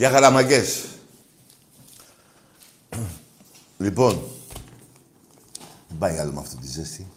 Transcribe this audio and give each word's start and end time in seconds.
Για 0.00 0.10
χαραμαγκές. 0.10 0.84
λοιπόν, 3.78 4.22
δεν 5.88 5.98
πάει 5.98 6.18
άλλο 6.18 6.32
με 6.32 6.40
αυτή 6.40 6.56
τη 6.56 6.66
ζέστη. 6.66 7.10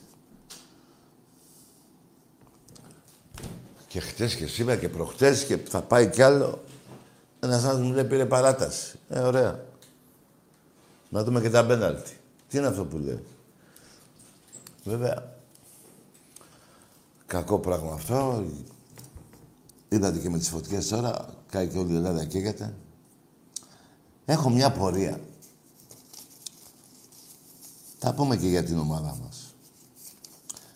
Και 3.87 3.99
χτες 3.99 4.35
και 4.35 4.47
σήμερα 4.47 4.79
και 4.79 4.89
προχτές 4.89 5.43
και 5.43 5.57
θα 5.57 5.81
πάει 5.81 6.09
κι 6.09 6.21
άλλο. 6.21 6.63
Ένας 7.39 7.63
άλλος 7.63 7.81
μου 7.87 7.93
λέει 7.93 8.03
πήρε 8.03 8.25
παράταση. 8.25 8.99
Ε, 9.09 9.19
ωραία. 9.19 9.65
Να 11.09 11.23
δούμε 11.23 11.41
και 11.41 11.49
τα 11.49 11.65
πέναλτι. 11.65 12.17
Τι 12.49 12.57
είναι 12.57 12.67
αυτό 12.67 12.85
που 12.85 12.97
λέει. 12.97 13.23
Βέβαια, 14.83 15.35
κακό 17.25 17.59
πράγμα 17.59 17.93
αυτό. 17.93 18.45
Είδατε 19.89 20.19
και 20.19 20.29
με 20.29 20.37
τις 20.37 20.49
φωτιές 20.49 20.87
τώρα, 20.87 21.42
κάει 21.53 21.67
και 21.67 21.77
όλη 21.77 21.93
η 21.93 21.95
Ελλάδα 21.95 22.25
καίγεται. 22.25 22.73
Έχω 24.25 24.49
μια 24.49 24.71
πορεία. 24.71 25.19
Θα 27.99 28.13
πούμε 28.13 28.37
και 28.37 28.47
για 28.47 28.63
την 28.63 28.79
ομάδα 28.79 29.17
μας. 29.23 29.55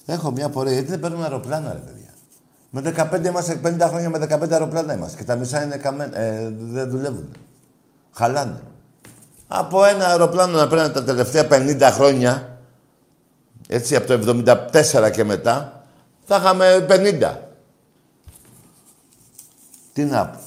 Έχω 0.05 0.31
μια 0.31 0.49
πορεία, 0.49 0.73
γιατί 0.73 0.89
δεν 0.89 0.99
παίρνουμε 0.99 1.23
αεροπλάνα, 1.23 1.73
ρε 1.73 1.79
παιδιά. 1.79 2.13
Με 2.69 2.81
15 2.81 3.25
είμαστε, 3.25 3.59
50 3.63 3.87
χρόνια 3.89 4.09
με 4.09 4.17
15 4.17 4.51
αεροπλάνα 4.51 4.93
είμαστε. 4.93 5.17
Και 5.17 5.23
τα 5.23 5.35
μισά 5.35 5.63
είναι 5.63 5.77
καμένα, 5.77 6.17
ε, 6.17 6.49
δεν 6.49 6.89
δουλεύουν. 6.89 7.31
Χαλάνε. 8.11 8.61
Από 9.47 9.85
ένα 9.85 10.07
αεροπλάνο 10.07 10.57
να 10.57 10.67
παίρνει 10.67 10.93
τα 10.93 11.03
τελευταία 11.03 11.47
50 11.51 11.91
χρόνια, 11.93 12.59
έτσι 13.67 13.95
από 13.95 14.07
το 14.07 14.13
74 14.13 15.11
και 15.11 15.23
μετά, 15.23 15.83
θα 16.25 16.35
είχαμε 16.35 16.85
50. 16.89 17.37
Τι 19.93 20.03
να 20.03 20.27
πω. 20.27 20.47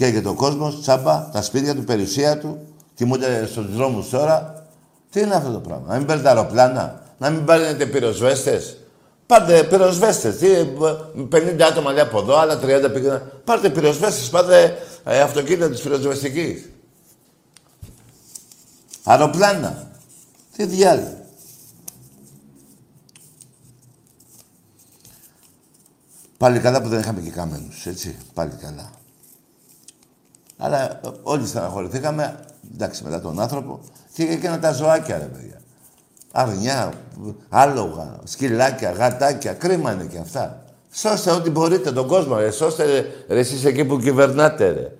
Καίγεται 0.00 0.28
ο 0.28 0.34
κόσμος, 0.34 0.80
τσάμπα, 0.80 1.28
τα 1.32 1.42
σπίτια 1.42 1.74
του, 1.74 1.84
περιουσία 1.84 2.38
του, 2.38 2.58
κοιμούνται 2.94 3.46
στους 3.46 3.74
δρόμους 3.74 4.08
τώρα. 4.08 4.64
Τι 5.10 5.20
είναι 5.20 5.34
αυτό 5.34 5.52
το 5.52 5.58
πράγμα, 5.58 5.86
να 5.88 5.96
μην 5.96 6.06
παίρνετε 6.06 6.28
αεροπλάνα, 6.28 7.02
να 7.18 7.30
μην 7.30 7.44
παίρνετε 7.44 7.86
πυροσβέστες. 7.86 8.76
Πάρτε 9.26 9.64
πυροσβέστες. 9.64 10.38
50 11.28 11.62
άτομα 11.62 11.92
λέει 11.92 12.00
από 12.00 12.18
εδώ, 12.18 12.36
άλλα 12.36 12.58
30 12.58 12.90
πήγαιναν. 12.92 13.42
Πάρτε 13.44 13.70
πυροσβέστες, 13.70 14.28
πάρτε 14.28 14.78
ε, 15.04 15.20
αυτοκίνητα 15.20 15.70
της 15.70 15.80
πυροσβεστικής. 15.80 16.68
Αεροπλάνα. 19.04 19.90
Τι 20.56 20.64
διάλογο. 20.64 21.24
Πάλι 26.36 26.58
καλά 26.58 26.82
που 26.82 26.88
δεν 26.88 27.00
είχαμε 27.00 27.20
και 27.20 27.30
καμένους, 27.30 27.86
έτσι. 27.86 28.16
Πάλι 28.34 28.52
καλά. 28.60 28.99
Αλλά 30.60 31.00
όλοι 31.22 31.46
στεναχωρηθήκαμε, 31.46 32.34
εντάξει, 32.74 33.04
μετά 33.04 33.20
τον 33.20 33.40
άνθρωπο. 33.40 33.80
Και 34.12 34.22
έκανα 34.22 34.58
τα 34.58 34.72
ζωάκια, 34.72 35.18
ρε 35.18 35.24
παιδιά. 35.24 35.60
Αρνιά, 36.32 36.92
άλογα, 37.48 38.18
σκυλάκια, 38.24 38.90
γατάκια, 38.90 39.52
κρίμα 39.52 39.92
είναι 39.92 40.04
και 40.04 40.18
αυτά. 40.18 40.62
Σώστε 40.92 41.30
ό,τι 41.30 41.50
μπορείτε 41.50 41.92
τον 41.92 42.06
κόσμο, 42.06 42.36
ρε. 42.36 42.50
Σώστε, 42.50 42.84
ρε, 43.28 43.38
εσείς 43.38 43.64
εκεί 43.64 43.84
που 43.84 43.98
κυβερνάτε, 43.98 44.70
ρε. 44.70 44.92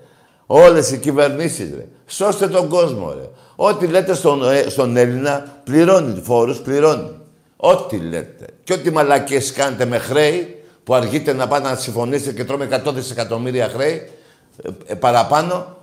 Όλες 0.47 0.91
οι 0.91 0.98
κυβερνήσεις, 0.98 1.71
ρε. 1.75 1.87
Σώστε 2.06 2.48
τον 2.48 2.69
κόσμο, 2.69 3.12
ρε. 3.12 3.28
Ό,τι 3.56 3.87
λέτε 3.87 4.15
στον, 4.15 4.50
ε, 4.50 4.69
στον 4.69 4.97
Έλληνα, 4.97 5.60
πληρώνει 5.65 6.21
φόρους, 6.21 6.59
πληρώνει. 6.59 7.10
Ό,τι 7.56 7.97
λέτε. 7.97 8.47
Και 8.65 8.72
ό,τι 8.72 8.91
μαλακίες 8.91 9.53
κάνετε 9.53 9.84
με 9.84 9.98
χρέη, 9.98 10.65
που 10.84 10.94
αργείτε 10.94 11.32
να 11.32 11.48
πάτε 11.48 11.69
να 11.69 11.77
συμφωνήσετε 11.77 12.32
και 12.32 12.44
τρώμε 12.44 12.69
100 12.87 12.92
δισεκατομμύρια 12.92 13.69
χρέη, 13.69 14.10
ε, 14.56 14.71
ε, 14.87 14.94
παραπάνω, 14.94 15.77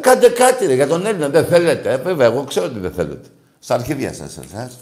κάντε 0.00 0.28
κάτι 0.28 0.66
ρε, 0.66 0.74
για 0.74 0.86
τον 0.86 1.06
Έλληνα. 1.06 1.28
Δεν 1.28 1.46
θέλετε. 1.46 1.92
Ε, 1.92 1.96
βέβαια, 1.96 2.26
εγώ 2.26 2.44
ξέρω 2.44 2.66
ότι 2.66 2.78
δεν 2.78 2.92
θέλετε. 2.92 3.28
Στα 3.58 3.74
αρχίδια 3.74 4.12
σας, 4.12 4.38
εσάς. 4.38 4.78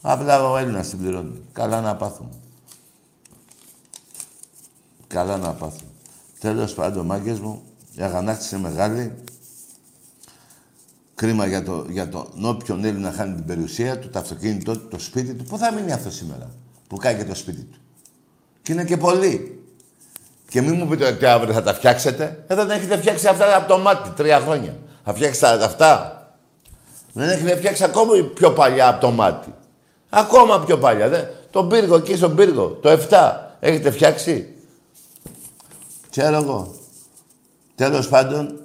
Απλά 0.00 0.50
ο 0.50 0.56
Έλληνας 0.56 0.88
την 0.88 0.98
πληρώνει. 0.98 1.42
Καλά 1.52 1.80
να 1.80 1.96
πάθουν. 1.96 2.28
Καλά 5.06 5.36
να 5.36 5.52
πάθουν. 5.52 5.88
Τέλος 6.40 6.74
πάντων, 6.74 7.06
μάγκες 7.06 7.38
μου, 7.38 7.62
η 7.96 8.02
αγανάκτηση 8.02 8.56
είναι 8.56 8.68
μεγάλη. 8.68 9.14
Κρίμα 11.14 11.46
για, 11.46 11.62
το, 11.62 11.86
για 11.88 12.08
τον 12.08 12.44
όποιον 12.44 12.84
Έλληνα 12.84 13.12
χάνει 13.12 13.34
την 13.34 13.44
περιουσία 13.44 13.98
του, 13.98 14.08
το 14.08 14.18
αυτοκίνητό 14.18 14.78
του, 14.78 14.88
το 14.88 14.98
σπίτι 14.98 15.34
του. 15.34 15.44
Πού 15.44 15.58
θα 15.58 15.72
μείνει 15.72 15.92
αυτό 15.92 16.10
σήμερα 16.10 16.50
που 16.88 16.96
κάνει 16.96 17.18
και 17.18 17.24
το 17.24 17.34
σπίτι 17.34 17.62
του. 17.62 17.78
Και 18.62 18.72
είναι 18.72 18.84
και 18.84 18.96
πολλοί. 18.96 19.57
Και 20.50 20.60
μην 20.62 20.74
μου 20.76 20.86
πείτε 20.88 21.06
ότι 21.06 21.26
αύριο 21.26 21.54
θα 21.54 21.62
τα 21.62 21.74
φτιάξετε. 21.74 22.44
Εδώ 22.46 22.64
δεν 22.64 22.78
έχετε 22.78 22.96
φτιάξει 22.96 23.26
αυτά 23.26 23.56
από 23.56 23.68
το 23.68 23.78
μάτι 23.78 24.10
τρία 24.10 24.40
χρόνια. 24.40 24.76
Θα 25.04 25.14
φτιάξετε 25.14 25.64
αυτά. 25.64 26.12
Δεν 27.12 27.28
έχετε 27.28 27.56
φτιάξει 27.56 27.84
ακόμα 27.84 28.12
πιο 28.34 28.52
παλιά 28.52 28.88
από 28.88 29.00
το 29.00 29.10
μάτι. 29.10 29.54
Ακόμα 30.08 30.64
πιο 30.64 30.78
παλιά. 30.78 31.08
Δεν... 31.08 31.28
Τον 31.50 31.68
πύργο 31.68 31.96
εκεί 31.96 32.16
στον 32.16 32.34
πύργο. 32.34 32.66
Το 32.68 32.98
7. 33.10 33.32
Έχετε 33.60 33.90
φτιάξει. 33.90 34.54
Ξέρω 36.10 36.36
εγώ. 36.36 36.74
Τέλος 37.74 38.08
πάντων, 38.08 38.60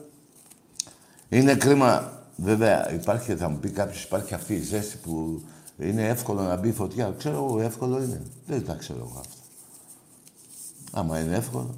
είναι 1.30 1.56
κρίμα. 1.56 2.12
Βέβαια, 2.36 2.94
υπάρχει, 2.94 3.36
θα 3.36 3.50
μου 3.50 3.58
πει 3.58 3.70
κάποιος, 3.70 4.04
υπάρχει 4.04 4.34
αυτή 4.34 4.54
η 4.54 4.62
ζέστη 4.62 4.98
που 4.98 5.42
είναι 5.78 6.08
εύκολο 6.08 6.42
να 6.42 6.56
μπει 6.56 6.72
φωτιά. 6.72 7.14
Ξέρω 7.18 7.36
εγώ, 7.36 7.62
εύκολο 7.62 7.98
είναι. 7.98 8.22
Δεν 8.46 8.66
τα 8.66 8.74
ξέρω 8.74 9.00
εγώ 9.00 9.20
αυτά. 9.20 9.33
Άμα 10.96 11.20
είναι 11.20 11.36
εύκολο, 11.36 11.76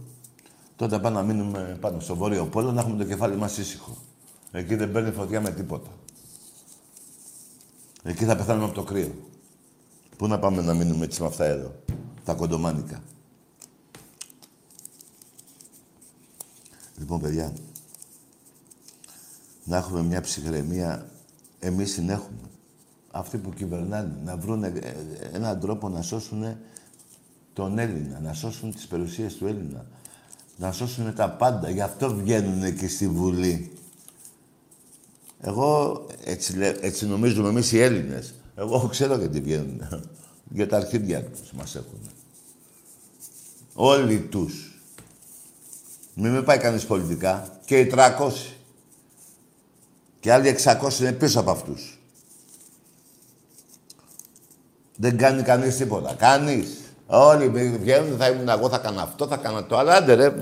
τότε 0.75 0.99
πάμε 0.99 1.15
να 1.15 1.23
μείνουμε 1.23 1.77
πάνω 1.81 1.99
στο 1.99 2.15
βόρειο 2.15 2.45
πόλο 2.45 2.71
να 2.71 2.81
έχουμε 2.81 2.97
το 2.97 3.03
κεφάλι 3.03 3.35
μας 3.35 3.57
ήσυχο. 3.57 3.97
Εκεί 4.51 4.75
δεν 4.75 4.91
παίρνει 4.91 5.11
φωτιά 5.11 5.41
με 5.41 5.51
τίποτα. 5.51 5.89
Εκεί 8.03 8.25
θα 8.25 8.35
πεθάνουμε 8.35 8.65
από 8.65 8.73
το 8.73 8.83
κρύο. 8.83 9.15
Πού 10.17 10.27
να 10.27 10.39
πάμε 10.39 10.61
να 10.61 10.73
μείνουμε 10.73 11.05
έτσι 11.05 11.21
με 11.21 11.27
αυτά 11.27 11.45
εδώ, 11.45 11.71
τα 12.23 12.33
κοντομάνικα; 12.33 13.01
Λοιπόν, 16.97 17.21
παιδιά, 17.21 17.53
να 19.63 19.77
έχουμε 19.77 20.01
μια 20.03 20.21
ψυχραιμία, 20.21 21.09
εμείς 21.59 21.93
την 21.93 22.09
έχουμε. 22.09 22.49
Αυτοί 23.11 23.37
που 23.37 23.49
κυβερνάνε, 23.49 24.17
να 24.23 24.37
βρουν 24.37 24.63
ε, 24.63 24.71
έναν 25.31 25.59
τρόπο 25.59 25.89
να 25.89 26.01
σώσουν 26.01 26.57
τον 27.55 27.79
Έλληνα, 27.79 28.19
να 28.19 28.33
σώσουν 28.33 28.73
τις 28.73 28.87
περιουσίες 28.87 29.35
του 29.35 29.47
Έλληνα, 29.47 29.85
να 30.57 30.71
σώσουν 30.71 31.15
τα 31.15 31.29
πάντα. 31.29 31.69
Γι' 31.69 31.81
αυτό 31.81 32.15
βγαίνουν 32.15 32.63
εκεί 32.63 32.87
στη 32.87 33.07
Βουλή. 33.07 33.71
Εγώ, 35.41 36.01
έτσι, 36.23 36.75
έτσι 36.81 37.05
νομίζουμε 37.07 37.49
εμείς 37.49 37.71
οι 37.71 37.79
Έλληνες. 37.79 38.33
Εγώ 38.55 38.87
ξέρω 38.87 39.17
γιατί 39.17 39.39
βγαίνουν. 39.39 39.81
Για 40.55 40.67
τα 40.67 40.77
αρχίδια 40.77 41.23
τους 41.23 41.51
μας 41.51 41.75
έχουν. 41.75 41.99
Όλοι 43.73 44.19
τους. 44.19 44.79
Μην 46.15 46.31
με 46.31 46.41
πάει 46.41 46.57
κανείς 46.57 46.85
πολιτικά. 46.85 47.59
Και 47.65 47.79
οι 47.79 47.91
300. 47.93 48.31
Και 50.19 50.33
άλλοι 50.33 50.55
600 50.63 50.99
είναι 50.99 51.11
πίσω 51.11 51.39
από 51.39 51.51
αυτούς. 51.51 51.99
Δεν 54.95 55.17
κάνει 55.17 55.41
κανείς 55.41 55.77
τίποτα. 55.77 56.13
Κανείς. 56.13 56.84
Όλοι 57.07 57.47
βγαίνουν, 57.81 58.17
θα 58.17 58.27
ήμουν 58.27 58.49
εγώ, 58.49 58.69
θα 58.69 58.77
κάνω 58.77 59.01
αυτό, 59.01 59.27
θα 59.27 59.37
κάνω 59.37 59.63
το 59.63 59.77
άλλο. 59.77 59.89
Άντε 59.91 60.13
ρε, 60.13 60.33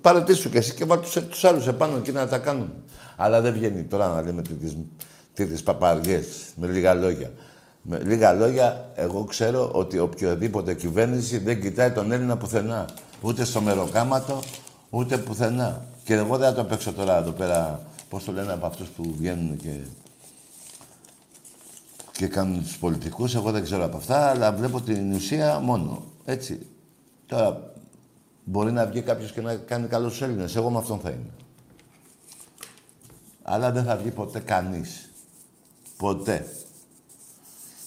παρατήσου 0.00 0.50
και 0.50 0.58
εσύ 0.58 0.74
και 0.74 0.84
βάλ 0.84 1.00
τους, 1.00 1.12
τους 1.12 1.44
άλλους 1.44 1.66
επάνω 1.66 1.96
εκεί 1.96 2.12
να 2.12 2.28
τα 2.28 2.38
κάνουν. 2.38 2.72
Αλλά 3.16 3.40
δεν 3.40 3.52
βγαίνει 3.52 3.82
τώρα 3.82 4.08
να 4.08 4.22
λέμε 4.22 4.42
τέτοιες, 4.42 4.76
τέτοιες 5.34 5.62
παπαριές, 5.62 6.26
με 6.56 6.66
λίγα 6.66 6.94
λόγια. 6.94 7.30
Με 7.82 8.00
λίγα 8.04 8.32
λόγια, 8.32 8.90
εγώ 8.94 9.24
ξέρω 9.24 9.70
ότι 9.72 9.98
οποιοδήποτε 9.98 10.74
κυβέρνηση 10.74 11.38
δεν 11.38 11.60
κοιτάει 11.60 11.90
τον 11.90 12.12
Έλληνα 12.12 12.36
πουθενά. 12.36 12.88
Ούτε 13.20 13.44
στο 13.44 13.60
μεροκάματο, 13.60 14.42
ούτε 14.90 15.16
πουθενά. 15.16 15.84
Και 16.04 16.14
εγώ 16.14 16.36
δεν 16.36 16.48
θα 16.48 16.54
το 16.54 16.64
παίξω 16.64 16.92
τώρα 16.92 17.18
εδώ 17.18 17.30
πέρα, 17.30 17.80
πώς 18.08 18.24
το 18.24 18.32
λένε 18.32 18.52
από 18.52 18.66
αυτούς 18.66 18.88
που 18.88 19.14
βγαίνουν 19.18 19.56
και 19.56 19.68
και 22.22 22.28
κάνουν 22.28 22.62
τους 22.62 22.78
πολιτικούς. 22.78 23.34
Εγώ 23.34 23.50
δεν 23.50 23.62
ξέρω 23.62 23.84
από 23.84 23.96
αυτά, 23.96 24.30
αλλά 24.30 24.52
βλέπω 24.52 24.80
την 24.80 25.12
ουσία 25.12 25.58
μόνο. 25.58 26.04
Έτσι. 26.24 26.66
Τώρα, 27.26 27.72
μπορεί 28.44 28.72
να 28.72 28.86
βγει 28.86 29.02
κάποιος 29.02 29.32
και 29.32 29.40
να 29.40 29.54
κάνει 29.54 29.86
καλό 29.86 30.08
στους 30.08 30.22
Έλληνες. 30.22 30.56
Εγώ 30.56 30.70
με 30.70 30.78
αυτόν 30.78 31.00
θα 31.00 31.10
είμαι. 31.10 31.30
Αλλά 33.42 33.72
δεν 33.72 33.84
θα 33.84 33.96
βγει 33.96 34.10
ποτέ 34.10 34.40
κανείς. 34.40 35.10
Ποτέ. 35.96 36.46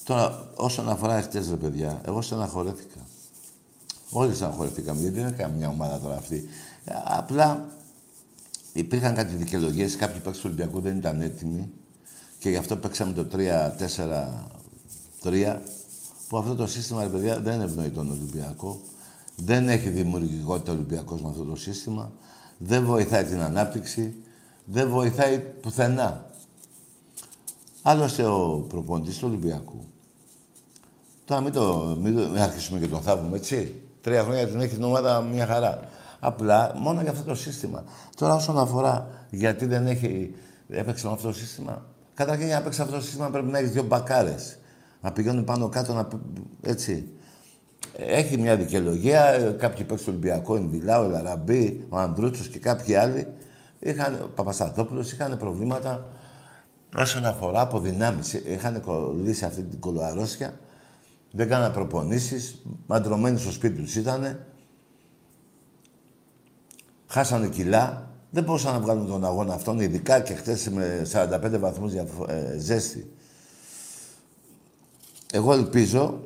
Τώρα, 0.04 0.50
όσον 0.56 0.90
αφορά 0.90 1.18
εχθές, 1.18 1.50
ρε 1.50 1.56
παιδιά, 1.56 2.02
εγώ 2.06 2.22
στεναχωρέθηκα. 2.22 3.00
Όλοι 4.10 4.36
στεναχωρέθηκαμε, 4.36 5.00
γιατί 5.00 5.16
δεν 5.16 5.28
είναι 5.28 5.38
καμιά 5.38 5.68
ομάδα 5.68 6.00
τώρα 6.00 6.16
αυτή. 6.16 6.48
Απλά 7.04 7.66
υπήρχαν 8.74 9.16
κάτι 9.16 9.36
δικαιολογίες, 9.36 9.96
κάποιοι 9.96 10.20
παίκτες 10.20 10.42
του 10.42 10.44
Ολυμπιακού 10.46 10.80
δεν 10.80 10.98
ήταν 10.98 11.22
έτοιμοι 11.22 11.72
και 12.46 12.52
γι' 12.52 12.58
αυτό 12.58 12.78
παίξαμε 12.78 13.14
το 13.14 13.28
3-4-3, 15.24 15.58
που 16.28 16.38
αυτό 16.38 16.56
το 16.56 16.68
σύστημα, 16.68 17.04
ρε 17.04 17.10
παιδιά, 17.10 17.40
δεν 17.40 17.62
ευνοεί 17.62 17.90
τον 17.90 18.12
Ολυμπιακό. 18.12 18.80
Δεν 19.36 19.70
έχει 19.70 19.90
δημιουργικότητα 19.90 20.72
ο 20.72 20.76
Ολυμπιακός 20.76 21.22
με 21.22 21.30
αυτό 21.30 21.44
το 21.44 21.56
σύστημα. 21.56 22.12
δεν 22.58 22.86
βοηθάει 22.86 23.24
την 23.24 23.42
ανάπτυξη, 23.42 24.16
δεν 24.66 24.90
βοηθάει 24.90 25.40
πουθενά. 25.40 26.26
Άλλωστε 27.82 28.26
ο 28.26 28.66
προπονητής 28.70 29.18
του 29.18 29.28
Ολυμπιακού. 29.28 29.84
Τώρα 31.26 31.42
μην, 31.42 31.54
το, 31.54 31.98
μην, 32.02 32.14
μην 32.14 32.42
αρχίσουμε 32.42 32.80
και 32.80 32.88
τον 32.88 33.02
θαύουμε, 33.02 33.38
έτσι. 33.38 33.82
Τρία 34.02 34.24
χρόνια 34.24 34.48
την 34.48 34.60
έχει 34.60 34.74
την 34.74 34.84
ομάδα 34.84 35.22
μια 35.22 35.46
χαρά. 35.46 35.80
Απλά 36.20 36.74
μόνο 36.76 37.02
για 37.02 37.12
αυτό 37.12 37.24
το 37.24 37.36
σύστημα. 37.36 37.84
Τώρα 38.16 38.36
όσον 38.36 38.60
αφορά 38.60 39.08
γιατί 39.30 39.66
δεν 39.66 39.88
έχει 39.88 40.34
έπαιξε 40.70 41.08
με 41.08 41.14
αυτό 41.14 41.28
το 41.28 41.34
σύστημα. 41.34 41.95
Καταρχήν 42.16 42.46
για 42.46 42.56
να 42.56 42.62
παίξεις 42.62 42.82
αυτό 42.82 42.96
το 42.96 43.02
σύστημα 43.02 43.30
πρέπει 43.30 43.48
να 43.48 43.58
έχεις 43.58 43.72
δύο 43.72 43.84
μπακάρε. 43.84 44.36
Να 45.02 45.12
πηγαίνουν 45.12 45.44
πάνω 45.44 45.70
κάτω 45.70 45.94
να. 45.94 46.08
Έτσι. 46.62 47.10
Έχει 47.98 48.38
μια 48.38 48.56
δικαιολογία. 48.56 49.56
Κάποιοι 49.60 49.84
παίξουν 49.86 50.06
του 50.06 50.12
Ολυμπιακό, 50.18 50.56
Ινδιλά, 50.56 51.00
ο 51.00 51.04
Ελαραμπή, 51.04 51.86
ο 51.90 51.98
Ανδρούτσος 51.98 52.48
και 52.48 52.60
κάποιοι 52.60 52.96
άλλοι. 52.96 53.28
Είχαν, 53.80 54.22
ο 54.24 54.28
Παπασταθόπουλος 54.36 55.12
είχαν 55.12 55.38
προβλήματα 55.38 56.08
όσον 56.98 57.26
αφορά 57.26 57.62
αποδυνάμιση. 57.62 58.44
Είχαν 58.46 58.82
κολλήσει 58.82 59.46
αυτή 59.46 59.64
την 59.64 59.80
κολοαρόσια. 59.80 60.60
Δεν 61.32 61.50
κάνανε 61.50 61.74
προπονήσεις. 61.74 62.62
Μαντρωμένοι 62.86 63.40
στο 63.40 63.52
σπίτι 63.52 63.82
τους 63.82 63.96
ήταν. 63.96 64.46
Χάσανε 67.08 67.48
κιλά. 67.48 68.10
Δεν 68.36 68.44
μπορούσαν 68.44 68.74
να 68.74 68.80
βγάλουν 68.80 69.08
τον 69.08 69.26
αγώνα 69.26 69.54
αυτόν, 69.54 69.80
ειδικά 69.80 70.20
και 70.20 70.34
χθες 70.34 70.70
με 70.70 71.08
45 71.12 71.60
βαθμούς 71.60 71.94
ε, 71.94 72.56
ζέστη. 72.58 73.12
Εγώ 75.32 75.54
ελπίζω, 75.54 76.22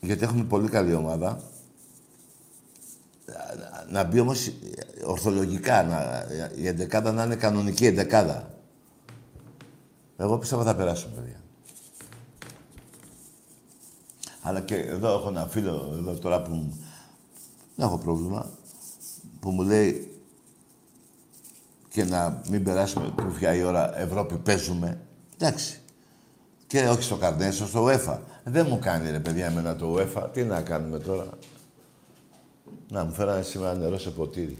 γιατί 0.00 0.24
έχουμε 0.24 0.44
πολύ 0.44 0.68
καλή 0.68 0.94
ομάδα, 0.94 1.40
να 3.90 4.04
μπει 4.04 4.20
όμως 4.20 4.52
ορθολογικά, 5.04 5.82
να, 5.82 6.26
η 6.56 6.66
εντεκάδα 6.66 7.12
να 7.12 7.24
είναι 7.24 7.36
κανονική 7.36 7.86
εντεκάδα. 7.86 8.50
Εγώ 10.16 10.38
πιστεύω 10.38 10.62
θα 10.62 10.74
περάσουν, 10.74 11.14
παιδιά. 11.14 11.40
Αλλά 14.42 14.60
και 14.60 14.76
εδώ 14.76 15.08
έχω 15.08 15.28
ένα 15.28 15.46
φίλο, 15.46 15.94
εδώ 15.98 16.12
τώρα 16.12 16.42
που 16.42 16.50
δεν 17.76 17.86
έχω 17.86 17.98
πρόβλημα, 17.98 18.50
που 19.40 19.50
μου 19.50 19.62
λέει 19.62 20.07
και 21.88 22.04
να 22.04 22.40
μην 22.48 22.64
περάσουμε 22.64 23.12
κουφιά 23.16 23.54
η 23.54 23.62
ώρα 23.62 23.98
Ευρώπη 23.98 24.36
παίζουμε. 24.36 25.00
Εντάξει. 25.38 25.80
Και 26.66 26.88
όχι 26.88 27.02
στο 27.02 27.16
Καρνέσο, 27.16 27.66
στο 27.66 27.86
UEFA. 27.86 28.18
Δεν 28.44 28.66
μου 28.68 28.78
κάνει 28.78 29.10
ρε 29.10 29.20
παιδιά 29.20 29.46
εμένα 29.46 29.76
το 29.76 29.94
UEFA. 29.94 30.28
Τι 30.32 30.42
να 30.42 30.62
κάνουμε 30.62 30.98
τώρα. 30.98 31.28
Να 32.88 33.04
μου 33.04 33.12
φέρανε 33.12 33.42
σήμερα 33.42 33.74
νερό 33.74 33.98
σε 33.98 34.10
ποτήρι. 34.10 34.58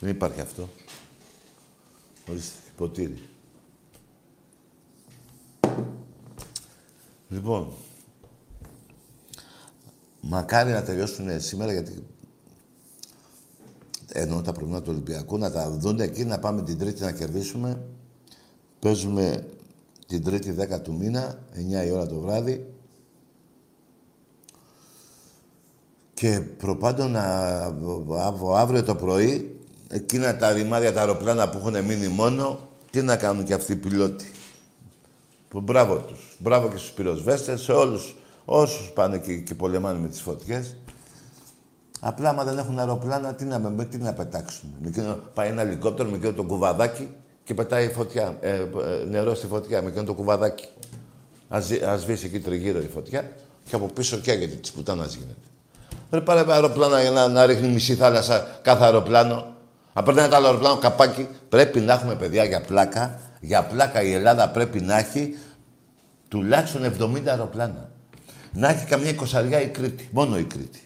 Δεν 0.00 0.10
υπάρχει 0.10 0.40
αυτό. 0.40 0.68
Ορίστε, 2.30 2.58
ποτήρι. 2.76 3.28
Λοιπόν, 7.28 7.72
μακάρι 10.20 10.72
να 10.72 10.82
τελειώσουν 10.82 11.40
σήμερα 11.40 11.72
γιατί 11.72 12.04
εννοώ 14.20 14.40
τα 14.40 14.52
προβλήματα 14.52 14.84
του 14.84 14.90
Ολυμπιακού, 14.92 15.38
να 15.38 15.50
τα 15.50 15.70
δουν 15.70 16.00
εκεί, 16.00 16.24
να 16.24 16.38
πάμε 16.38 16.62
την 16.62 16.78
Τρίτη 16.78 17.02
να 17.02 17.12
κερδίσουμε. 17.12 17.82
Παίζουμε 18.78 19.46
την 20.06 20.24
Τρίτη 20.24 20.54
10 20.58 20.80
του 20.82 20.92
μήνα, 20.92 21.38
9 21.82 21.86
η 21.86 21.90
ώρα 21.90 22.06
το 22.06 22.20
βράδυ. 22.20 22.66
Και 26.14 26.40
προπάντων 26.40 27.10
να, 27.10 27.24
αύριο 28.54 28.82
το 28.82 28.94
πρωί, 28.94 29.60
εκείνα 29.88 30.36
τα 30.36 30.52
ρημάδια, 30.52 30.92
τα 30.92 31.00
αεροπλάνα 31.00 31.48
που 31.48 31.58
έχουν 31.58 31.84
μείνει 31.84 32.08
μόνο, 32.08 32.68
τι 32.90 33.02
να 33.02 33.16
κάνουν 33.16 33.44
και 33.44 33.54
αυτοί 33.54 33.72
οι 33.72 33.76
πιλότοι. 33.76 34.30
Που 35.48 35.60
μπράβο 35.60 35.96
τους. 35.96 36.36
Μπράβο 36.38 36.68
και 36.68 36.76
στους 36.76 36.90
πυροσβέστες, 36.90 37.60
σε 37.60 37.72
όλους 37.72 38.16
όσους 38.44 38.90
πάνε 38.90 39.18
και, 39.18 39.36
και 39.36 39.54
πολεμάνε 39.54 39.98
με 39.98 40.08
τις 40.08 40.20
φωτιές. 40.20 40.76
Απλά, 42.00 42.28
άμα 42.28 42.44
δεν 42.44 42.58
έχουν 42.58 42.78
αεροπλάνα, 42.78 43.34
τι 43.34 43.44
να, 43.44 43.58
με, 43.58 43.84
τι 43.84 43.96
να 43.96 44.12
πετάξουν. 44.12 44.74
Με 44.80 45.18
πάει 45.34 45.48
ένα 45.48 45.62
ελικόπτερο 45.62 46.08
με 46.08 46.16
εκείνο 46.16 46.32
το 46.32 46.42
κουβαδάκι 46.42 47.08
και 47.44 47.54
πετάει 47.54 47.88
φωτιά, 47.88 48.36
ε, 48.40 48.50
ε, 48.50 48.64
νερό 49.08 49.34
στη 49.34 49.46
φωτιά 49.46 49.82
με 49.82 49.88
εκείνο 49.88 50.04
το 50.04 50.14
κουβαδάκι. 50.14 50.68
Ας, 51.48 51.70
ας 51.70 52.00
σβήσει 52.00 52.26
εκεί 52.26 52.40
τριγύρω 52.40 52.78
η 52.78 52.88
φωτιά 52.94 53.30
και 53.64 53.76
από 53.76 53.86
πίσω 53.86 54.16
καίγεται 54.16 54.54
της 54.54 54.72
πουτάνας 54.72 55.14
γίνεται. 55.14 55.40
Δεν 56.10 56.22
πάρε 56.22 56.52
αεροπλάνα 56.52 57.00
για 57.00 57.10
να, 57.10 57.28
να 57.28 57.46
ρίχνει 57.46 57.68
μισή 57.68 57.94
θάλασσα 57.94 58.58
κάθε 58.62 58.84
αεροπλάνο. 58.84 59.46
Αν 59.92 60.04
παίρνει 60.04 60.20
ένα 60.20 60.36
άλλο 60.36 60.46
αεροπλάνο 60.46 60.76
καπάκι, 60.76 61.28
πρέπει 61.48 61.80
να 61.80 61.92
έχουμε 61.92 62.14
παιδιά 62.14 62.44
για 62.44 62.60
πλάκα. 62.60 63.20
Για 63.40 63.64
πλάκα 63.64 64.02
η 64.02 64.12
Ελλάδα 64.12 64.50
πρέπει 64.50 64.80
να 64.80 64.98
έχει 64.98 65.36
τουλάχιστον 66.28 66.82
70 67.00 67.22
αεροπλάνα. 67.26 67.90
Να 68.52 68.68
έχει 68.68 68.84
καμιά 68.86 69.08
εικοσαριά 69.08 69.60
η 69.60 69.68
Κρήτη. 69.68 70.08
Μόνο 70.12 70.38
η 70.38 70.44
Κρήτη. 70.44 70.85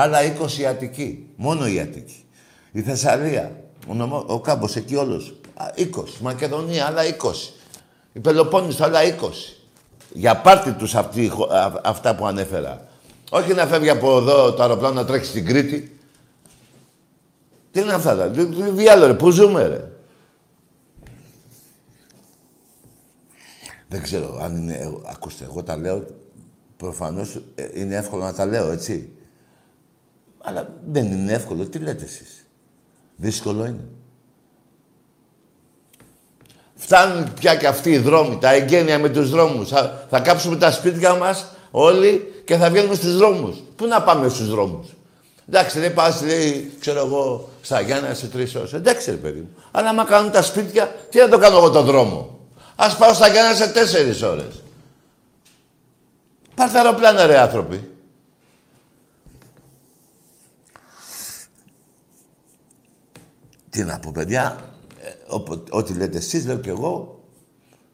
Άλλα 0.00 0.18
20 0.40 0.58
η 0.58 0.66
Αττική. 0.66 1.26
Μόνο 1.36 1.66
η 1.66 1.80
Αττική. 1.80 2.24
Η 2.72 2.82
Θεσσαλία. 2.82 3.60
Ο, 3.88 3.94
νομο, 3.94 4.24
ο 4.26 4.40
κάμπος 4.40 4.76
εκεί 4.76 4.96
όλος. 4.96 5.34
20. 5.76 5.84
Μακεδονία, 6.20 6.86
άλλα 6.86 7.02
20. 7.04 7.08
Η 8.12 8.20
Πελοπόννησο, 8.20 8.84
άλλα 8.84 9.00
20. 9.02 9.30
Για 10.12 10.36
πάρτι 10.36 10.72
τους 10.72 10.94
αυτοί, 10.94 11.32
αυτά 11.82 12.14
που 12.14 12.26
ανέφερα. 12.26 12.86
Όχι 13.30 13.52
να 13.52 13.66
φεύγει 13.66 13.90
από 13.90 14.16
εδώ 14.16 14.52
το 14.52 14.62
αεροπλάνο 14.62 14.94
να 14.94 15.04
τρέχει 15.04 15.24
στην 15.24 15.46
Κρήτη. 15.46 15.98
Τι 17.70 17.80
είναι 17.80 17.92
αυτά, 17.92 18.30
τι 18.30 18.44
διάλογο, 18.70 19.06
ρε, 19.06 19.14
πού 19.14 19.30
ζούμε, 19.30 19.66
ρε; 19.66 19.88
Δεν 23.88 24.02
ξέρω 24.02 24.38
αν 24.42 24.56
είναι... 24.56 24.92
Ακούστε, 25.06 25.44
εγώ 25.44 25.62
τα 25.62 25.76
λέω, 25.76 26.06
προφανώς 26.76 27.40
ε, 27.54 27.68
είναι 27.74 27.96
εύκολο 27.96 28.22
να 28.22 28.34
τα 28.34 28.46
λέω, 28.46 28.70
έτσι. 28.70 29.12
Αλλά 30.48 30.68
δεν 30.90 31.12
είναι 31.12 31.32
εύκολο. 31.32 31.66
Τι 31.66 31.78
λέτε 31.78 32.04
εσείς; 32.04 32.46
Δύσκολο 33.16 33.64
είναι. 33.64 33.84
Φτάνουν 36.74 37.32
πια 37.40 37.56
και 37.56 37.66
αυτοί 37.66 37.90
οι 37.90 37.98
δρόμοι, 37.98 38.38
τα 38.38 38.52
εγγένεια 38.52 38.98
με 38.98 39.08
τους 39.08 39.30
δρόμους. 39.30 39.68
Θα, 39.68 40.06
θα 40.10 40.20
κάψουμε 40.20 40.56
τα 40.56 40.70
σπίτια 40.70 41.14
μας 41.14 41.46
όλοι 41.70 42.42
και 42.44 42.56
θα 42.56 42.70
βγαίνουμε 42.70 42.94
στους 42.94 43.16
δρόμους. 43.16 43.62
Πού 43.76 43.86
να 43.86 44.02
πάμε 44.02 44.28
στους 44.28 44.50
δρόμους; 44.50 44.86
Εντάξει, 45.48 45.80
δεν 45.80 45.94
πας, 45.94 46.22
λέει, 46.22 46.72
ξέρω 46.80 46.98
εγώ, 47.06 47.48
στα 47.60 47.80
Γιάννα 47.80 48.14
σε 48.14 48.26
τρεις 48.26 48.54
ώρες. 48.54 48.72
Εντάξει, 48.72 49.10
ρε 49.10 49.16
παιδί 49.16 49.40
μου. 49.40 49.50
Αλλά 49.70 49.88
άμα 49.88 50.04
κάνουν 50.04 50.30
τα 50.30 50.42
σπίτια, 50.42 50.94
τι 51.10 51.18
να 51.18 51.28
το 51.28 51.38
κάνω 51.38 51.56
εγώ 51.56 51.70
το 51.70 51.82
δρόμο; 51.82 52.38
Ας 52.76 52.96
πάω 52.96 53.12
στα 53.12 53.28
Γιάννα 53.28 53.54
σε 53.54 53.68
τέσσερις 53.68 54.22
ώρες. 54.22 54.62
Πάρτε 56.54 56.78
αεροπλάνα, 56.78 57.26
ρε 57.26 57.38
άνθρωποι. 57.38 57.90
Τι 63.70 63.84
να 63.84 63.98
πω, 63.98 64.10
παιδιά, 64.12 64.72
ε, 65.00 65.34
ό,τι 65.70 65.94
λέτε 65.94 66.18
εσείς, 66.18 66.46
λέω 66.46 66.58
και 66.58 66.70
εγώ, 66.70 67.22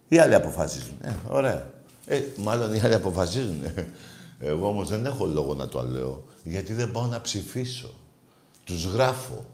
οι 0.08 0.18
άλλοι 0.18 0.34
αποφασίζουν. 0.34 0.96
Ε, 1.02 1.14
ωραία. 1.28 1.72
Ε, 2.06 2.22
μάλλον 2.36 2.74
οι 2.74 2.80
άλλοι 2.80 2.94
αποφασίζουν. 2.94 3.62
Εγώ 4.38 4.68
όμως 4.68 4.88
δεν 4.88 5.06
έχω 5.06 5.26
λόγο 5.26 5.54
να 5.54 5.68
το 5.68 5.82
λέω, 5.82 6.24
γιατί 6.42 6.72
δεν 6.72 6.90
πάω 6.90 7.06
να 7.06 7.20
ψηφίσω. 7.20 7.94
Τους 8.64 8.84
γράφω. 8.84 9.44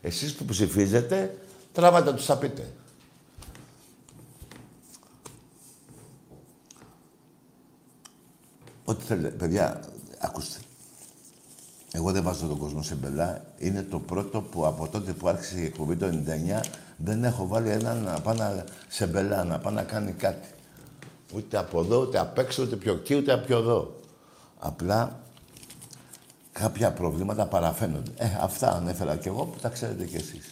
Εσείς 0.00 0.34
που 0.34 0.44
ψηφίζετε, 0.44 1.38
τράβατε 1.72 2.12
τους 2.12 2.24
θα 2.24 2.38
πείτε. 2.38 2.72
Ό,τι 8.84 9.04
θέλετε. 9.04 9.36
Παιδιά, 9.36 9.80
ακούστε. 10.18 10.58
Εγώ 11.96 12.12
δεν 12.12 12.22
βάζω 12.22 12.46
τον 12.46 12.58
κόσμο 12.58 12.82
σε 12.82 12.94
μπελά. 12.94 13.44
Είναι 13.58 13.82
το 13.82 13.98
πρώτο 13.98 14.40
που 14.40 14.66
από 14.66 14.88
τότε 14.88 15.12
που 15.12 15.28
άρχισε 15.28 15.60
η 15.60 15.64
εκπομπή 15.64 15.96
το 15.96 16.06
99 16.06 16.60
δεν 16.96 17.24
έχω 17.24 17.46
βάλει 17.46 17.70
έναν 17.70 18.02
να 18.02 18.20
πάει 18.20 18.62
σε 18.88 19.06
μπελά, 19.06 19.44
να 19.44 19.58
πάει 19.58 19.74
να 19.74 19.82
κάνει 19.82 20.12
κάτι. 20.12 20.48
Ούτε 21.34 21.58
από 21.58 21.80
εδώ, 21.80 22.00
ούτε 22.00 22.18
απ' 22.18 22.38
έξω, 22.38 22.62
ούτε 22.62 22.76
πιο 22.76 22.92
εκεί, 22.92 23.14
ούτε 23.14 23.36
πιο 23.36 23.58
εδώ. 23.58 24.00
Απλά 24.58 25.20
κάποια 26.52 26.92
προβλήματα 26.92 27.46
παραφαίνονται. 27.46 28.10
Ε, 28.16 28.38
αυτά 28.40 28.72
ανέφερα 28.72 29.16
κι 29.16 29.28
εγώ 29.28 29.44
που 29.44 29.58
τα 29.60 29.68
ξέρετε 29.68 30.04
κι 30.04 30.16
εσείς. 30.16 30.48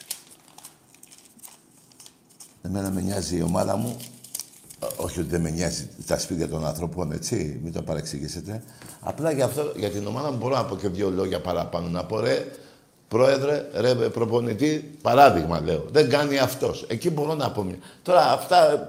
Εμένα 2.62 2.90
με 2.90 3.00
νοιάζει 3.00 3.36
η 3.36 3.42
ομάδα 3.42 3.76
μου 3.76 3.96
όχι 4.96 5.20
ότι 5.20 5.28
δεν 5.28 5.40
με 5.40 5.50
νοιάζει 5.50 5.88
τα 6.06 6.18
σπίτια 6.18 6.48
των 6.48 6.66
ανθρώπων, 6.66 7.12
έτσι, 7.12 7.60
μην 7.62 7.72
το 7.72 7.82
παρεξηγήσετε. 7.82 8.62
Απλά 9.00 9.30
για, 9.30 9.44
αυτό, 9.44 9.72
για 9.76 9.90
την 9.90 10.06
ομάδα 10.06 10.30
μου 10.30 10.36
μπορώ 10.36 10.56
να 10.56 10.64
πω 10.64 10.76
και 10.76 10.88
δύο 10.88 11.10
λόγια 11.10 11.40
παραπάνω. 11.40 11.88
Να 11.88 12.04
πω 12.04 12.20
ρε, 12.20 12.46
πρόεδρε, 13.08 13.68
ρε, 13.74 13.94
προπονητή, 13.94 14.98
παράδειγμα 15.02 15.60
λέω. 15.60 15.84
Δεν 15.90 16.08
κάνει 16.08 16.38
αυτός. 16.38 16.84
Εκεί 16.88 17.10
μπορώ 17.10 17.34
να 17.34 17.50
πω. 17.50 17.74
Τώρα 18.02 18.32
αυτά 18.32 18.88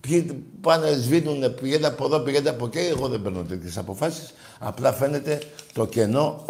ποιοι 0.00 0.44
πάνε, 0.60 0.92
σβήνουν, 0.92 1.54
πηγαίνετε 1.54 1.86
από 1.86 2.04
εδώ, 2.04 2.18
πηγαίνετε 2.18 2.50
από 2.50 2.66
εκεί. 2.66 2.78
Εγώ 2.78 3.08
δεν 3.08 3.22
παίρνω 3.22 3.42
τέτοιες 3.42 3.78
αποφάσεις. 3.78 4.34
Απλά 4.58 4.92
φαίνεται 4.92 5.42
το 5.72 5.86
κενό 5.86 6.44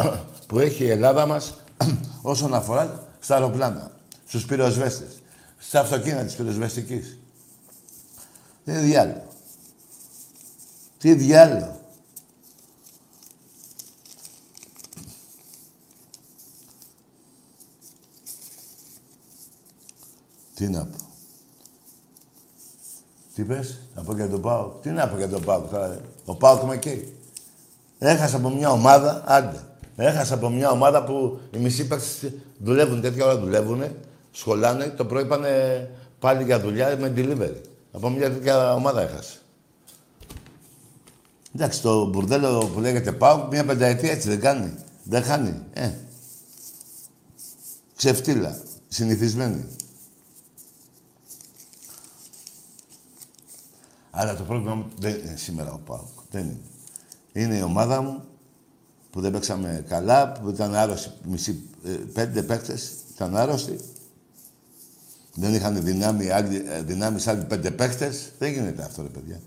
που 0.47 0.59
έχει 0.59 0.83
η 0.83 0.89
Ελλάδα 0.89 1.25
μας 1.25 1.53
όσον 2.21 2.53
αφορά 2.53 3.07
στα 3.19 3.35
αεροπλάνα, 3.35 3.91
στους 4.27 4.45
πυροσβέστες, 4.45 5.09
στα 5.57 5.79
αυτοκίνητα 5.79 6.23
της 6.23 6.35
πυροσβεστικής. 6.35 7.17
Τι 8.67 8.73
διάλογο. 8.73 9.27
Τι 10.97 11.13
διάλογο. 11.13 11.79
Τι 20.55 20.67
να 20.67 20.85
πω. 20.85 20.97
Τι 23.35 23.43
πες, 23.43 23.79
να 23.95 24.03
πω 24.03 24.13
για 24.13 24.29
τον 24.29 24.41
Πάο. 24.41 24.71
Τι 24.81 24.89
να 24.89 25.07
πω 25.07 25.17
για 25.17 25.29
τον 25.29 25.43
Πάο 25.43 25.63
Ο 26.25 26.35
Πάο 26.35 26.65
με 26.65 26.73
εκεί. 26.73 27.13
Έχασα 27.99 28.37
από 28.37 28.49
μια 28.49 28.71
ομάδα, 28.71 29.23
άντε. 29.25 29.63
Έχασα 29.95 30.33
από 30.33 30.49
μια 30.49 30.69
ομάδα 30.69 31.03
που 31.03 31.39
οι 31.51 31.57
μισοί 31.57 31.87
παίκτες 31.87 32.31
δουλεύουν, 32.57 33.01
τέτοια 33.01 33.25
ώρα 33.25 33.39
δουλεύουν, 33.39 33.83
σχολάνε, 34.31 34.87
το 34.87 35.05
πρωί 35.05 35.25
πάνε 35.25 35.89
πάλι 36.19 36.43
για 36.43 36.59
δουλειά 36.59 36.97
με 36.97 37.13
delivery. 37.15 37.75
Από 37.97 38.09
μια 38.09 38.31
τέτοια 38.31 38.73
ομάδα 38.73 39.01
έχασε. 39.01 39.37
Εντάξει, 41.55 41.81
το 41.81 42.05
μπουρδέλο 42.05 42.65
που 42.65 42.79
λέγεται 42.79 43.11
Πάο, 43.11 43.47
μια 43.47 43.65
πενταετία 43.65 44.11
έτσι 44.11 44.29
δεν 44.29 44.39
κάνει. 44.39 44.73
Δεν 45.03 45.23
χάνει. 45.23 45.61
Ε. 45.73 45.91
Ξεφτύλα. 47.95 48.61
Συνηθισμένη. 48.87 49.65
Αλλά 54.11 54.35
το 54.35 54.43
πρόβλημα 54.43 54.75
μου 54.75 54.85
δεν 54.99 55.15
είναι 55.15 55.35
σήμερα 55.35 55.71
ο 55.71 55.77
Πάοκ. 55.77 56.07
Δεν 56.31 56.43
είναι. 56.43 56.59
Είναι 57.33 57.57
η 57.57 57.61
ομάδα 57.61 58.01
μου 58.01 58.23
που 59.11 59.21
δεν 59.21 59.31
παίξαμε 59.31 59.85
καλά, 59.87 60.31
που 60.31 60.49
ήταν 60.49 60.75
άρρωστοι, 60.75 61.11
μισή, 61.23 61.63
ε, 61.85 61.89
πέντε 61.89 62.43
παίκτες 62.43 62.91
ήταν 63.13 63.35
άρρωστοι. 63.35 63.79
Δεν 65.39 65.53
είχαν 65.53 65.83
δυνάμει, 65.83 66.29
άλλοι, 66.29 66.65
ε, 66.69 66.81
δυνάμεις 66.81 67.27
άλλοι 67.27 67.43
πέντε 67.43 67.71
παίκτες. 67.71 68.31
Δεν 68.39 68.51
γίνεται 68.51 68.83
αυτό, 68.83 69.01
ρε 69.01 69.07
παιδιά. 69.07 69.39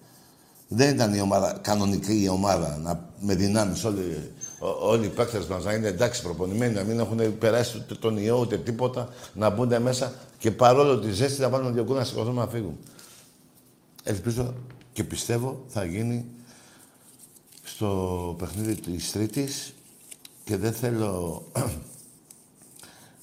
Δεν 0.68 0.94
ήταν 0.94 1.14
η 1.14 1.20
ομάδα, 1.20 1.58
κανονική 1.62 2.22
η 2.22 2.28
ομάδα, 2.28 2.76
να, 2.76 3.08
με 3.20 3.34
δυνάμεις 3.34 3.84
όλοι, 3.84 4.32
όλοι 4.80 5.06
οι 5.06 5.08
παίκτες 5.08 5.46
μας 5.46 5.64
να 5.64 5.72
είναι 5.72 5.88
εντάξει 5.88 6.22
προπονημένοι, 6.22 6.74
να 6.74 6.82
μην 6.82 6.98
έχουν 6.98 7.38
περάσει 7.38 7.78
ούτε 7.78 7.94
τον 7.94 8.16
ιό 8.16 8.40
ούτε 8.40 8.58
τίποτα, 8.58 9.08
να 9.34 9.50
μπουν 9.50 9.82
μέσα 9.82 10.12
και 10.38 10.50
παρόλο 10.50 10.98
τη 10.98 11.12
ζέστη 11.12 11.40
να 11.40 11.48
βάλουν 11.48 11.72
δύο 11.72 11.84
κούνα 11.84 11.98
να 11.98 12.04
σηκωθούν 12.04 12.34
να 12.34 12.46
φύγουν. 12.46 12.78
Ελπίζω 14.02 14.54
και 14.92 15.04
πιστεύω 15.04 15.64
θα 15.68 15.84
γίνει 15.84 16.24
στο 17.62 18.34
παιχνίδι 18.38 18.74
της 18.74 19.12
Τρίτης 19.12 19.74
και 20.44 20.56
δεν 20.56 20.72
θέλω 20.72 21.42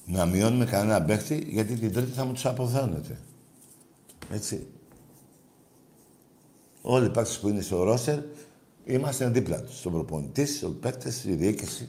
να 0.08 0.26
μειώνουμε 0.26 0.64
κανένα 0.64 1.02
παίχτη 1.02 1.46
γιατί 1.48 1.74
την 1.74 1.92
Τρίτη 1.92 2.10
θα 2.10 2.24
μου 2.24 2.32
τους 2.32 2.46
αποθέωνετε. 2.46 3.18
Έτσι. 4.30 4.66
Όλοι 6.82 7.06
οι 7.06 7.10
παίκτες 7.10 7.38
που 7.38 7.48
είναι 7.48 7.60
στο 7.60 7.82
ρόστερ 7.82 8.18
είμαστε 8.84 9.28
δίπλα 9.28 9.62
τους. 9.62 9.78
Στον 9.78 9.92
προπονητής, 9.92 10.56
στους 10.56 10.74
παίκτες, 10.80 11.14
στη 11.14 11.34
διοίκηση. 11.34 11.88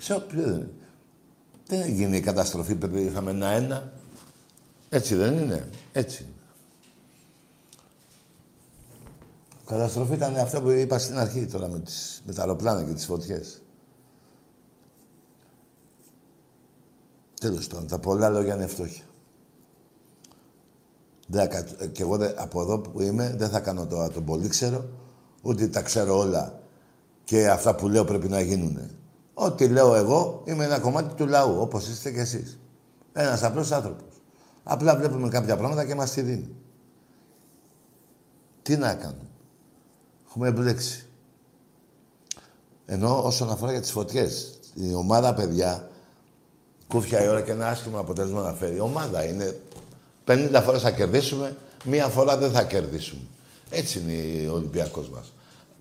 Σε 0.00 0.14
όποιο 0.14 0.68
δεν 1.66 1.80
έγινε 1.80 2.16
η 2.16 2.20
καταστροφή 2.20 2.74
που 2.74 2.96
είχαμε 2.96 3.30
ένα-ένα. 3.30 3.92
Έτσι 4.88 5.14
δεν 5.14 5.38
είναι. 5.38 5.68
Έτσι. 5.92 6.26
Καταστροφή 9.66 10.14
ήταν 10.14 10.36
αυτό 10.36 10.60
που 10.60 10.70
είπα 10.70 10.98
στην 10.98 11.18
αρχή 11.18 11.46
τώρα 11.46 11.68
με, 11.68 11.80
τις, 11.80 12.22
με 12.26 12.32
τα 12.32 12.40
αεροπλάνα 12.40 12.84
και 12.84 12.92
τις 12.92 13.04
φωτιές. 13.04 13.59
Τέλος 17.40 17.66
πάντων, 17.66 17.86
τα 17.86 17.98
πολλά 17.98 18.28
λόγια 18.28 18.54
είναι 18.54 18.66
φτώχεια. 18.66 19.04
Δεν, 21.26 21.48
και 21.92 22.02
εγώ 22.02 22.18
από 22.36 22.60
εδώ 22.60 22.78
που 22.78 23.00
είμαι 23.00 23.34
δεν 23.36 23.48
θα 23.48 23.60
κάνω 23.60 23.86
τώρα 23.86 24.10
τον 24.10 24.24
πολύ 24.24 24.48
ξέρω, 24.48 24.84
ούτε 25.42 25.68
τα 25.68 25.82
ξέρω 25.82 26.18
όλα 26.18 26.60
και 27.24 27.48
αυτά 27.50 27.74
που 27.74 27.88
λέω 27.88 28.04
πρέπει 28.04 28.28
να 28.28 28.40
γίνουν. 28.40 28.90
Ό,τι 29.34 29.68
λέω 29.68 29.94
εγώ 29.94 30.42
είμαι 30.44 30.64
ένα 30.64 30.78
κομμάτι 30.78 31.14
του 31.14 31.26
λαού, 31.26 31.60
όπως 31.60 31.88
είστε 31.88 32.12
κι 32.12 32.18
εσείς. 32.18 32.58
Ένας 33.12 33.42
απλός 33.42 33.72
άνθρωπος. 33.72 34.22
Απλά 34.62 34.96
βλέπουμε 34.96 35.28
κάποια 35.28 35.56
πράγματα 35.56 35.84
και 35.84 35.94
μας 35.94 36.10
τη 36.10 36.22
δίνει. 36.22 36.54
Τι 38.62 38.76
να 38.76 38.94
κάνουμε. 38.94 39.28
Έχουμε 40.26 40.50
μπλέξει. 40.50 41.08
Ενώ 42.86 43.22
όσον 43.24 43.50
αφορά 43.50 43.72
για 43.72 43.80
τις 43.80 43.90
φωτιές, 43.90 44.60
η 44.74 44.94
ομάδα 44.94 45.34
παιδιά, 45.34 45.89
κούφια 46.90 47.24
η 47.24 47.28
ώρα 47.28 47.40
και 47.40 47.50
ένα 47.50 47.68
άσχημο 47.68 47.98
αποτέλεσμα 47.98 48.42
να 48.42 48.52
φέρει. 48.52 48.76
Η 48.76 48.80
ομάδα 48.80 49.24
είναι 49.24 49.60
50 50.26 50.60
φορές 50.64 50.82
θα 50.82 50.90
κερδίσουμε, 50.90 51.56
μία 51.84 52.06
φορά 52.06 52.36
δεν 52.36 52.50
θα 52.50 52.62
κερδίσουμε. 52.62 53.20
Έτσι 53.70 53.98
είναι 53.98 54.48
ο 54.48 54.54
Ολυμπιακός 54.54 55.08
μας. 55.08 55.32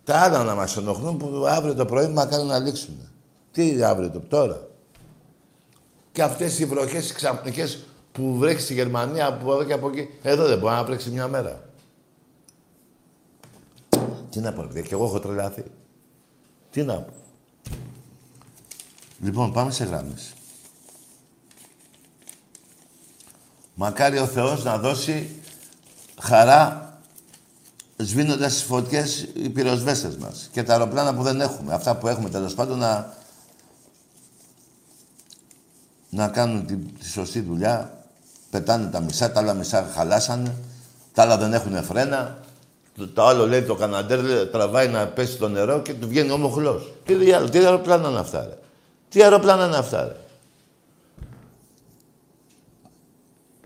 Τα 0.04 0.18
άλλα 0.20 0.44
να 0.44 0.56
μας 0.56 0.78
ενοχλούν 0.78 1.18
που 1.18 1.46
αύριο 1.48 1.76
το 1.76 1.86
πρωί 1.86 2.08
μα 2.08 2.26
κάνουν 2.26 2.48
να 2.48 2.60
λήξουν. 2.60 2.96
Τι 3.52 3.84
αύριο 3.84 4.10
το 4.10 4.20
τώρα. 4.20 4.68
Και 6.12 6.24
αυτές 6.24 6.60
οι 6.60 6.66
βροχές 6.66 7.10
οι 7.10 7.14
ξαφνικές 7.14 7.84
που 8.12 8.38
βρέχει 8.38 8.62
στη 8.62 8.74
Γερμανία 8.74 9.28
από 9.28 9.54
εδώ 9.54 9.64
και 9.64 9.74
από 9.74 9.88
εκεί, 9.88 10.10
εδώ 10.22 10.48
δεν 10.48 10.60
μπορεί 10.60 10.74
να 10.74 10.84
βρέξει 10.84 11.10
μια 11.10 11.28
μέρα. 11.28 11.70
Τι 14.30 14.40
να 14.40 14.54
πω, 14.54 14.68
και 14.68 14.90
εγώ 14.92 15.06
έχω 15.06 15.20
τρελαθεί. 15.20 15.64
Τι 16.72 16.84
να 16.84 16.94
πω. 16.94 17.14
Λοιπόν, 19.22 19.54
πάμε 19.54 19.72
σε 19.72 19.84
γράμμες. 19.84 20.34
Μακάρι 23.82 24.18
ο 24.18 24.26
Θεός 24.26 24.64
να 24.64 24.78
δώσει 24.78 25.42
χαρά 26.22 26.94
σβήνοντας 27.98 28.54
τις 28.54 28.64
φωτιές 28.64 29.28
οι 29.34 29.50
πυροσβέστες 29.50 30.16
μας 30.16 30.50
και 30.52 30.64
τα 30.64 30.74
αεροπλάνα 30.74 31.14
που 31.14 31.24
δεν 31.24 31.42
έχουμε. 31.42 31.74
Αυτά 31.74 31.96
που 31.96 32.08
έχουμε 32.08 32.30
τέλος 32.30 32.54
πάντων 32.54 32.78
να, 32.78 33.14
να 36.10 36.28
κάνουν 36.28 36.66
τη, 36.66 36.76
τη 36.76 37.10
σωστή 37.10 37.40
δουλειά. 37.40 38.04
Πετάνε 38.50 38.90
τα 38.90 39.00
μισά, 39.00 39.32
τα 39.32 39.40
άλλα 39.40 39.54
μισά 39.54 39.90
χαλάσανε, 39.94 40.56
τα 41.14 41.22
άλλα 41.22 41.38
δεν 41.38 41.54
έχουν 41.54 41.84
φρένα. 41.84 42.38
Το, 43.14 43.26
άλλο 43.26 43.48
λέει 43.48 43.62
το 43.62 43.76
καναντέρ 43.76 44.48
τραβάει 44.48 44.88
να 44.88 45.08
πέσει 45.08 45.38
το 45.38 45.48
νερό 45.48 45.82
και 45.82 45.94
του 45.94 46.08
βγαίνει 46.08 46.32
ομοχλός. 46.32 46.94
Τι, 47.06 47.16
τι 47.50 47.60
αεροπλάνα 47.60 48.10
είναι 48.10 48.20
αυτά, 48.20 48.42
ρε; 48.42 48.58
Τι 49.10 49.24
αεροπλάνα 49.24 49.66
είναι 49.66 49.78
αυτά, 49.78 50.04
ρε; 50.04 50.16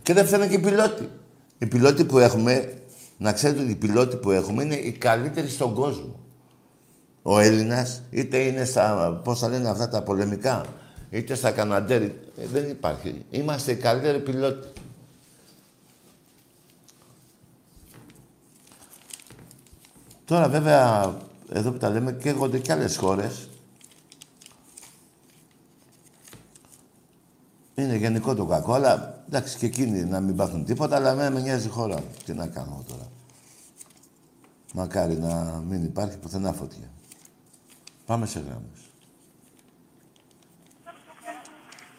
Και 0.04 0.14
δεν 0.14 0.26
φταίνε 0.26 0.48
και 0.48 0.56
οι 0.56 0.60
πιλότοι. 0.60 1.10
Οι 1.58 1.66
πιλότοι 1.66 2.06
που 2.06 2.20
έχουμε, 2.20 2.74
να 3.18 3.34
ξέρετε 3.34 3.62
ότι 3.62 3.72
οι 3.72 3.76
πιλότοι 3.76 4.16
που 4.16 4.32
έχουμε 4.32 4.64
είναι 4.64 4.76
οι 4.76 4.92
καλύτεροι 4.92 5.50
στον 5.50 5.74
κόσμο. 5.74 6.20
Ο 7.22 7.40
Έλληνας, 7.40 8.02
είτε 8.10 8.38
είναι 8.38 8.66
στα, 8.66 9.22
πώς 9.24 9.40
θα 9.40 9.50
λένε 9.50 9.70
αυτά 9.70 9.90
τα 9.90 10.02
πολεμικά, 10.04 10.66
είτε 11.10 11.36
στα 11.36 11.52
καναντέρ, 11.52 12.02
ε, 12.02 12.12
δεν 12.54 12.70
υπάρχει. 12.70 13.26
Είμαστε 13.30 13.72
οι 13.72 13.76
καλύτεροι 13.76 14.20
πιλότοι. 14.20 14.68
Τώρα 20.26 20.50
βέβαια, 20.50 21.16
εδώ 21.54 21.72
που 21.72 21.78
τα 21.78 21.90
λέμε, 21.90 22.14
καίγονται 22.14 22.58
και 22.58 22.72
άλλες 22.72 22.98
χώρες. 22.98 23.48
Είναι 27.76 27.96
γενικό 27.96 28.36
το 28.36 28.46
κακό, 28.46 28.74
αλλά 28.74 29.24
εντάξει 29.28 29.58
και 29.58 29.66
εκείνοι 29.66 30.04
να 30.04 30.20
μην 30.20 30.36
πάθουν 30.36 30.66
τίποτα, 30.66 30.96
αλλά 30.96 31.14
με 31.14 31.30
νοιάζει 31.30 31.68
η 31.68 31.70
χώρα 31.70 31.96
μου. 31.96 32.12
Τι 32.26 32.34
να 32.34 32.48
κάνω 32.48 32.84
τώρα. 32.88 33.08
Μακάρι 34.74 35.18
να 35.18 35.62
μην 35.68 35.84
υπάρχει 35.84 36.18
πουθενά 36.18 36.52
φωτιά. 36.54 36.88
Πάμε 38.06 38.26
σε 38.26 38.40
γράμμες. 38.40 38.80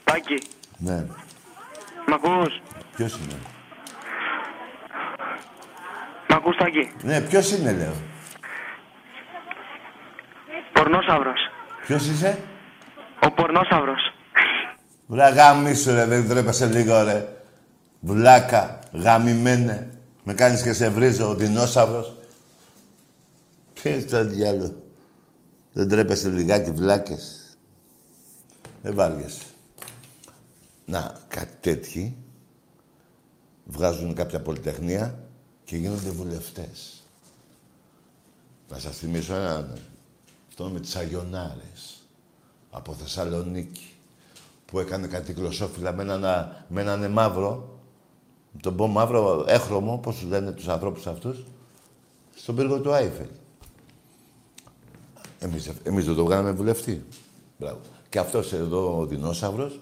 Τάκη. 0.04 0.42
Ναι. 0.78 1.06
Μ' 2.06 2.12
ακούς; 2.12 2.62
Ποιος 2.96 3.18
είναι; 3.18 3.38
Μ' 6.28 6.32
ακούς, 6.32 6.56
Τάκη; 6.56 6.90
Ναι, 7.02 7.20
ποιος 7.20 7.52
είναι, 7.52 7.72
λέω; 7.72 7.94
Πορνόσαυρος. 10.72 11.40
Ποιος 11.86 12.06
είσαι; 12.06 12.38
Ο 13.22 13.30
Πορνόσαυρος. 13.30 14.13
Βρε 15.06 15.28
γαμίσου 15.28 15.92
ρε, 15.92 16.04
δεν 16.04 16.28
τρέπεσαι 16.28 16.66
λίγο 16.66 17.02
ρε. 17.02 17.28
Βλάκα, 18.00 18.78
γαμημένε. 18.92 19.98
Με 20.24 20.34
κάνεις 20.34 20.62
και 20.62 20.72
σε 20.72 20.88
βρίζω, 20.88 21.28
ο 21.28 21.34
δεινόσαυρος. 21.34 22.16
Τι 23.82 23.90
είναι 23.90 24.02
το 24.02 24.24
διάλογο; 24.24 24.74
Δεν 25.72 25.88
τρέπεσαι 25.88 26.28
λιγάκι 26.28 26.70
βλάκες. 26.70 27.56
Δεν 28.82 28.94
βάργεσαι. 28.94 29.42
Να, 30.86 31.20
κάτι 31.28 31.52
τέτοιοι 31.60 32.16
βγάζουν 33.64 34.14
κάποια 34.14 34.40
πολυτεχνία 34.40 35.18
και 35.64 35.76
γίνονται 35.76 36.10
βουλευτές. 36.10 37.02
Να 38.68 38.78
σας 38.78 38.96
θυμίσω 38.96 39.34
έναν 39.34 39.78
αυτό 40.48 40.64
με 40.64 40.80
τις 40.80 40.96
Αγιονάρες 40.96 42.02
από 42.70 42.94
Θεσσαλονίκη. 42.94 43.93
Που 44.66 44.78
έκανε 44.78 45.06
κάτι 45.06 45.32
γλωσσόφυλλα 45.32 45.92
με 45.92 46.02
έναν, 46.02 46.20
με 46.68 46.80
έναν 46.80 47.10
μαύρο, 47.10 47.78
τον 48.60 48.76
πω 48.76 48.86
μαύρο, 48.86 49.44
έχρωμο, 49.48 49.98
πώς 49.98 50.16
τους 50.16 50.28
λένε 50.28 50.52
τους 50.52 50.68
ανθρώπους 50.68 51.06
αυτούς, 51.06 51.44
στον 52.34 52.54
πύργο 52.54 52.80
του 52.80 52.92
Άιφελ. 52.92 53.26
Εμείς, 55.38 55.70
εμείς 55.82 56.04
δεν 56.04 56.14
το 56.14 56.24
βγάλαμε 56.24 56.52
βουλευτή. 56.52 57.04
Μπράβο. 57.58 57.80
Και 58.08 58.18
αυτός 58.18 58.52
εδώ 58.52 58.98
ο 58.98 59.06
δεινόσαυρος 59.06 59.80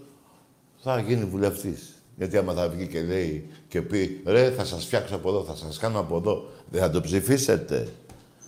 θα 0.82 1.00
γίνει 1.00 1.24
βουλευτής. 1.24 2.02
Γιατί 2.16 2.36
άμα 2.36 2.52
θα 2.52 2.68
βγει 2.68 2.86
και 2.86 3.02
λέει 3.02 3.48
και 3.68 3.82
πει 3.82 4.22
ρε 4.26 4.50
θα 4.50 4.64
σας 4.64 4.84
φτιάξω 4.84 5.14
από 5.14 5.28
εδώ, 5.28 5.44
θα 5.44 5.54
σας 5.54 5.78
κάνω 5.78 5.98
από 5.98 6.16
εδώ, 6.16 6.50
δεν 6.70 6.80
θα 6.80 6.90
το 6.90 7.00
ψηφίσετε. 7.00 7.88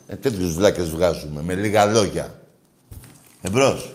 Ε, 0.06 0.16
τέτοιους 0.16 0.54
βλάκες 0.54 0.90
βγάζουμε, 0.90 1.42
με 1.42 1.54
λίγα 1.54 1.86
λόγια. 1.86 2.40
Εμπρός. 3.42 3.94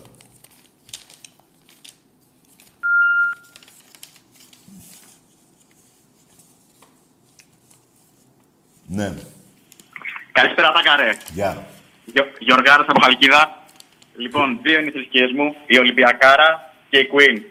Ναι. 8.91 9.13
Καλησπέρα, 10.31 10.71
Τάκαρε. 10.71 11.11
Γεια. 11.33 11.67
Γιωργάρα 12.39 12.85
από 12.87 13.01
Χαλκίδα. 13.01 13.63
Λοιπόν, 14.15 14.59
δύο 14.61 14.79
είναι 14.79 14.89
οι 14.89 14.91
θρησκείες 14.91 15.31
μου, 15.31 15.55
η 15.65 15.77
Ολυμπιακάρα 15.77 16.73
και 16.89 16.97
η 16.97 17.09
Queen. 17.13 17.41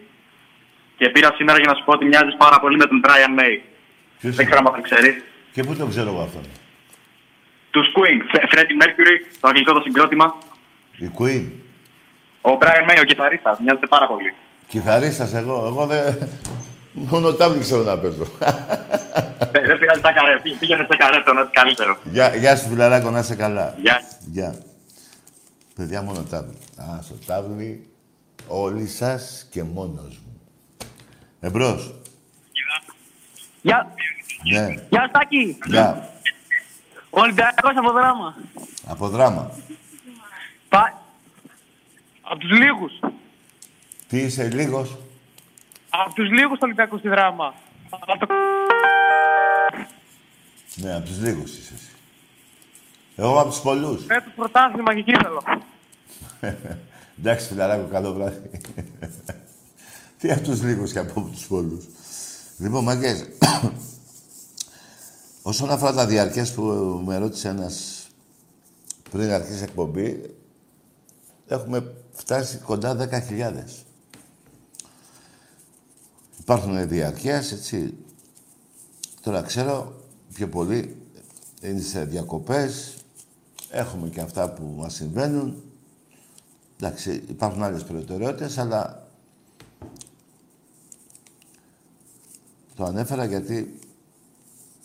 Και 0.97 1.09
πήρα 1.09 1.33
σήμερα 1.37 1.59
για 1.59 1.71
να 1.71 1.75
σου 1.75 1.85
πω 1.85 1.93
ότι 1.93 2.05
μοιάζεις 2.05 2.37
πάρα 2.39 2.61
πολύ 2.61 2.77
με 2.77 2.87
τον 2.87 3.01
Brian 3.05 3.41
May. 3.41 3.61
Ποιος 4.19 4.35
Δεν 4.35 4.47
ξέρω 4.47 4.63
αν 4.67 4.75
το 4.75 4.81
ξέρεις. 4.81 5.23
Και 5.53 5.63
πού 5.63 5.75
το 5.77 5.87
ξέρω 5.87 6.09
εγώ 6.09 6.21
αυτόν; 6.21 6.43
Τους 7.71 7.87
Queen, 7.97 8.19
Freddie 8.53 8.83
Mercury, 8.83 9.17
το 9.41 9.49
αγγλικό 9.49 9.73
το 9.73 9.81
συγκρότημα. 9.81 10.35
Η 10.97 11.11
Queen. 11.19 11.45
Ο 12.41 12.59
Brian 12.61 12.91
May, 12.91 12.99
ο 13.01 13.05
κιθαρίστας, 13.05 13.59
μοιάζεται 13.61 13.87
πάρα 13.87 14.07
πολύ. 14.07 14.35
Κιθαρίστας 14.69 15.35
εγώ. 15.35 15.67
Εγώ 15.67 15.87
δεν... 15.87 16.29
Μόνο 16.99 17.33
τάβλη 17.33 17.61
ξέρω 17.61 17.83
να 17.83 17.99
παίζω. 17.99 18.25
Δεν 19.53 19.67
δεν 19.67 19.79
πειράζει 19.79 20.01
τα 20.01 20.13
καρέ, 20.13 20.39
Πή- 20.43 20.59
πήγαινε 20.59 20.87
σε 20.91 20.97
καρέ, 20.97 21.23
το 21.23 21.33
να 21.33 21.41
είσαι 21.41 21.51
καλύτερο. 21.53 21.97
Γεια, 22.05 22.35
γεια 22.37 22.57
σου 22.57 22.69
φιλαράκο, 22.69 23.11
να 23.11 23.19
είσαι 23.19 23.35
καλά. 23.35 23.75
Γεια. 23.83 24.03
Γεια. 24.27 24.55
Παιδιά, 25.75 26.03
μόνο 26.03 26.23
τάβλη. 26.31 26.57
Α, 26.77 27.03
στο 27.03 27.15
τάβλη 27.27 27.89
όλοι 28.47 28.87
σας 28.87 29.47
και 29.51 29.63
μόνος 29.63 30.21
μου. 30.25 30.41
Εμπρός. 31.41 31.95
Γεια, 33.63 33.95
Ναι. 34.53 34.75
γεια 34.91 35.07
Στάκη. 35.09 35.59
Γεια. 35.67 36.11
Ο 37.11 37.21
Ολυμπιακός 37.21 37.73
από 37.77 37.93
δράμα. 37.93 38.35
Από 38.87 39.09
δράμα. 39.09 39.51
Πα... 40.69 41.03
Από 42.23 42.39
τους 42.39 42.51
λίγους. 42.51 42.93
Τι 44.09 44.19
είσαι 44.21 44.49
λίγος; 44.49 44.97
Από 46.05 46.15
τους 46.15 46.31
λίγους 46.31 46.59
Ολυμπιακούς 46.61 46.99
στη 46.99 47.09
δράμα. 47.09 47.55
Από 47.91 48.27
το... 48.27 48.27
Ναι, 50.75 50.95
από 50.95 51.07
τους 51.07 51.19
λίγους 51.19 51.59
είσαι 51.59 51.75
εσύ. 51.75 51.91
Εγώ 53.17 53.41
από 53.41 53.49
τους 53.49 53.61
πολλούς. 53.61 54.03
Ε, 54.03 54.15
το 54.15 54.31
πρωτάθλημα 54.37 54.95
και 54.95 55.03
κύπελο. 55.03 55.43
Εντάξει, 57.19 57.47
φιλαράκο, 57.47 57.89
καλό 57.89 58.13
βράδυ. 58.13 58.51
Τι 60.19 60.33
από 60.33 60.41
τους 60.41 60.63
λίγους 60.63 60.93
και 60.93 60.99
από 60.99 61.21
τους 61.33 61.47
πολλούς. 61.47 61.85
Λοιπόν, 62.59 62.85
μαγκές, 62.85 63.29
όσον 65.43 65.71
αφορά 65.71 65.93
τα 65.93 66.07
διαρκές 66.07 66.53
που 66.53 66.63
με 67.07 67.19
ρώτησε 67.19 67.49
ένας 67.49 68.07
πριν 69.11 69.31
αρχίσει 69.31 69.63
εκπομπή, 69.63 70.35
έχουμε 71.47 71.95
φτάσει 72.13 72.57
κοντά 72.57 73.09
10.000. 73.29 73.53
Υπάρχουν 76.49 76.89
διαρκές, 76.89 77.53
έτσι. 77.53 77.95
Τώρα 79.21 79.43
ξέρω, 79.43 80.03
πιο 80.35 80.49
πολύ 80.49 80.97
είναι 81.63 81.81
σε 81.81 82.05
διακοπές. 82.05 82.95
Έχουμε 83.71 84.09
και 84.09 84.21
αυτά 84.21 84.53
που 84.53 84.75
μας 84.77 84.95
συμβαίνουν. 84.95 85.63
Εντάξει, 86.81 87.25
υπάρχουν 87.29 87.63
άλλες 87.63 87.85
προτεραιότητες, 87.85 88.59
αλλά 88.59 89.09
το 92.75 92.85
ανέφερα 92.85 93.25
γιατί 93.25 93.79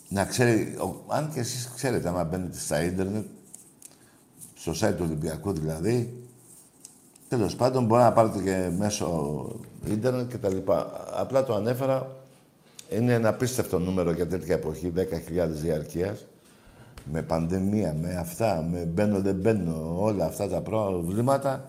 να 0.08 0.24
ξέρει, 0.24 0.76
ο- 0.76 1.04
αν 1.08 1.32
και 1.32 1.40
εσείς 1.40 1.70
ξέρετε, 1.74 2.08
άμα 2.08 2.24
μπαίνετε 2.24 2.58
στα 2.58 2.82
ίντερνετ, 2.82 3.26
στο 4.54 4.72
site 4.72 4.94
του 4.96 5.04
Ολυμπιακού 5.06 5.52
δηλαδή, 5.52 6.22
τέλος 7.28 7.56
πάντων 7.56 7.84
μπορεί 7.84 8.02
να 8.02 8.12
πάρετε 8.12 8.42
και 8.42 8.70
μέσω 8.78 9.46
ίντερνετ 9.84 10.30
και 10.30 10.38
τα 10.38 10.48
λοιπά. 10.48 11.04
Απλά 11.12 11.44
το 11.44 11.54
ανέφερα, 11.54 12.16
είναι 12.90 13.12
ένα 13.12 13.28
απίστευτο 13.28 13.78
νούμερο 13.78 14.10
για 14.10 14.26
τέτοια 14.26 14.54
εποχή, 14.54 14.92
10.000 14.96 15.46
διαρκείας, 15.48 16.26
με 17.04 17.22
πανδημία, 17.22 17.94
με 18.00 18.16
αυτά, 18.16 18.66
με 18.70 18.78
μπαίνω 18.84 19.20
δεν 19.20 19.34
μπαίνω, 19.34 19.96
όλα 19.98 20.24
αυτά 20.24 20.48
τα 20.48 20.60
προβλήματα, 20.60 21.64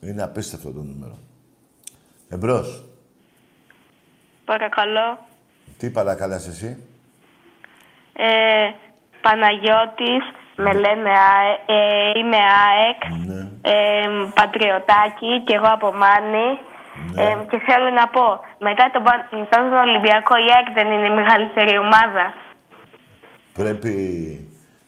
είναι 0.00 0.22
απίστευτο 0.22 0.70
το 0.72 0.82
νούμερο. 0.82 1.18
Εμπρός. 2.28 2.84
Παρακαλώ. 4.44 5.26
Τι 5.78 5.90
παρακαλάς 5.90 6.48
εσύ; 6.48 6.76
Ε, 8.12 8.70
Παναγιώτης, 9.22 10.24
με 10.56 10.72
λένε 10.72 11.10
ΑΕ- 11.10 11.60
ε, 11.66 12.18
είμαι 12.18 12.36
ΑΕΚ, 12.66 13.00
Ναι. 13.26 13.40
ε, 13.70 13.74
Πατριωτάκι 14.34 15.40
και 15.46 15.54
εγώ 15.54 15.68
από 15.76 15.92
Μάνη. 15.92 16.48
Ναι. 17.14 17.22
Ε, 17.22 17.36
και 17.50 17.58
θέλω 17.66 17.90
να 17.90 18.06
πω, 18.08 18.40
μετά 18.58 18.90
τον, 18.92 19.02
Πα- 19.02 19.28
μετά 19.30 19.58
τον 19.58 19.72
Ολυμπιακό 19.88 20.34
η 20.36 20.48
ΑΕΚ 20.56 20.68
δεν 20.74 20.86
είναι 20.92 21.06
η 21.06 21.14
μεγαλύτερη 21.20 21.78
ομάδα. 21.78 22.24
Πρέπει 23.52 23.94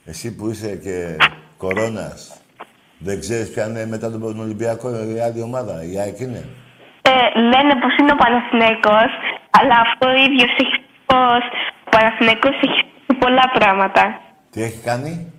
εσύ 0.05 0.37
που 0.37 0.49
είσαι 0.51 0.77
και 0.77 1.17
κορώνας, 1.57 2.41
δεν 2.99 3.21
ξέρεις 3.21 3.53
ποια 3.53 3.67
είναι 3.67 3.87
μετά 3.87 4.11
τον 4.11 4.41
Ολυμπιακό 4.41 4.89
η 5.17 5.21
άλλη 5.21 5.43
ομάδα, 5.43 5.75
η 5.93 5.99
ΑΕΚ 6.01 6.19
είναι; 6.21 6.45
Ε, 7.03 7.39
λένε 7.41 7.73
πως 7.83 7.97
είναι 8.01 8.13
ο 8.13 8.17
Παναθηναϊκός, 8.25 9.11
αλλά 9.59 9.77
αυτό 9.87 10.09
ο 10.09 10.15
ίδιος 10.27 10.51
έχει 10.63 10.77
πως 11.07 11.43
ο 11.87 11.89
Παναθηναϊκός 11.91 12.55
έχει 12.65 12.81
στήσει 13.05 13.19
πολλά 13.19 13.51
πράγματα. 13.59 14.21
Τι 14.51 14.63
έχει 14.63 14.81
κάνει; 14.83 15.33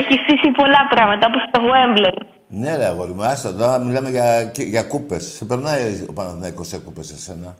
Έχει 0.00 0.14
στήσει 0.24 0.50
πολλά 0.50 0.82
πράγματα, 0.90 1.26
όπως 1.30 1.42
το 1.50 1.60
Wembley. 1.70 2.26
Ναι 2.48 2.76
ρε 2.76 2.84
αγόρι 2.84 3.12
μου, 3.12 3.24
άστα 3.24 3.54
τώρα 3.54 3.78
μιλάμε 3.78 4.10
για, 4.10 4.52
για 4.56 4.82
κούπες. 4.82 5.24
Σε 5.36 5.44
περνάει 5.44 6.04
ο 6.08 6.12
Παναθηναϊκός 6.12 6.66
σε 6.66 6.78
κούπες 6.78 7.10
εσένα. 7.12 7.56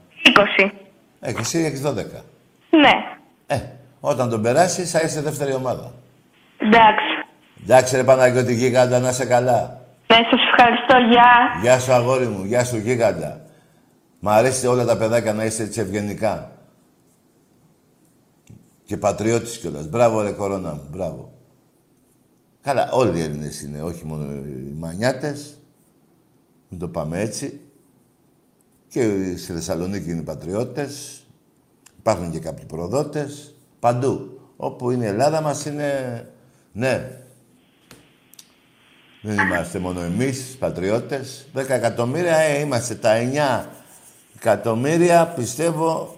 20. 0.62 0.70
Ε, 1.20 1.32
και 1.32 1.40
εσύ 1.40 1.58
έχεις 1.58 1.82
12. 1.86 1.94
Ναι. 2.70 2.92
Ε, 3.46 3.60
όταν 4.00 4.30
τον 4.30 4.42
περάσεις 4.42 4.90
θα 4.90 5.00
είσαι 5.04 5.20
δεύτερη 5.20 5.54
ομάδα. 5.54 5.92
Εντάξει. 6.58 7.10
Εντάξει 7.62 7.96
ρε 7.96 8.04
Παναγιώτη 8.04 8.54
Γίγαντα, 8.54 8.98
να 8.98 9.08
είσαι 9.08 9.26
καλά. 9.26 9.80
Ναι, 10.06 10.16
σας 10.16 10.40
ευχαριστώ. 10.50 10.96
Γεια. 11.10 11.30
Γεια 11.62 11.78
σου 11.78 11.92
αγόρι 11.92 12.26
μου, 12.26 12.44
γεια 12.44 12.64
σου 12.64 12.76
Γίγαντα. 12.76 13.40
Μ' 14.20 14.28
αρέσει 14.28 14.66
όλα 14.66 14.84
τα 14.84 14.96
παιδάκια 14.96 15.32
να 15.32 15.44
είστε 15.44 15.62
έτσι 15.62 15.80
ευγενικά. 15.80 16.50
Και 18.84 18.96
πατριώτης 18.96 19.58
κιόλας. 19.58 19.88
Μπράβο 19.88 20.22
ρε 20.22 20.30
κορώνα 20.30 20.70
μου, 20.70 20.88
μπράβο. 20.90 21.32
Καλά, 22.62 22.90
όλοι 22.92 23.18
οι 23.18 23.22
Έλληνες 23.22 23.62
είναι, 23.62 23.82
όχι 23.82 24.04
μόνο 24.04 24.32
οι 24.32 24.74
μανιάτες. 24.78 25.58
Μην 26.68 26.80
το 26.80 26.88
πάμε 26.88 27.20
έτσι. 27.20 27.60
Και 28.88 29.34
στη 29.36 29.52
Θεσσαλονίκη 29.52 30.10
είναι 30.10 30.20
οι 30.20 30.24
πατριώτες. 30.24 31.22
Υπάρχουν 31.98 32.30
και 32.30 32.38
κάποιοι 32.38 32.64
προδότες. 32.64 33.54
Παντού. 33.80 34.40
Όπου 34.56 34.90
είναι 34.90 35.04
η 35.04 35.08
Ελλάδα 35.08 35.40
μας 35.40 35.64
είναι... 35.64 36.24
Ναι. 36.72 37.20
Δεν 39.22 39.38
είμαστε 39.38 39.78
μόνο 39.78 40.00
εμείς, 40.00 40.56
πατριώτες. 40.58 41.46
10 41.54 41.68
εκατομμύρια, 41.68 42.36
ε, 42.36 42.60
είμαστε 42.60 42.94
τα 42.94 43.12
9 43.64 43.66
εκατομμύρια, 44.36 45.26
πιστεύω, 45.26 46.16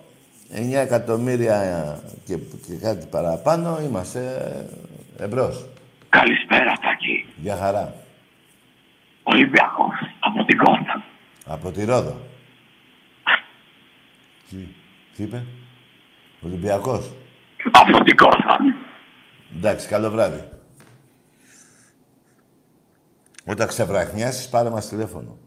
9 0.52 0.72
εκατομμύρια 0.72 2.00
και, 2.24 2.37
και 2.37 2.74
κάτι 2.74 3.07
παραπάνω, 3.07 3.81
είμαστε 3.83 4.42
εμπρός. 5.18 5.66
Καλησπέρα, 6.12 6.72
Τάκη. 6.81 7.27
Για 7.37 7.57
χαρά. 7.57 7.94
Ολυμπιακός, 9.22 9.94
από 10.18 10.44
την 10.44 10.59
Κόρτα. 10.59 11.05
Από 11.46 11.70
τη 11.70 11.85
Ρόδο. 11.85 12.20
Τι, 14.51 14.57
τι 15.16 15.22
είπε, 15.22 15.44
Ολυμπιακός. 16.40 17.12
Από 17.70 18.05
την 18.05 18.16
Κόρτα. 18.16 18.59
Εντάξει, 19.57 19.88
καλό 19.88 20.11
βράδυ. 20.11 20.48
Όταν 23.44 23.66
ξεβραχνιάσεις, 23.66 24.48
πάρε 24.48 24.70
μας 24.70 24.88
τηλέφωνο. 24.88 25.38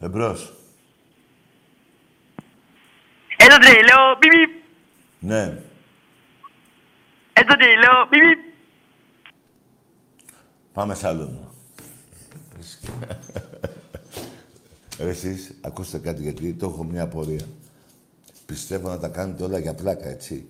Εμπρός. 0.00 0.52
Εδώ 3.36 3.58
τρελό, 3.58 4.16
πιπ, 4.18 4.62
Ναι. 5.18 5.58
Εδώ 7.36 7.54
τρελό, 7.56 8.06
πιπ. 8.10 8.52
Πάμε 10.72 10.94
σ' 10.94 11.04
άλλο. 11.04 11.52
Ρε 14.98 15.08
εσείς, 15.08 15.54
ακούστε 15.60 15.98
κάτι, 15.98 16.22
γιατί 16.22 16.52
το 16.52 16.66
έχω 16.66 16.84
μια 16.84 17.02
απορία. 17.02 17.44
Πιστεύω 18.46 18.88
να 18.88 18.98
τα 18.98 19.08
κάνετε 19.08 19.44
όλα 19.44 19.58
για 19.58 19.74
πλάκα, 19.74 20.08
έτσι. 20.08 20.46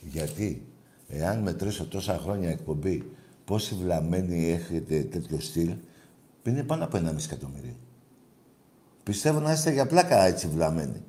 Γιατί, 0.00 0.66
εάν 1.08 1.38
μετρήσω 1.38 1.86
τόσα 1.86 2.18
χρόνια 2.18 2.50
εκπομπή, 2.50 3.10
πόσοι 3.44 3.74
βλαμμένοι 3.74 4.50
έχετε 4.50 5.02
τέτοιο 5.02 5.40
στυλ, 5.40 5.74
είναι 6.42 6.62
πάνω 6.62 6.84
από 6.84 6.96
ένα 6.96 7.12
μισή 7.12 7.28
εκατομμύριο. 7.30 7.76
Πιστεύω 9.02 9.40
να 9.40 9.52
είστε 9.52 9.70
για 9.70 9.86
πλάκα 9.86 10.24
έτσι 10.24 10.48
βλαμμένοι. 10.48 11.02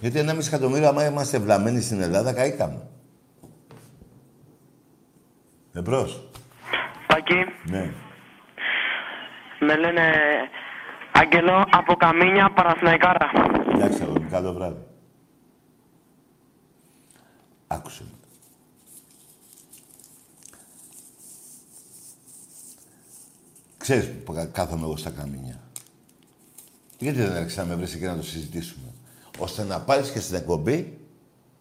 Γιατί 0.00 0.18
ένα 0.18 0.34
μισή 0.34 0.48
εκατομμύριο, 0.48 0.88
άμα 0.88 1.06
είμαστε 1.06 1.38
βλαμμένοι 1.38 1.80
στην 1.80 2.00
Ελλάδα, 2.00 2.32
καήκαμε. 2.32 2.88
Εμπρός. 5.72 6.28
Τάκη, 7.06 7.34
Ναι. 7.64 7.92
με 9.60 9.76
λένε 9.76 10.02
Άγγελο 11.12 11.66
από 11.70 11.94
Καμίνια 11.94 12.50
Παραθυναϊκάρα. 12.54 13.30
Εντάξει, 13.74 14.02
αγόρι 14.02 14.20
μου, 14.20 14.30
καλό 14.30 14.52
βράδυ. 14.52 14.82
Άκουσε 17.66 18.02
με. 18.10 18.18
Ξέρεις 23.76 24.10
που 24.24 24.32
κα- 24.32 24.46
κάθομαι 24.46 24.82
εγώ 24.82 24.96
στα 24.96 25.10
καμίνια. 25.10 25.60
Γιατί 26.98 27.18
δεν 27.18 27.36
έρχεσαι 27.36 27.60
να 27.60 27.66
με 27.66 27.74
βρεις 27.74 27.96
και 27.96 28.06
να 28.06 28.16
το 28.16 28.22
συζητήσουμε. 28.22 28.92
Ώστε 29.38 29.64
να 29.64 29.80
πάρεις 29.80 30.10
και 30.10 30.20
στην 30.20 30.34
εκπομπή, 30.36 30.98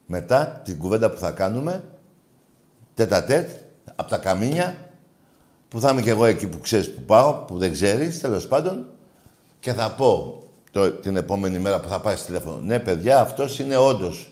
μετά 0.06 0.62
την 0.66 0.78
κουβέντα 0.78 1.10
που 1.12 1.18
θα 1.18 1.32
κάνουμε, 1.32 1.84
τέτα 2.94 3.24
τέτ, 3.24 3.50
από 3.96 4.10
τα 4.10 4.18
καμίνια, 4.18 4.76
που 5.68 5.80
θα 5.80 5.90
είμαι 5.90 6.02
και 6.02 6.10
εγώ 6.10 6.26
εκεί 6.26 6.48
που 6.48 6.60
ξέρεις 6.60 6.94
που 6.94 7.02
πάω, 7.02 7.34
που 7.34 7.58
δεν 7.58 7.72
ξέρεις, 7.72 8.20
τέλος 8.20 8.48
πάντων, 8.48 8.86
και 9.60 9.74
θα 9.74 9.92
πω 9.92 10.44
το, 10.72 10.92
την 10.92 11.16
επόμενη 11.16 11.60
μέρα 11.60 11.80
που 11.80 11.88
θα 11.88 12.00
πάει 12.00 12.16
τηλέφωνο. 12.16 12.60
Ναι, 12.62 12.80
παιδιά, 12.80 13.20
αυτός 13.20 13.60
είναι 13.60 13.78
όντως 13.78 14.32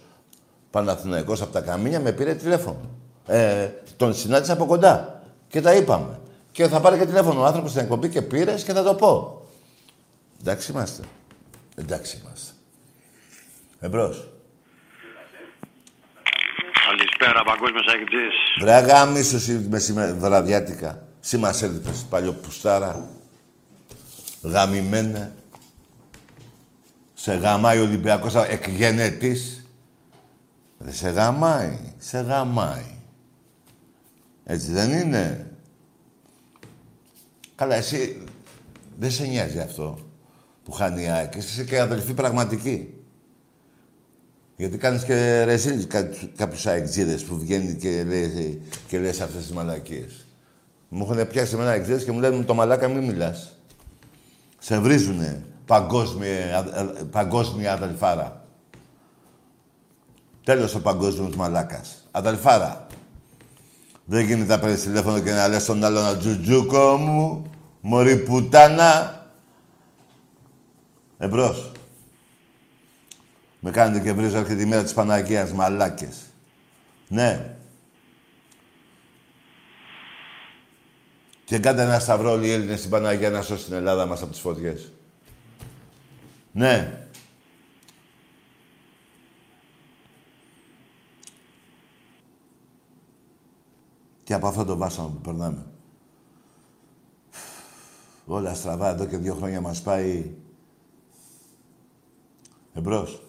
Παναθηναϊκός 0.72 1.42
από 1.42 1.52
τα 1.52 1.62
Καμίνια, 1.62 2.00
με 2.00 2.12
πήρε 2.12 2.34
τηλέφωνο. 2.34 2.90
Ε, 3.26 3.70
τον 3.98 4.14
συνάντησα 4.14 4.54
από 4.54 4.66
κοντά 4.66 5.22
και 5.48 5.62
τα 5.62 5.74
είπαμε. 5.74 6.20
Και 6.52 6.68
θα 6.68 6.80
πάρει 6.80 6.98
και 6.98 7.06
τηλέφωνο 7.06 7.42
ο 7.42 7.46
άνθρωπος 7.46 7.72
στην 7.72 7.82
εκπομπή 7.84 8.10
και 8.10 8.22
πήρες 8.22 8.64
και 8.64 8.74
θα 8.74 8.84
το 8.84 8.94
πω. 8.94 9.42
Εντάξει 10.40 10.72
είμαστε. 10.72 11.04
Εντάξει 11.76 12.22
είμαστε. 12.24 12.52
Εμπρός. 13.80 14.28
Καλησπέρα, 16.88 17.44
παγκόσμιος 17.44 17.86
αγγλής. 17.88 18.34
Βρε 18.60 18.74
αγάμισο 18.74 19.36
εσύ 19.36 19.68
μεσημε... 19.70 20.14
βραδιάτικα. 20.14 21.08
Εσύ 21.24 21.38
μας 21.38 21.62
έδειξες 21.62 22.06
παλιό 22.10 22.34
πουστάρα. 22.34 23.10
Γαμημένε. 24.42 25.34
Σε 27.14 27.34
γαμάει 27.34 27.80
ο 27.80 27.84
Ολυμπιακός 27.84 28.36
εκγενετής. 28.36 29.68
Ρε, 30.80 30.92
σε 30.92 31.10
γαμάει. 31.10 31.80
Σε 31.98 32.20
γαμάει. 32.20 32.96
Έτσι 34.44 34.72
δεν 34.72 34.92
είναι; 34.92 35.52
Καλά, 37.56 37.76
εσύ 37.76 38.24
δεν 38.98 39.12
σε 39.12 39.26
νοιάζει 39.26 39.60
αυτό 39.60 40.00
που 40.64 40.72
χάνει 40.72 41.04
η 41.04 41.08
ΑΕΚ. 41.08 41.36
Εσύ 41.36 41.48
είσαι 41.48 41.64
και 41.64 41.80
αδελφή 41.80 42.14
πραγματική. 42.14 42.97
Γιατί 44.60 44.78
κάνεις 44.78 45.04
και 45.04 45.44
ρεζίλ 45.44 45.88
κα, 45.88 46.10
κάποιους 46.36 46.66
αεξίδες 46.66 47.24
που 47.24 47.38
βγαίνει 47.40 47.74
και 47.74 48.04
λέει, 48.04 48.62
και 48.88 49.00
λες 49.00 49.22
αυτές 49.22 49.42
τις 49.42 49.52
μαλακίες. 49.52 50.26
Μου 50.90 51.08
έχουν 51.10 51.28
πιάσει 51.28 51.54
εμένα 51.56 51.70
αεξίδες 51.70 52.04
και 52.04 52.12
μου 52.12 52.20
λένε 52.20 52.44
το 52.44 52.54
μαλάκα 52.54 52.88
μην 52.88 53.04
μιλάς. 53.04 53.58
Σε 54.60 54.80
βρίζουνε 54.80 55.44
παγκόσμια, 55.66 56.58
α- 56.58 56.80
α- 56.82 57.06
παγκόσμια 57.12 57.74
αδελφάρα. 57.74 58.46
Τέλος 60.44 60.76
ο 60.76 60.82
παγκόσμιος 60.82 61.36
μαλάκας. 61.36 62.08
Αδελφάρα. 62.12 62.88
Δεν 64.06 64.26
γίνεται 64.26 64.56
να 64.56 64.60
παίρνεις 64.60 64.82
τηλέφωνο 64.82 65.20
και 65.20 65.32
να 65.32 65.48
λες 65.48 65.62
στον 65.64 65.84
άλλον 65.84 66.06
«Α, 66.06 66.18
τζουτζούκο 66.18 66.96
μου, 66.98 67.52
μωρή 67.82 68.18
πουτάνα. 68.18 69.22
Εμπρός. 71.18 71.72
Με 73.60 73.72
κάνετε 73.72 74.04
και 74.04 74.14
βρίζω 74.14 74.44
και 74.44 74.56
τη 74.56 74.66
μέρα 74.66 74.84
της 74.84 74.94
Παναγίας, 74.94 75.52
μαλάκες. 75.52 76.22
Ναι. 77.08 77.58
Και 81.46 81.60
κάντε 81.60 81.82
ένα 81.82 82.00
σταυρό 82.00 82.32
όλοι 82.32 82.48
οι 82.48 82.52
Έλληνες 82.52 82.80
στην 82.80 82.92
Παναγία 82.92 83.30
να 83.30 83.42
σώσει 83.42 83.66
την 83.66 83.74
Ελλάδα 83.74 84.06
μας 84.06 84.22
από 84.22 84.32
τις 84.32 84.40
φωτιές. 84.40 84.92
Ναι. 86.52 87.08
Και 94.24 94.34
από 94.34 94.48
αυτό 94.48 94.66
το 94.66 94.78
βάσανο 94.78 95.08
που 95.08 95.22
περνάμε. 95.22 95.66
Όλα 98.26 98.54
στραβά 98.54 98.90
εδώ 98.90 99.06
και 99.06 99.18
δύο 99.18 99.34
χρόνια 99.34 99.62
μας 99.62 99.82
πάει 99.82 100.32
εμπρός. 102.74 103.27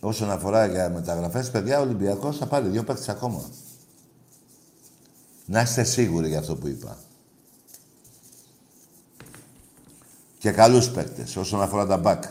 Όσον 0.00 0.30
αφορά 0.30 0.66
για 0.66 0.90
μεταγραφές, 0.90 1.50
παιδιά, 1.50 1.78
ο 1.78 1.82
Ολυμπιακός 1.82 2.36
θα 2.36 2.46
πάρει 2.46 2.68
δύο 2.68 2.84
παίκτες 2.84 3.08
ακόμα. 3.08 3.50
Να 5.46 5.60
είστε 5.60 5.84
σίγουροι 5.84 6.28
για 6.28 6.38
αυτό 6.38 6.56
που 6.56 6.66
είπα. 6.66 6.98
Και 10.38 10.50
καλούς 10.50 10.90
παίκτες, 10.90 11.36
όσον 11.36 11.62
αφορά 11.62 11.86
τα 11.86 11.96
μπακ. 11.96 12.24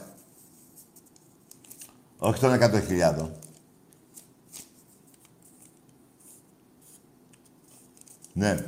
Όχι 2.17 2.39
των 2.39 2.51
100.000. 2.51 3.29
Ναι. 8.33 8.65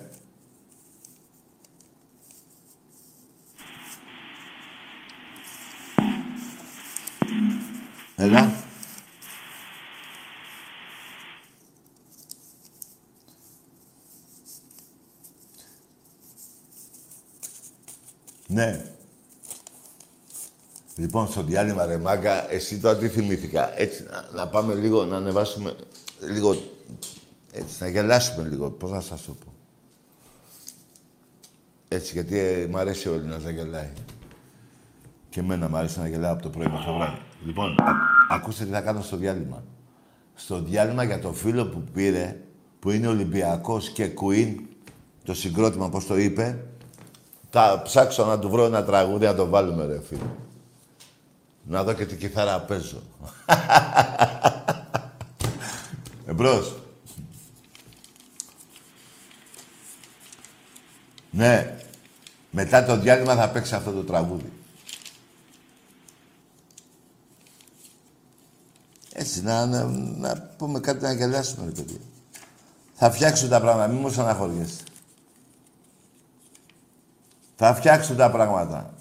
Έλα. 8.15 8.67
Ναι. 18.51 18.85
Λοιπόν, 20.95 21.27
στο 21.27 21.43
διάλειμμα, 21.43 21.85
ρε 21.85 21.97
μάγκα, 21.97 22.51
εσύ 22.51 22.79
τώρα 22.79 22.97
τι 22.97 23.09
θυμήθηκα. 23.09 23.79
Έτσι, 23.79 24.03
να, 24.03 24.29
να 24.33 24.47
πάμε 24.47 24.73
λίγο, 24.73 25.05
να 25.05 25.17
ανεβάσουμε 25.17 25.75
λίγο... 26.33 26.55
Έτσι, 27.51 27.75
να 27.79 27.87
γελάσουμε 27.87 28.47
λίγο. 28.47 28.69
Πώς 28.69 28.91
να 28.91 29.01
σας 29.01 29.25
το 29.25 29.33
πω. 29.33 29.53
Έτσι, 31.87 32.13
γιατί 32.13 32.37
ε, 32.37 32.67
μ' 32.69 32.77
αρέσει 32.77 33.09
ο 33.09 33.13
Έλληνας 33.13 33.43
να 33.43 33.51
γελάει. 33.51 33.89
Και 35.29 35.39
εμένα 35.39 35.69
μ' 35.69 35.75
αρέσει 35.75 35.99
να 35.99 36.07
γελάω 36.07 36.33
από 36.33 36.41
το 36.41 36.49
πρωί 36.49 36.67
μέχρι 36.67 36.85
το 36.85 36.93
βράδυ. 36.93 37.21
Λοιπόν, 37.45 37.71
α, 37.71 37.91
ακούστε 38.29 38.65
τι 38.65 38.71
θα 38.71 38.81
κάνω 38.81 39.01
στο 39.01 39.17
διάλειμμα. 39.17 39.63
Στο 40.35 40.61
διάλειμμα 40.61 41.03
για 41.03 41.19
το 41.19 41.33
φίλο 41.33 41.67
που 41.67 41.83
πήρε, 41.93 42.41
που 42.79 42.89
είναι 42.89 43.07
Ολυμπιακός 43.07 43.89
και 43.89 44.11
Queen, 44.21 44.55
το 45.23 45.33
συγκρότημα, 45.33 45.89
πώς 45.89 46.05
το 46.05 46.17
είπε, 46.17 46.65
θα 47.49 47.81
ψάξω 47.83 48.25
να 48.25 48.39
του 48.39 48.49
βρω 48.49 48.65
ένα 48.65 48.83
τραγούδι 48.83 49.25
να 49.25 49.35
το 49.35 49.45
βάλουμε, 49.45 49.85
ρε 49.85 50.01
φίλε. 50.07 50.29
Να 51.63 51.83
δω 51.83 51.93
και 51.93 52.05
τι 52.05 52.15
κιθάρα 52.15 52.59
παίζω. 52.59 53.01
Εμπρός. 56.27 56.75
Ναι. 61.31 61.77
Μετά 62.51 62.85
το 62.85 62.97
διάλειμμα 62.97 63.35
θα 63.35 63.49
παίξει 63.49 63.75
αυτό 63.75 63.91
το 63.91 64.03
τραγούδι. 64.03 64.51
Έτσι, 69.13 69.41
να, 69.41 69.65
να, 69.65 69.83
να 70.17 70.53
πούμε 70.57 70.79
κάτι 70.79 71.01
να 71.01 71.13
γελάσουμε, 71.13 71.65
ρε 71.65 71.71
παιδιά. 71.71 71.99
Θα 72.93 73.11
φτιάξουν 73.11 73.49
τα 73.49 73.61
πράγματα, 73.61 73.87
μην 73.87 74.01
μου 74.01 74.21
αναχωριέστε. 74.21 74.83
Θα 77.61 77.73
φτιάξουν 77.75 78.15
τα 78.15 78.31
πράγματα. 78.31 78.93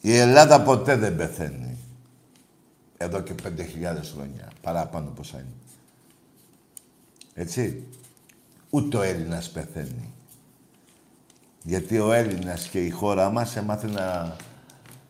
Η 0.00 0.16
Ελλάδα 0.16 0.62
ποτέ 0.62 0.96
δεν 0.96 1.16
πεθαίνει. 1.16 1.78
Εδώ 2.96 3.20
και 3.20 3.34
5.000 3.42 3.48
χρόνια. 4.12 4.52
Παραπάνω 4.60 5.10
πόσα 5.10 5.38
είναι. 5.38 5.54
Έτσι. 7.34 7.86
Ούτε 8.70 8.96
ο 8.96 9.02
Έλληνας 9.02 9.50
πεθαίνει. 9.50 10.12
Γιατί 11.62 11.98
ο 11.98 12.12
Έλληνας 12.12 12.68
και 12.68 12.84
η 12.84 12.90
χώρα 12.90 13.30
μας 13.30 13.56
έμαθε 13.56 13.86
να, 13.86 14.36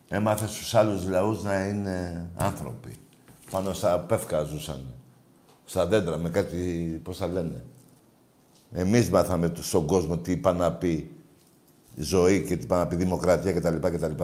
Έμαθε 0.09 0.47
στους 0.47 0.75
άλλους 0.75 1.07
λαούς 1.07 1.43
να 1.43 1.67
είναι 1.67 2.29
άνθρωποι. 2.35 2.97
Πάνω 3.51 3.73
στα 3.73 3.99
πεύκα 3.99 4.43
ζούσαν. 4.43 4.93
Στα 5.65 5.85
δέντρα 5.85 6.17
με 6.17 6.29
κάτι, 6.29 6.57
πώς 7.03 7.17
θα 7.17 7.27
λένε. 7.27 7.65
Εμείς 8.73 9.09
μάθαμε 9.09 9.49
του- 9.49 9.63
στον 9.63 9.85
κόσμο 9.87 10.17
τι 10.17 10.31
είπα 10.31 10.53
να 10.53 10.71
πει 10.71 11.11
ζωή 11.95 12.41
και 12.43 12.55
τι 12.57 12.63
είπα 12.63 12.77
να 12.77 12.87
πει 12.87 12.95
δημοκρατία 12.95 13.53
κτλ. 13.53 13.75
κτλ. 13.87 14.23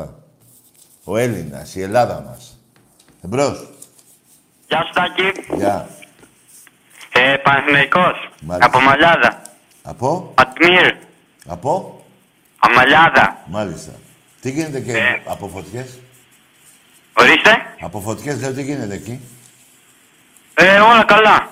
Ο 1.03 1.17
Έλληνας, 1.17 1.75
η 1.75 1.81
Ελλάδα 1.81 2.21
μας. 2.27 2.58
Εμπρός. 3.23 3.69
Γεια 4.67 4.84
σου 4.86 4.93
Τάκη. 4.93 5.55
Γεια. 5.58 5.89
Ε, 7.13 7.36
Παναθηναϊκός. 7.43 8.29
Μάλιστα. 8.41 8.65
Από 8.77 8.79
Μαλιάδα. 8.86 9.41
Από, 9.84 10.31
Ατμίρ. 10.36 10.95
από, 11.47 12.03
Αμαλιάδα. 12.60 13.38
μάλιστα. 13.45 13.91
Τι 14.41 14.51
γίνεται 14.51 14.79
και 14.79 14.91
Ε. 14.91 15.21
από 15.25 15.47
φωτιές; 15.47 15.99
Ορίστε. 17.13 17.51
Από 17.81 17.99
φωτιές 17.99 18.39
λέω 18.41 18.53
τι 18.53 18.63
γίνεται 18.63 18.93
εκεί; 18.93 19.19
Ε, 20.53 20.79
όλα 20.79 21.03
καλά. 21.03 21.49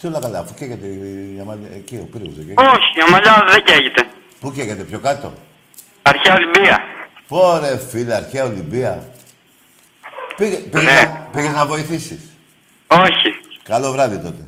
Τι 0.00 0.06
όλα 0.06 0.18
καλά, 0.20 0.38
αφού 0.38 0.54
καίγεται 0.54 0.86
η 0.86 1.38
Αμαλ- 1.40 1.72
εκεί 1.74 1.96
ο 1.96 2.08
πύργος 2.12 2.38
εκεί. 2.38 2.50
Όχι, 2.56 2.98
η 2.98 3.02
Αμαλιάδα 3.06 3.44
δεν 3.52 3.64
καίγεται. 3.64 4.02
Πού 4.40 4.52
καίγεται, 4.52 4.82
πιο 4.82 4.98
κάτω; 4.98 5.32
Αρχαία 6.02 6.34
Ολυμπία. 6.34 6.78
Πόρε 7.28 7.76
φίλε, 7.78 8.14
αρχαία 8.14 8.44
Ολυμπία. 8.44 9.12
Πήγε, 10.36 10.56
πήγες, 10.56 10.82
Ναι. 10.84 10.92
να, 11.02 11.28
πήγες 11.32 11.52
να 11.52 11.66
βοηθήσεις; 11.66 12.20
Όχι. 12.86 13.30
Καλό 13.62 13.92
βράδυ 13.92 14.16
τότε. 14.18 14.46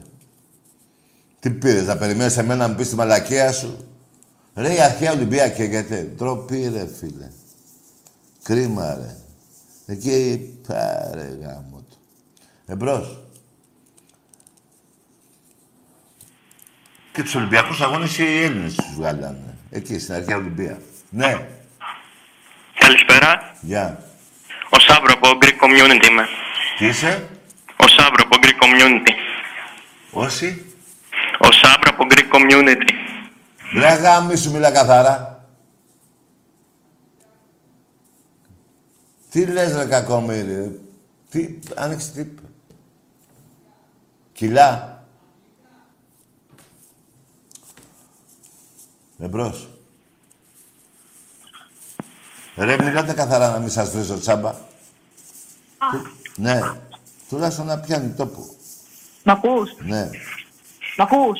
Τι 1.41 1.51
πήρες, 1.51 1.87
να 1.87 1.97
περιμένεις 1.97 2.37
εμένα 2.37 2.62
να 2.62 2.69
μου 2.69 2.75
πεις 2.75 2.88
τη 2.88 2.95
μαλακία 2.95 3.53
σου; 3.53 3.87
Ρε, 4.55 4.75
η 4.75 4.81
αρχαία 4.81 5.12
Ολυμπία 5.12 5.49
καίγεται. 5.49 6.12
Ντροπή 6.18 6.70
ρε 6.75 6.87
φίλε. 6.99 7.31
Κρίμα 8.43 8.95
ρε. 8.95 9.17
Εκεί, 9.87 10.49
πάρε 10.69 11.38
γαμώτο. 11.42 11.96
Εμπρός. 12.67 13.19
Και 17.12 17.22
τους 17.22 17.35
Ολυμπιακούς 17.35 17.81
αγώνες 17.81 18.18
οι 18.18 18.42
Έλληνες 18.42 18.75
τους 18.75 18.94
βγάλανε. 18.96 19.57
Εκεί, 19.70 19.98
στην 19.98 20.14
αρχαία 20.14 20.37
Ολυμπία. 20.37 20.79
Ναι, 21.11 21.46
Καλησπέρα. 22.75 23.57
γεια. 23.61 24.03
Ο 24.70 24.79
Σάμπρο 24.81 25.12
από 25.16 25.29
Greek 25.40 25.64
Community 25.64 26.09
είμαι. 26.11 26.27
Τι 26.79 26.87
είσαι, 26.87 27.29
Ο 27.77 27.88
Σάμπρο 27.88 28.25
από 28.25 28.37
Greek 28.42 28.64
Community. 28.64 29.11
όσοι; 30.11 30.64
Ο 31.40 31.53
Σάμπρο 31.53 31.90
από 31.90 32.07
Greek 32.11 32.35
Community. 32.37 32.90
Ρε 33.75 33.94
γάμι 33.94 34.37
σου 34.37 34.51
μιλά 34.51 34.70
καθαρά. 34.70 35.44
Τι 39.31 39.46
λες 39.46 39.77
ρε 39.77 39.85
κακόμοιρε; 39.85 40.70
Τι, 41.31 41.59
άνοιξε 41.75 42.11
τι. 42.12 42.27
Κιλά. 44.33 44.91
Εμπρός. 49.22 49.68
Ρε 52.56 52.76
μιλάτε 52.82 53.12
καθαρά 53.12 53.50
να 53.50 53.58
μην 53.58 53.70
σας 53.70 53.90
βρίζω 53.90 54.18
τσάμπα. 54.20 54.50
Τι- 54.52 56.40
Ναι. 56.42 56.61
Τουλάχιστον 57.28 57.66
να 57.66 57.78
πιάνει 57.78 58.14
τόπο. 58.14 58.46
Μ' 59.24 59.30
ακούς, 59.30 59.70
Ναι. 59.78 60.11
μ' 60.96 61.02
ακούς; 61.02 61.38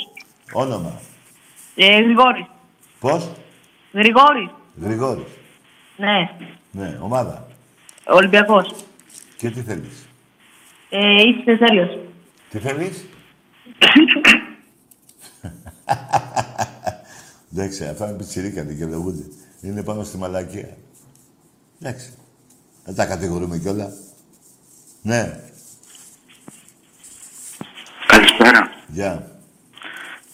Όνομα. 0.53 1.01
Ε, 1.75 2.01
Γρηγόρης, 2.03 2.47
Πώς; 3.01 3.31
Γρηγόρης, 3.93 4.49
Γρηγόρης. 4.83 5.27
ναι, 5.97 6.31
Ναι. 6.71 6.99
Ομάδα. 7.03 7.47
Ολυμπιακός. 8.05 8.75
Και 9.37 9.51
τι 9.51 9.63
θέλεις; 9.63 10.07
Ε, 10.91 11.23
είσαι 11.23 11.57
τέλειος. 11.57 11.99
Τι 12.51 12.59
θέλεις; 12.59 13.05
Εντάξει, 17.53 17.85
αυτά 17.85 18.09
είναι 18.09 18.17
πιτσιρίκα, 18.17 18.63
δικαιολογούνται. 18.63 19.25
Είναι 19.61 19.83
πάνω 19.83 20.05
στη 20.05 20.17
μαλακία. 20.17 20.77
Εντάξει. 21.81 22.13
Δεν 22.85 22.95
τα 22.95 23.07
κατηγορούμε 23.07 23.59
κιόλα. 23.59 23.93
Ναι. 25.03 25.41
Καλησπέρα. 28.07 28.71
Γεια. 28.87 29.27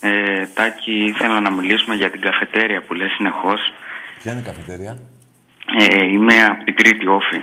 Ε, 0.00 0.46
Τάκη, 0.46 1.04
ήθελα 1.04 1.40
να 1.40 1.50
μιλήσουμε 1.50 1.94
για 1.94 2.10
την 2.10 2.20
καφετέρια 2.20 2.82
που 2.82 2.94
λες 2.94 3.10
συνεχώς. 3.10 3.60
Ποια 4.22 4.32
είναι 4.32 4.40
η 4.40 4.44
καφετέρια; 4.44 4.98
Ε, 5.78 6.04
είμαι 6.04 6.44
από 6.44 6.64
την 6.64 6.74
Κρήτη 6.74 7.06
Όφη. 7.06 7.42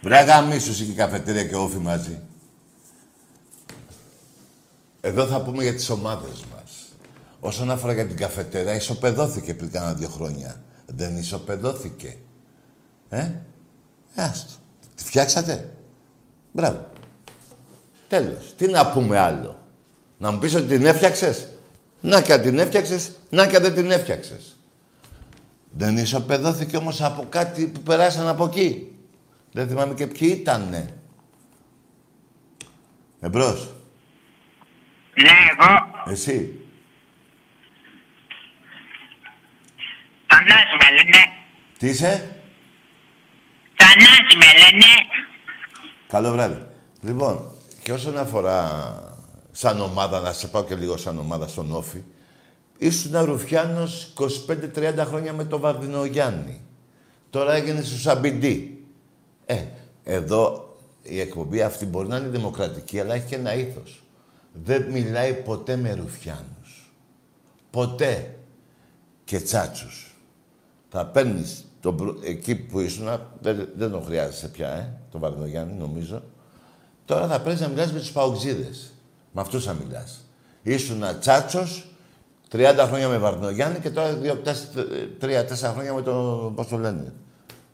Βρε 0.00 0.20
γαμίσους 0.20 0.76
και 0.76 0.90
η 0.90 0.94
καφετέρια 0.94 1.44
και 1.44 1.56
όφη 1.56 1.78
μαζί. 1.78 2.20
Εδώ 5.00 5.26
θα 5.26 5.42
πούμε 5.42 5.62
για 5.62 5.74
τις 5.74 5.90
ομάδες 5.90 6.44
μας. 6.52 6.65
Όσον 7.40 7.70
αφορά 7.70 7.92
για 7.92 8.06
την 8.06 8.16
καφετέρια, 8.16 8.74
ισοπεδώθηκε 8.74 9.54
πριν 9.54 9.70
κάνα 9.70 9.94
δύο 9.94 10.08
χρόνια. 10.08 10.62
Δεν 10.86 11.16
ισοπεδώθηκε. 11.16 12.16
Ε, 13.08 13.30
άστο. 14.14 14.52
Τη 14.94 15.04
φτιάξατε; 15.04 15.72
Μπράβο. 16.52 16.90
Τέλος. 18.08 18.54
Τι 18.56 18.66
να 18.66 18.90
πούμε 18.90 19.18
άλλο; 19.18 19.58
Να 20.18 20.30
μου 20.30 20.38
πεις 20.38 20.54
ότι 20.54 20.66
την 20.66 20.86
έφτιαξες; 20.86 21.48
Να 22.00 22.22
και 22.22 22.32
αν 22.32 22.40
την 22.40 22.58
έφτιαξες, 22.58 23.10
να 23.30 23.46
και 23.46 23.56
αν 23.56 23.62
δεν 23.62 23.74
την 23.74 23.90
έφτιαξες. 23.90 24.56
Δεν 25.70 25.96
ισοπεδώθηκε 25.96 26.76
όμως 26.76 27.02
από 27.02 27.26
κάτι 27.28 27.66
που 27.66 27.80
περάσαν 27.80 28.28
από 28.28 28.44
εκεί. 28.44 28.96
Δεν 29.52 29.68
θυμάμαι 29.68 29.94
και 29.94 30.06
ποιοι 30.06 30.36
ήτανε. 30.40 30.94
Εμπρός. 33.20 33.74
Ναι, 35.14 35.30
εγώ. 35.58 36.12
Εσύ. 36.12 36.65
Θανάση 40.48 40.76
με 40.80 40.96
λένε. 40.96 41.24
Τι 41.78 41.88
είσαι; 41.88 42.36
Θανάση 43.76 44.36
με 44.36 44.46
λένε. 44.60 44.86
Καλό 46.08 46.30
βράδυ. 46.30 46.66
Λοιπόν, 47.00 47.50
και 47.82 47.92
όσον 47.92 48.18
αφορά 48.18 48.94
σαν 49.52 49.80
ομάδα, 49.80 50.20
να 50.20 50.32
σε 50.32 50.48
πάω 50.48 50.64
και 50.64 50.74
λίγο 50.74 50.96
σαν 50.96 51.18
ομάδα 51.18 51.48
στον 51.48 51.72
Όφη, 51.72 52.02
ήσουν 52.78 53.24
Ρουφιάνος 53.24 54.12
25-30 54.76 55.04
χρόνια 55.06 55.32
με 55.32 55.44
τον 55.44 55.60
Βαρδινογιάννη. 55.60 56.60
Τώρα 57.30 57.54
έγινε 57.54 57.82
στο 57.82 57.98
Σαμπιντή. 57.98 58.84
Ε, 59.46 59.64
εδώ 60.04 60.76
η 61.02 61.20
εκπομπή 61.20 61.62
αυτή 61.62 61.86
μπορεί 61.86 62.08
να 62.08 62.16
είναι 62.16 62.28
δημοκρατική, 62.28 63.00
αλλά 63.00 63.14
έχει 63.14 63.26
και 63.26 63.34
ένα 63.34 63.54
ήθος. 63.54 64.02
Δεν 64.52 64.82
μιλάει 64.82 65.34
ποτέ 65.34 65.76
με 65.76 65.92
Ρουφιάνους. 65.92 66.92
Ποτέ. 67.70 68.30
Και 69.24 69.40
τσάτσους. 69.40 70.05
Θα 70.98 71.06
παίρνεις 71.06 71.64
τον, 71.80 71.96
πρω- 71.96 72.18
εκεί 72.24 72.54
που 72.54 72.80
ήσουν, 72.80 73.08
δεν, 73.40 73.68
δεν 73.76 73.90
τον 73.90 74.02
χρειάζεσαι 74.04 74.48
πια, 74.48 74.68
ε, 74.68 74.92
τον 75.10 75.20
Βαρδινογιάννη, 75.20 75.72
νομίζω. 75.78 76.22
Τώρα 77.04 77.26
θα 77.26 77.40
πρέπει 77.40 77.60
να 77.60 77.68
μιλάς 77.68 77.92
με 77.92 77.98
τους 77.98 78.12
παοξίδες. 78.12 78.92
Με 79.32 79.40
αυτούς 79.40 79.64
θα 79.64 79.72
μιλάς. 79.72 80.20
Ήσουν 80.62 81.02
τσάτσος, 81.20 81.86
30 82.52 82.84
χρόνια 82.86 83.08
με 83.08 83.18
Βαρδινογιάννη 83.18 83.78
και 83.78 83.90
τώρα 83.90 84.18
3-4 85.20 85.72
χρόνια 85.72 85.94
με 85.94 86.02
τον, 86.02 86.54
πώς 86.54 86.66
το 86.68 86.76
λένε, 86.76 87.12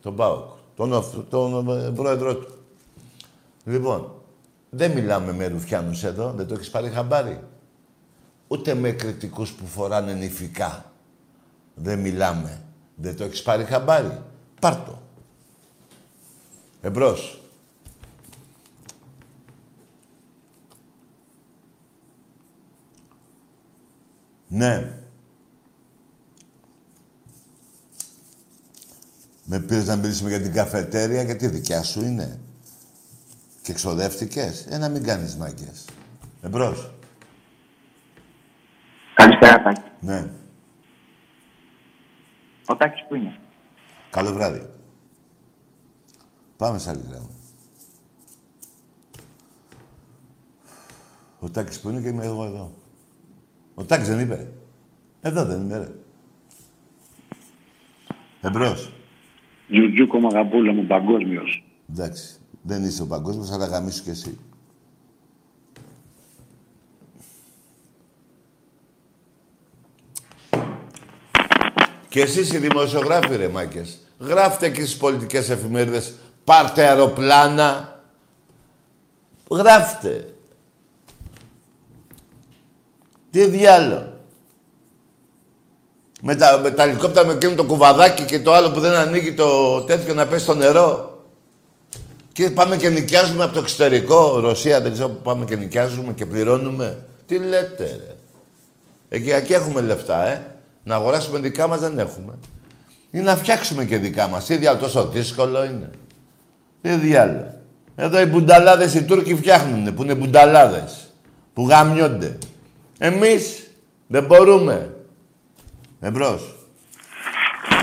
τον 0.02 0.16
Πάοκ, 0.16 0.48
τον, 0.76 0.92
Οφ- 0.92 1.28
τον 1.30 1.68
ε, 1.86 1.90
πρόεδρό 1.90 2.36
του. 2.36 2.54
Λοιπόν, 3.64 4.12
δεν 4.70 4.90
μιλάμε 4.90 5.32
με 5.32 5.46
ρουφιάνους 5.46 6.04
εδώ, 6.04 6.32
δεν 6.36 6.46
το 6.46 6.54
έχεις 6.54 6.70
πάρει 6.70 6.88
χαμπάρι. 6.88 7.40
Ούτε 8.48 8.74
με 8.74 8.90
κριτικούς 8.90 9.52
που 9.52 9.66
φοράνε 9.66 10.12
νηφικά. 10.12 10.92
Δεν 11.74 11.98
μιλάμε. 11.98 12.56
Δεν 13.02 13.16
το 13.16 13.24
έχεις 13.24 13.42
πάρει 13.42 13.64
χαμπάρι. 13.64 14.22
Πάρ' 14.60 14.76
το. 14.76 15.02
Εμπρός. 16.80 17.40
Ναι. 24.48 24.92
Με 29.44 29.60
πήρες 29.60 29.86
να 29.86 29.96
μιλήσουμε 29.96 30.28
για 30.28 30.40
την 30.40 30.52
καφετέρια, 30.52 31.22
γιατί 31.22 31.46
δικιά 31.46 31.82
σου 31.82 32.04
είναι. 32.04 32.40
Και 33.62 33.72
ξοδεύτηκες. 33.72 34.66
Ε, 34.68 34.78
να 34.78 34.88
μην 34.88 35.02
κάνεις 35.02 35.36
μάγκες. 35.36 35.84
Εμπρός. 36.42 36.90
Καλησπέρα, 39.14 39.62
Τάκη. 39.62 39.82
Ναι. 40.00 40.30
Ο 42.72 42.76
Τάκης 42.76 43.04
που 43.08 43.14
είναι; 43.14 43.38
Καλό 44.10 44.32
βράδυ. 44.32 44.66
Πάμε 46.56 46.78
σε 46.78 46.90
άλλη 46.90 47.02
γράμμα. 47.10 47.30
Ο 51.40 51.50
Τάκης 51.50 51.80
που 51.80 51.88
είναι 51.88 52.00
και 52.00 52.08
είμαι 52.08 52.24
εγώ 52.24 52.44
εδώ. 52.44 52.72
Ο 53.74 53.84
Τάκης 53.84 54.08
δεν 54.08 54.20
είπε. 54.20 54.52
Εδώ 55.20 55.44
δεν 55.44 55.60
είμαι, 55.60 55.78
ρε. 55.78 55.88
Εμπρός. 58.40 58.92
Τζουτζούκο 59.70 60.20
Μαγαπούλα 60.20 60.72
μου, 60.72 60.86
παγκόσμιος. 60.86 61.64
Εντάξει. 61.90 62.36
Δεν 62.62 62.84
είσαι 62.84 63.02
ο 63.02 63.06
παγκόσμιος, 63.06 63.50
αλλά 63.50 63.66
γαμίσου 63.66 64.02
κι 64.02 64.10
εσύ. 64.10 64.38
Και 72.12 72.20
εσείς 72.20 72.52
οι 72.52 72.58
δημοσιογράφοι, 72.58 73.36
ρε 73.36 73.48
μάκες, 73.48 73.98
γράφτε 74.18 74.68
και 74.68 74.80
στις 74.80 74.96
πολιτικές 74.96 75.50
εφημερίδες, 75.50 76.12
πάρτε 76.44 76.86
αεροπλάνα. 76.86 78.00
Γράφτε. 79.50 80.34
Τι 83.30 83.44
διάλο. 83.46 84.12
Με 86.22 86.34
τα, 86.34 86.58
με 86.58 86.70
τα 86.70 86.82
ελικόπτερα 86.82 87.26
με 87.26 87.32
εκείνο 87.32 87.54
το 87.54 87.64
κουβαδάκι 87.64 88.24
και 88.24 88.40
το 88.40 88.52
άλλο 88.52 88.70
που 88.70 88.80
δεν 88.80 88.94
ανοίγει 88.94 89.34
το 89.34 89.80
τέτοιο 89.82 90.14
να 90.14 90.26
πέσει 90.26 90.44
στο 90.44 90.54
νερό. 90.54 91.22
Και 92.32 92.50
πάμε 92.50 92.76
και 92.76 92.88
νοικιάζουμε 92.88 93.44
από 93.44 93.52
το 93.52 93.60
εξωτερικό, 93.60 94.40
Ρωσία, 94.40 94.80
δεν 94.80 94.92
ξέρω 94.92 95.08
που 95.08 95.22
πάμε 95.22 95.44
και 95.44 95.56
νοικιάζουμε 95.56 96.12
και 96.12 96.26
πληρώνουμε. 96.26 97.06
Τι 97.26 97.38
λέτε, 97.38 97.84
ρε. 97.84 98.16
Εκεί, 99.08 99.30
εκεί 99.30 99.52
έχουμε 99.52 99.80
λεφτά, 99.80 100.26
ε. 100.26 100.51
Να 100.82 100.94
αγοράσουμε 100.94 101.38
δικά 101.38 101.66
μας 101.66 101.80
δεν 101.80 101.98
έχουμε. 101.98 102.38
Ή 103.10 103.18
να 103.18 103.36
φτιάξουμε 103.36 103.84
και 103.84 103.96
δικά 103.96 104.28
μας. 104.28 104.44
Τι 104.44 104.56
διάλο, 104.56 104.78
τόσο 104.78 105.06
δύσκολο 105.06 105.64
είναι. 105.64 105.90
Τι 106.82 106.90
διάλο. 106.90 107.54
Εδώ 107.96 108.20
οι 108.20 108.24
μπουνταλάδες 108.24 108.94
οι 108.94 109.04
Τούρκοι 109.04 109.36
φτιάχνουν, 109.36 109.94
που 109.94 110.02
είναι 110.02 110.14
μπουνταλάδες. 110.14 111.14
Που 111.52 111.68
γαμιόνται. 111.68 112.38
Εμείς 112.98 113.70
δεν 114.06 114.24
μπορούμε. 114.24 114.94
Εμπρός. 116.00 116.54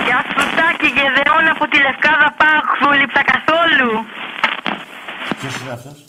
Γεια 0.05 0.25
σου 0.27 0.55
Τάκη 0.55 0.87
Γεδεών 0.87 1.47
από 1.55 1.67
τη 1.67 1.77
Λευκάδα 1.77 2.35
Πάκ, 2.37 2.65
δούλεψα 2.81 3.21
καθόλου. 3.23 3.91
Ποιος 5.39 5.61
είναι 5.61 5.71
αυτός; 5.71 6.05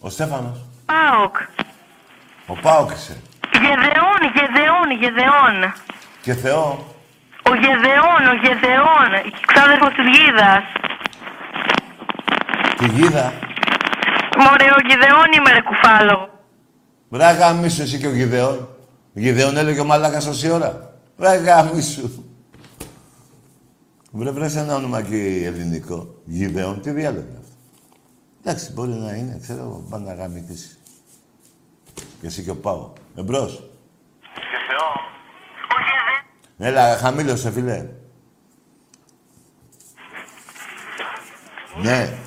Ο 0.00 0.10
Στέφανος. 0.10 0.64
Πάοκ. 0.86 1.36
Ο 2.46 2.54
Πάοκ 2.62 2.90
είσαι. 2.90 3.16
Γεδεών, 3.64 4.20
Γεδεών, 4.36 4.88
Γεδεών. 5.00 5.56
Και 6.22 6.34
Θεό. 6.34 6.66
Ο 7.50 7.52
Γεδεών, 7.64 8.22
ο 8.32 8.34
Γεδεών, 8.44 9.08
ξάδερφος 9.46 9.92
της 9.96 10.06
Γίδας. 10.14 10.64
Τη 12.78 12.86
γίδα. 12.88 13.32
Μωρέ, 14.38 14.68
ο 14.78 14.80
Γεδεών 14.88 15.28
είμαι 15.36 15.52
ρε 15.52 15.60
κουφάλο. 15.60 16.18
Βρά 17.08 17.32
γαμίσου 17.32 17.82
εσύ 17.82 17.98
και 17.98 18.06
ο 18.06 18.14
Γιδεών. 18.14 18.68
Γιδεών 19.12 19.56
έλεγε 19.56 19.80
ο 19.80 19.84
μαλάκας 19.84 20.24
τόση 20.24 20.50
ώρα. 20.50 20.94
Βρά 21.16 21.36
γαμίσου. 21.36 22.10
Βρε 24.10 24.30
βρες 24.30 24.56
ένα 24.56 24.74
όνομα 24.74 25.02
και 25.02 25.42
ελληνικό. 25.44 26.14
Γιδεών, 26.24 26.80
τι 26.80 26.90
διάλογο 26.90 27.24
είναι 27.28 27.38
αυτό. 27.40 27.56
Εντάξει, 28.44 28.72
μπορεί 28.72 28.90
να 28.90 29.12
είναι, 29.12 29.38
ξέρω, 29.42 29.86
πάνε 29.90 30.04
να 30.04 30.14
γαμηθείς. 30.14 30.78
Και 31.94 32.26
εσύ 32.26 32.42
και 32.42 32.50
ο 32.50 32.56
Πάο. 32.56 32.92
Εμπρός. 33.16 33.62
Έλα, 36.58 36.96
χαμήλωσε, 36.96 37.50
φίλε. 37.50 37.86
Ναι, 41.82 42.18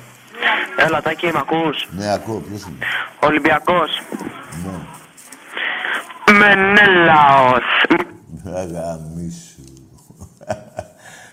Έλα, 0.76 1.02
Τάκη, 1.02 1.26
μ' 1.26 1.36
ακούς; 1.36 1.88
ναι, 1.90 2.12
ακούω, 2.12 2.38
ποιος 2.40 2.62
είναι; 2.62 2.78
Ολυμπιακός. 3.20 3.90
Ναι. 4.64 4.78
Μενέλαος. 6.38 7.62
Αγαμίσου. 8.44 9.62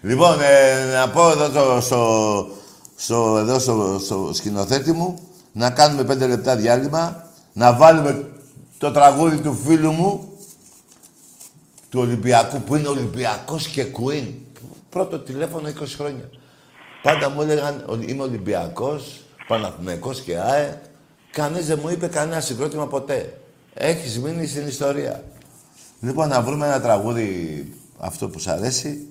λοιπόν, 0.01 0.41
ε, 0.41 0.93
να 0.93 1.09
πω 1.09 1.29
εδώ 1.29 1.49
στο, 1.49 1.81
στο, 1.81 2.47
στο, 2.95 3.37
εδώ 3.37 3.59
στο, 3.59 3.99
στο 3.99 4.31
σκηνοθέτη 4.33 4.91
μου 4.91 5.19
να 5.51 5.69
κάνουμε 5.71 6.03
πέντε 6.03 6.27
λεπτά 6.27 6.55
διάλειμμα, 6.55 7.23
να 7.53 7.73
βάλουμε 7.73 8.32
το 8.83 8.91
τραγούδι 8.91 9.37
του 9.37 9.53
φίλου 9.53 9.91
μου, 9.91 10.37
του 11.89 11.99
Ολυμπιακού, 11.99 12.61
που 12.61 12.75
είναι 12.75 12.87
Ολυμπιακός 12.87 13.67
και 13.67 13.85
Queen. 13.93 14.27
Πρώτο 14.89 15.19
τηλέφωνο 15.19 15.67
20 15.67 15.71
χρόνια. 15.97 16.29
Πάντα 17.01 17.29
μου 17.29 17.41
έλεγαν 17.41 17.83
ότι 17.87 18.11
είμαι 18.11 18.23
Ολυμπιακός, 18.23 19.21
Παναθηναϊκός 19.47 20.21
και 20.21 20.37
ΑΕ. 20.37 20.81
Κανείς 21.31 21.65
δεν 21.65 21.79
μου 21.81 21.89
είπε 21.89 22.07
κανένα 22.07 22.41
συγκρότημα 22.41 22.87
ποτέ. 22.87 23.39
Έχεις 23.73 24.19
μείνει 24.19 24.47
στην 24.47 24.67
ιστορία. 24.67 25.23
Λοιπόν, 25.99 26.27
να 26.27 26.41
βρούμε 26.41 26.65
ένα 26.65 26.81
τραγούδι 26.81 27.73
αυτό 27.97 28.29
που 28.29 28.39
σ' 28.39 28.47
αρέσει. 28.47 29.07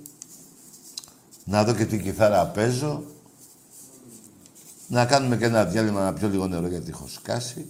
Να 1.45 1.64
δω 1.64 1.75
και 1.75 1.85
την 1.85 2.03
κιθάρα 2.03 2.47
παίζω. 2.47 3.03
Να 4.87 5.05
κάνουμε 5.05 5.37
και 5.37 5.45
ένα 5.45 5.64
διάλειμμα 5.64 6.03
να 6.03 6.12
πιω 6.12 6.29
λίγο 6.29 6.47
νερό 6.47 6.66
γιατί 6.66 6.91
έχω 6.91 7.09
σκάσει. 7.09 7.66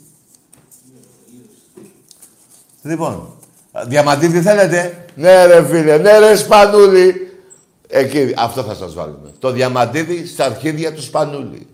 Λοιπόν, 2.82 3.36
διαμαντίδη 3.86 4.40
θέλετε; 4.40 5.04
Ναι 5.14 5.46
ρε 5.46 5.64
φίλε, 5.64 5.96
ναι 5.96 6.18
ρε 6.18 6.36
Σπανούλη. 6.36 7.26
Εκεί, 7.88 8.34
αυτό 8.38 8.62
θα 8.62 8.74
σας 8.74 8.94
βάλουμε. 8.94 9.32
Το 9.38 9.50
διαμαντίδη 9.50 10.26
στα 10.26 10.44
αρχίδια 10.44 10.92
του 10.94 11.02
Σπανούλη. 11.02 11.66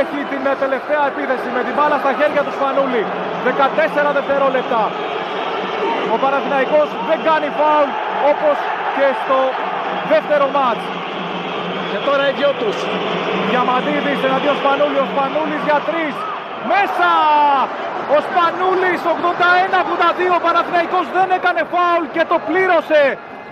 Έχει 0.00 0.18
την 0.32 0.42
ε, 0.52 0.54
τελευταία 0.64 1.02
επίθεση 1.12 1.48
με 1.56 1.60
την 1.66 1.74
μπάλα 1.76 1.96
στα 2.02 2.12
χέρια 2.18 2.42
του 2.46 2.54
Σπανούλη. 2.58 3.02
14 4.08 4.12
δευτερόλεπτα. 4.18 4.82
Ο 6.14 6.16
Παναθηναϊκός 6.22 6.88
δεν 7.08 7.18
κάνει 7.28 7.48
φάουλ 7.58 7.90
όπως 8.30 8.56
και 8.96 9.06
στο 9.22 9.38
δεύτερο 10.12 10.46
μάτς. 10.56 11.03
Και 11.94 12.02
τώρα 12.10 12.24
οι 12.28 12.32
δυο 12.40 12.52
τους. 12.60 12.76
Διαμαντίδης 13.50 14.18
εναντίον 14.28 14.56
Σπανούλη. 14.60 14.98
Ο 15.04 15.06
Σπανούλης 15.12 15.62
για 15.68 15.78
τρεις. 15.88 16.14
Μέσα! 16.72 17.12
Ο 18.14 18.16
Σπανούλης 18.26 19.00
81-82. 19.14 20.32
Ο 20.38 20.40
Παναθηναϊκός 20.46 21.06
δεν 21.16 21.28
έκανε 21.38 21.62
φάουλ 21.72 22.04
και 22.14 22.22
το 22.30 22.36
πλήρωσε. 22.48 23.02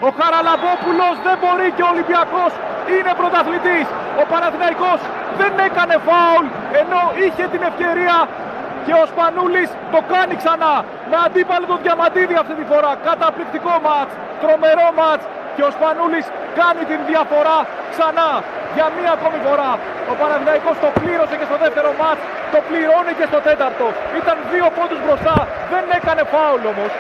Ο 0.07 0.09
Χαραλαμπόπουλος 0.19 1.15
δεν 1.27 1.37
μπορεί 1.41 1.69
και 1.77 1.85
ο 1.87 1.89
Ολυμπιακός 1.95 2.53
είναι 2.95 3.13
πρωταθλητής. 3.21 3.87
Ο 4.21 4.25
Παναθηναϊκός 4.33 5.01
δεν 5.41 5.53
έκανε 5.69 5.97
φάουλ 6.09 6.45
ενώ 6.81 7.03
είχε 7.23 7.45
την 7.53 7.63
ευκαιρία 7.71 8.17
και 8.87 8.95
ο 9.03 9.05
Σπανούλης 9.11 9.71
το 9.95 10.01
κάνει 10.13 10.35
ξανά. 10.43 10.75
Με 11.11 11.17
αντίπαλο 11.27 11.65
τον 11.73 11.79
Διαμαντίδη 11.85 12.35
αυτή 12.43 12.55
τη 12.59 12.65
φορά. 12.71 12.93
Καταπληκτικό 13.09 13.75
μάτς, 13.87 14.13
τρομερό 14.43 14.89
μάτς 15.01 15.25
και 15.57 15.63
ο 15.69 15.71
Σπανούλης 15.77 16.27
κάνει 16.61 16.83
την 16.91 17.01
διαφορά 17.11 17.59
ξανά. 17.93 18.31
Για 18.77 18.87
μία 18.97 19.11
ακόμη 19.19 19.39
φορά. 19.47 19.73
Ο 20.13 20.15
Παναθηναϊκός 20.21 20.77
το 20.85 20.89
πλήρωσε 21.01 21.35
και 21.41 21.47
στο 21.51 21.57
δεύτερο 21.65 21.91
μάτς, 22.01 22.23
το 22.55 22.59
πληρώνει 22.69 23.13
και 23.19 23.27
στο 23.31 23.39
τέταρτο. 23.49 23.87
Ήταν 24.21 24.37
δύο 24.53 24.67
πόντους 24.77 25.01
μπροστά, 25.05 25.37
δεν 25.73 25.85
έκανε 25.99 26.23
φάουλ 26.33 26.63
όμως. 26.73 26.93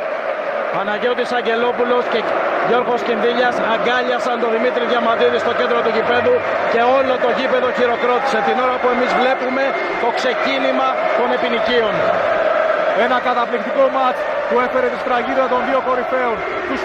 Παναγιώτης 0.74 1.30
Αγγελόπουλος 1.38 2.05
και 2.12 2.20
Γιώργος 2.68 3.00
Κινδύλιας 3.07 3.57
αγκάλιασαν 3.74 4.36
τον 4.42 4.50
Δημήτρη 4.57 4.84
Διαμαντίδη 4.92 5.38
στο 5.44 5.53
κέντρο 5.59 5.78
του 5.84 5.92
γηπέδου 5.96 6.36
και 6.72 6.80
όλο 6.98 7.14
το 7.24 7.28
γήπεδο 7.38 7.68
χειροκρότησε 7.78 8.38
την 8.48 8.57
ώρα 8.64 8.76
που 8.80 8.88
εμείς 8.94 9.11
βλέπουμε 9.20 9.64
το 10.03 10.09
ξεκίνημα 10.18 10.88
των 11.18 11.28
επινοικίων. 11.36 11.94
Ένα 13.05 13.16
καταπληκτικό 13.28 13.84
μάτς 13.96 14.20
που 14.48 14.57
έφερε 14.64 14.86
τη 14.92 14.98
σφραγίδα 15.03 15.44
των 15.53 15.61
δύο 15.68 15.80
κορυφαίων. 15.86 16.36
Του 16.68 16.76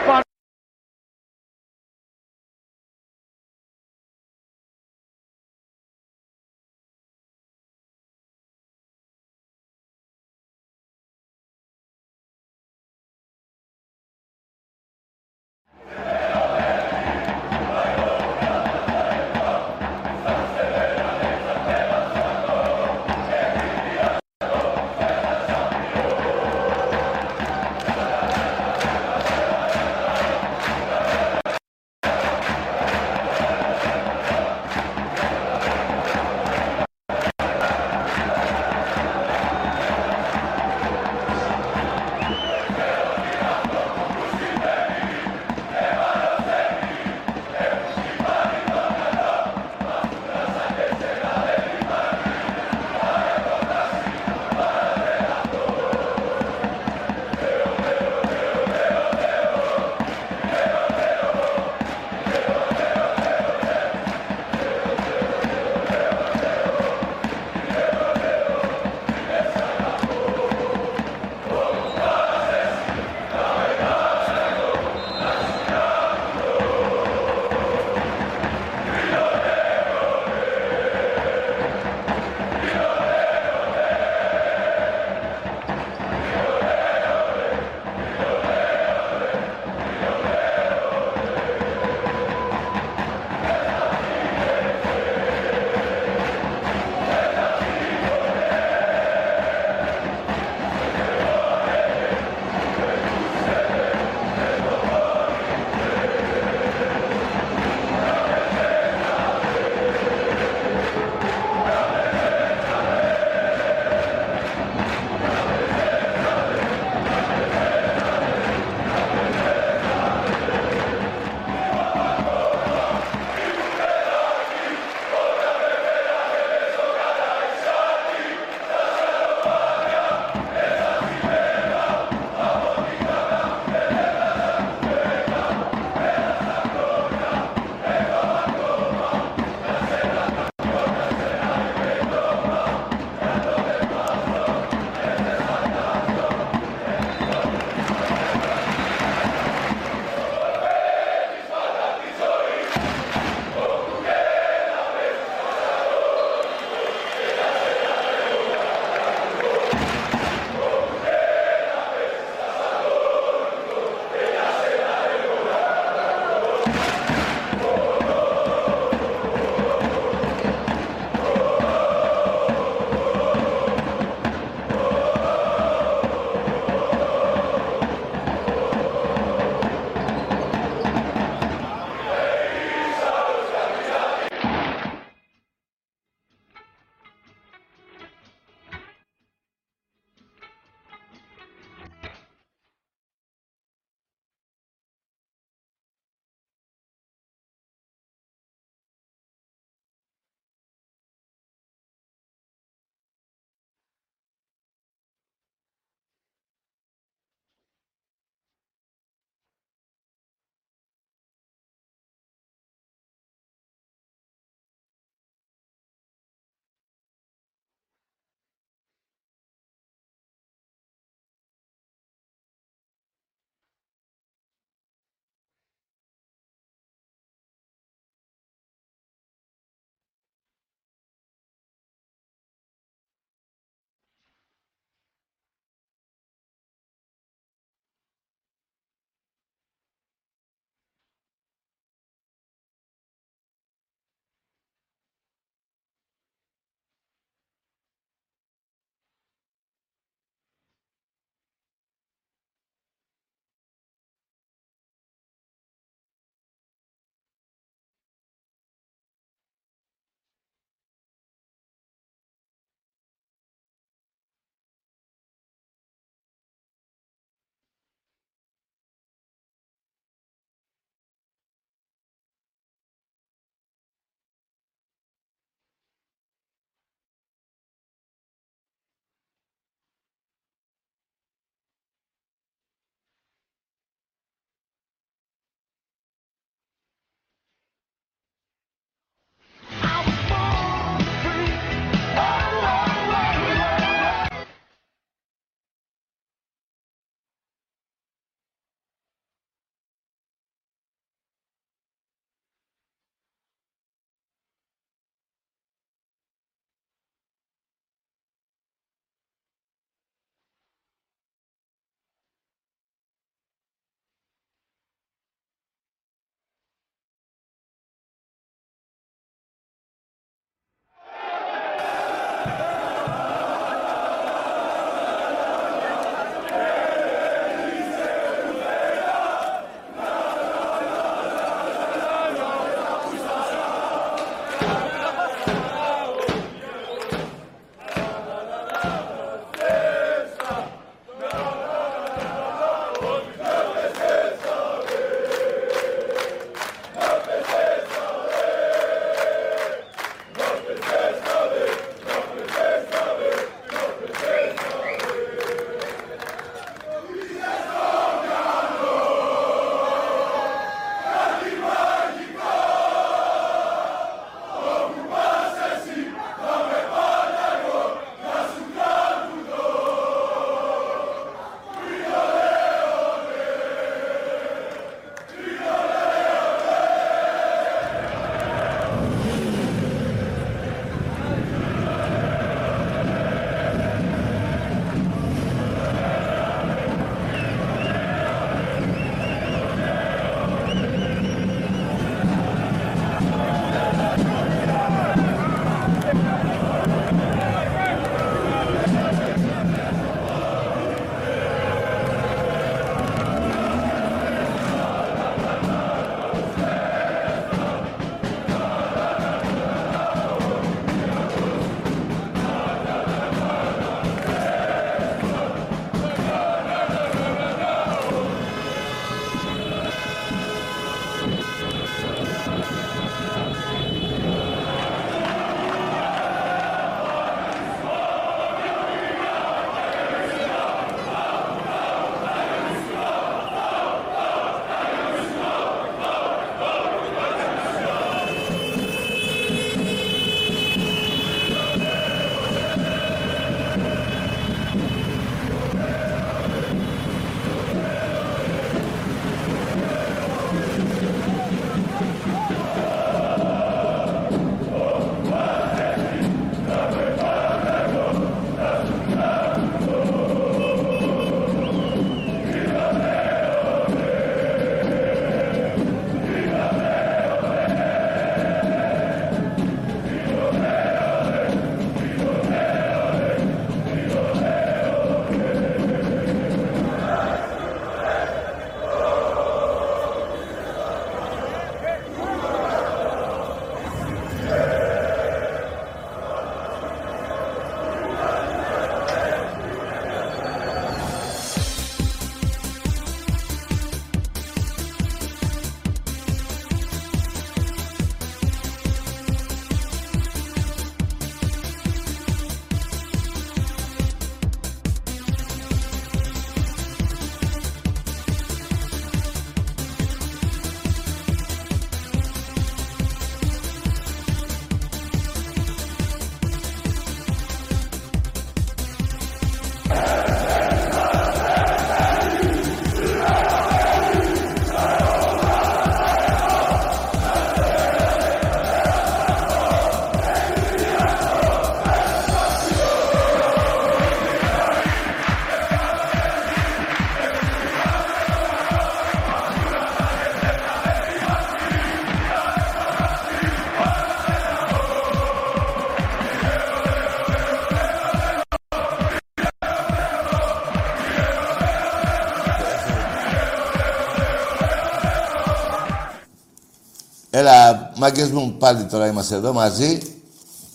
μάγκες 557.98 558.30
μου, 558.30 558.56
πάλι 558.60 558.84
τώρα 558.86 559.08
είμαστε 559.08 559.36
εδώ 559.36 559.54
μαζί. 559.54 559.98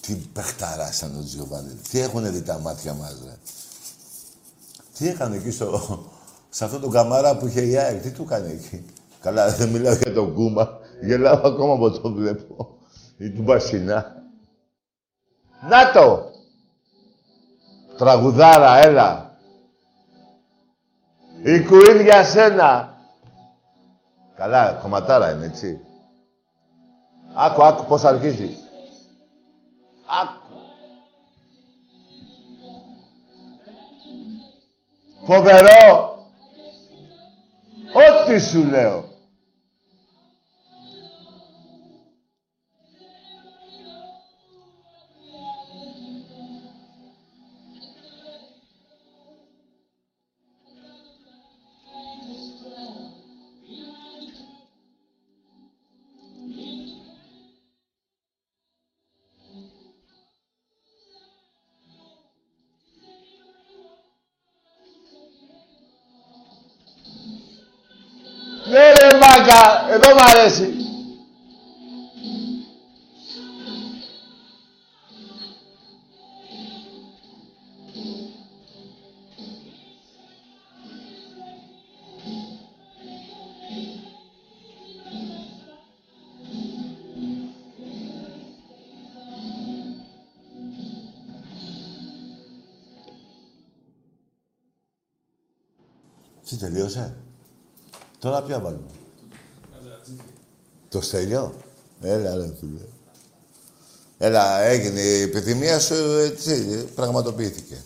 Τι 0.01 0.15
παιχταρά 0.15 0.93
σαν 0.93 1.19
ο 1.19 1.25
Τζιοβάνι. 1.25 1.81
Τι 1.91 2.01
έχουν 2.01 2.33
δει 2.33 2.43
τα 2.43 2.59
μάτια 2.59 2.95
μας, 2.95 3.19
ρε. 3.25 3.37
Τι 4.99 5.09
έκανε 5.09 5.37
εκεί 5.37 5.51
στο... 5.51 5.99
Σε 6.49 6.65
αυτό 6.65 6.79
τον 6.79 6.91
καμάρα 6.91 7.37
που 7.37 7.47
είχε 7.47 7.61
η 7.61 7.77
ΑΕΚ, 7.77 8.03
τι 8.03 8.11
του 8.11 8.23
έκανε 8.23 8.49
εκεί. 8.49 8.85
Καλά, 9.21 9.49
δεν 9.49 9.69
μιλάω 9.69 9.95
για 9.95 10.13
τον 10.13 10.35
Κούμα. 10.35 10.79
Γελάω 11.03 11.41
ακόμα 11.47 11.75
από 11.75 12.01
το 12.01 12.13
βλέπω. 12.13 12.77
Ή 13.17 13.31
του 13.31 13.43
Μπασινά. 13.43 14.23
Να 15.69 15.93
το! 15.93 16.31
Τραγουδάρα, 17.97 18.77
έλα. 18.79 19.37
Η 21.45 21.61
Κουίν 21.65 22.01
για 22.01 22.25
σένα. 22.25 22.99
Καλά, 24.37 24.73
κομματάρα 24.73 25.31
είναι, 25.31 25.47
έτσι. 25.47 25.81
Άκου, 27.35 27.65
άκου 27.65 27.85
πώς 27.85 28.05
αρχίζει. 28.05 28.57
Άκου. 30.23 30.41
Φοβερό. 35.25 36.17
Ό,τι 37.95 38.41
σου 38.41 38.65
λέω. 38.65 39.12
Αρέσει. 70.33 70.75
Τι 96.49 96.59
τελείωσε; 96.59 97.17
Τώρα 98.19 98.43
ποια 98.43 98.61
βάλουμε; 98.61 98.92
Το 101.03 101.09
στέλιο. 101.09 101.55
Έλα, 102.03 102.35
ρε 102.35 102.51
φίλε. 102.61 102.81
Έλα, 104.19 104.61
έγινε 104.61 105.01
η 105.01 105.23
επιθυμία 105.23 105.81
σου, 105.81 105.95
έτσι, 106.19 106.85
πραγματοποιήθηκε. 106.95 107.83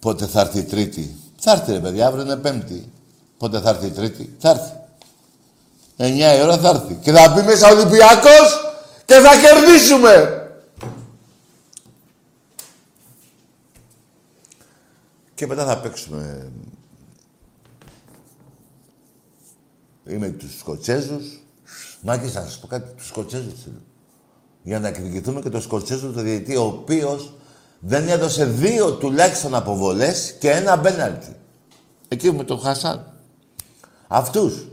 Πότε 0.00 0.26
θα 0.26 0.40
έρθει 0.40 0.58
η 0.58 0.62
Τρίτη; 0.62 1.16
Θα 1.38 1.52
έρθει, 1.52 1.72
ρε 1.72 1.78
παιδιά, 1.78 2.06
αύριο 2.06 2.22
είναι 2.22 2.36
Πέμπτη. 2.36 2.92
Πότε 3.38 3.60
θα 3.60 3.68
έρθει 3.68 3.86
η 3.86 3.90
Τρίτη; 3.90 4.36
Θα 4.38 4.50
έρθει. 4.50 4.72
9 5.96 6.36
η 6.38 6.42
ώρα 6.42 6.58
θα 6.58 6.68
έρθει. 6.68 6.94
Και 6.94 7.12
θα 7.12 7.28
μπει 7.28 7.42
μέσα 7.42 7.68
ο 7.68 7.76
Ολυμπιακός 7.76 8.74
και 9.04 9.14
θα 9.14 9.30
κερδίσουμε. 9.40 10.42
Και 15.34 15.46
μετά 15.46 15.64
θα 15.64 15.78
παίξουμε 15.78 16.52
ή 20.06 20.16
με 20.16 20.28
τους 20.28 20.58
Σκοτσέζους. 20.58 21.40
Μάκης, 22.00 22.32
θα 22.32 22.42
σας 22.42 22.58
πω 22.58 22.66
κάτι, 22.66 22.94
τους 22.94 23.06
Σκοτσέζους 23.06 23.62
θέλω. 23.64 23.82
Για 24.62 24.80
να 24.80 24.88
εκδικηθούμε 24.88 25.40
και 25.40 25.50
τον 25.50 25.60
Σκοτσέζο 25.60 26.12
το 26.12 26.20
διαιτητή, 26.20 26.56
ο 26.56 26.64
οποίος 26.64 27.34
δεν 27.78 28.08
έδωσε 28.08 28.44
δύο 28.44 28.92
τουλάχιστον 28.92 29.54
αποβολές 29.54 30.36
και 30.40 30.50
ένα 30.50 30.76
μπέναλτι. 30.76 31.36
Εκεί 32.08 32.32
με 32.32 32.44
τον 32.44 32.60
Χασάν. 32.60 33.12
Αυτούς. 34.06 34.66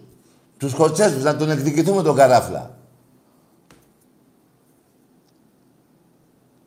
Τους 0.58 0.72
Σκοτσέζους, 0.72 1.24
να 1.24 1.36
τον 1.36 1.50
εκδικηθούμε 1.50 2.04
τον 2.04 2.16
καράφλα. 2.16 2.78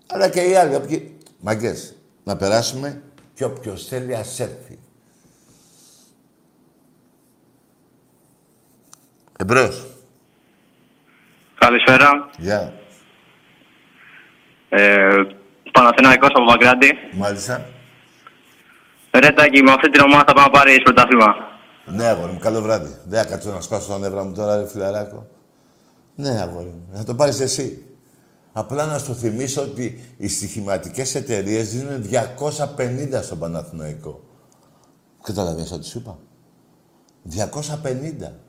Αλλά 0.07 0.29
και 0.29 0.41
οι 0.41 0.55
άλλοι. 0.55 0.75
Όποιοι... 0.75 1.19
Μαγκές, 1.41 1.95
να 2.25 2.37
περάσουμε 2.37 3.03
και 3.35 3.45
όποιος 3.45 3.87
θέλει 3.87 4.15
ας 4.15 4.41
έρθει. 4.41 4.79
Εμπρός. 9.39 9.87
Καλησπέρα. 11.59 12.31
Γεια. 12.39 12.73
Ε, 14.69 15.23
Παναθηναϊκός 15.73 16.29
από 16.29 16.45
Μαγκράτη. 16.45 16.91
Μάλιστα. 17.13 17.67
Ρε 19.11 19.31
Τάκη, 19.31 19.63
με 19.63 19.73
αυτή 19.73 19.91
την 19.91 20.01
ομάδα 20.01 20.25
θα 20.27 20.33
πάμε 20.33 20.47
να 20.47 20.51
πάρει 20.51 20.83
πρωτάθλημα. 20.83 21.35
Ναι, 21.87 22.05
αγόρι 22.05 22.33
μου, 22.33 22.39
καλό 22.39 22.61
βράδυ. 22.61 22.97
Δεν 23.05 23.23
θα 23.23 23.29
κάτσω 23.29 23.51
να 23.51 23.61
σπάσω 23.61 23.89
τα 23.89 23.99
νεύρα 23.99 24.25
μου 24.25 24.33
τώρα, 24.33 24.57
ρε 24.57 24.69
φιλαράκο. 24.69 25.27
Ναι, 26.15 26.41
αγόρι 26.41 26.67
μου, 26.67 26.89
θα 26.97 27.05
το 27.05 27.15
πάρεις 27.15 27.41
εσύ. 27.41 27.97
Απλά 28.53 28.87
να 28.87 28.99
σου 28.99 29.15
θυμίσω 29.15 29.63
ότι 29.63 30.15
οι 30.17 30.29
στοιχηματικές 30.29 31.15
εταιρείες 31.15 31.71
δίνουν 31.71 32.03
250 32.03 33.23
στον 33.23 33.39
Παναθηναϊκό. 33.39 34.25
Καταλαβαίνεις 35.23 35.73
ό,τι 35.73 35.87
σου 35.87 35.99
είπα. 35.99 36.19
250. 37.23 38.44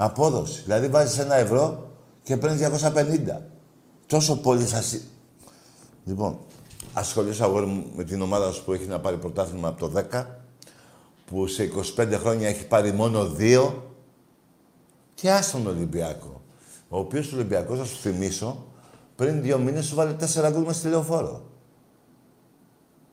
Απόδοση. 0.00 0.62
Δηλαδή 0.62 0.88
βάζεις 0.88 1.18
ένα 1.18 1.34
ευρώ 1.34 1.90
και 2.22 2.36
παίρνεις 2.36 2.82
250. 2.82 3.40
Τόσο 4.06 4.40
πολύ 4.40 4.64
θα 4.64 4.82
συ... 4.82 5.00
Λοιπόν, 6.04 6.38
ασχολήσω 6.92 7.44
αγόρι 7.44 7.66
μου 7.66 7.86
με 7.96 8.04
την 8.04 8.22
ομάδα 8.22 8.52
σου 8.52 8.64
που 8.64 8.72
έχει 8.72 8.86
να 8.86 9.00
πάρει 9.00 9.16
πρωτάθλημα 9.16 9.68
από 9.68 9.88
το 9.88 10.06
10, 10.12 10.24
που 11.26 11.46
σε 11.46 11.70
25 11.96 12.12
χρόνια 12.12 12.48
έχει 12.48 12.66
πάρει 12.66 12.92
μόνο 12.92 13.26
δύο 13.26 13.92
και 15.14 15.30
άστον 15.30 15.66
Ολυμπιακό. 15.66 16.42
Ο 16.88 16.98
οποίος 16.98 17.32
Ολυμπιακός, 17.32 17.78
θα 17.78 17.84
σου 17.84 17.96
θυμίσω, 17.96 18.64
πριν 19.16 19.42
δύο 19.42 19.58
μήνες 19.58 19.86
σου 19.86 19.94
βάλε 19.94 20.12
τέσσερα 20.12 20.50
γκολ 20.50 20.62
μες 20.62 20.76
στη 20.76 20.88
λεωφόρο. 20.88 21.42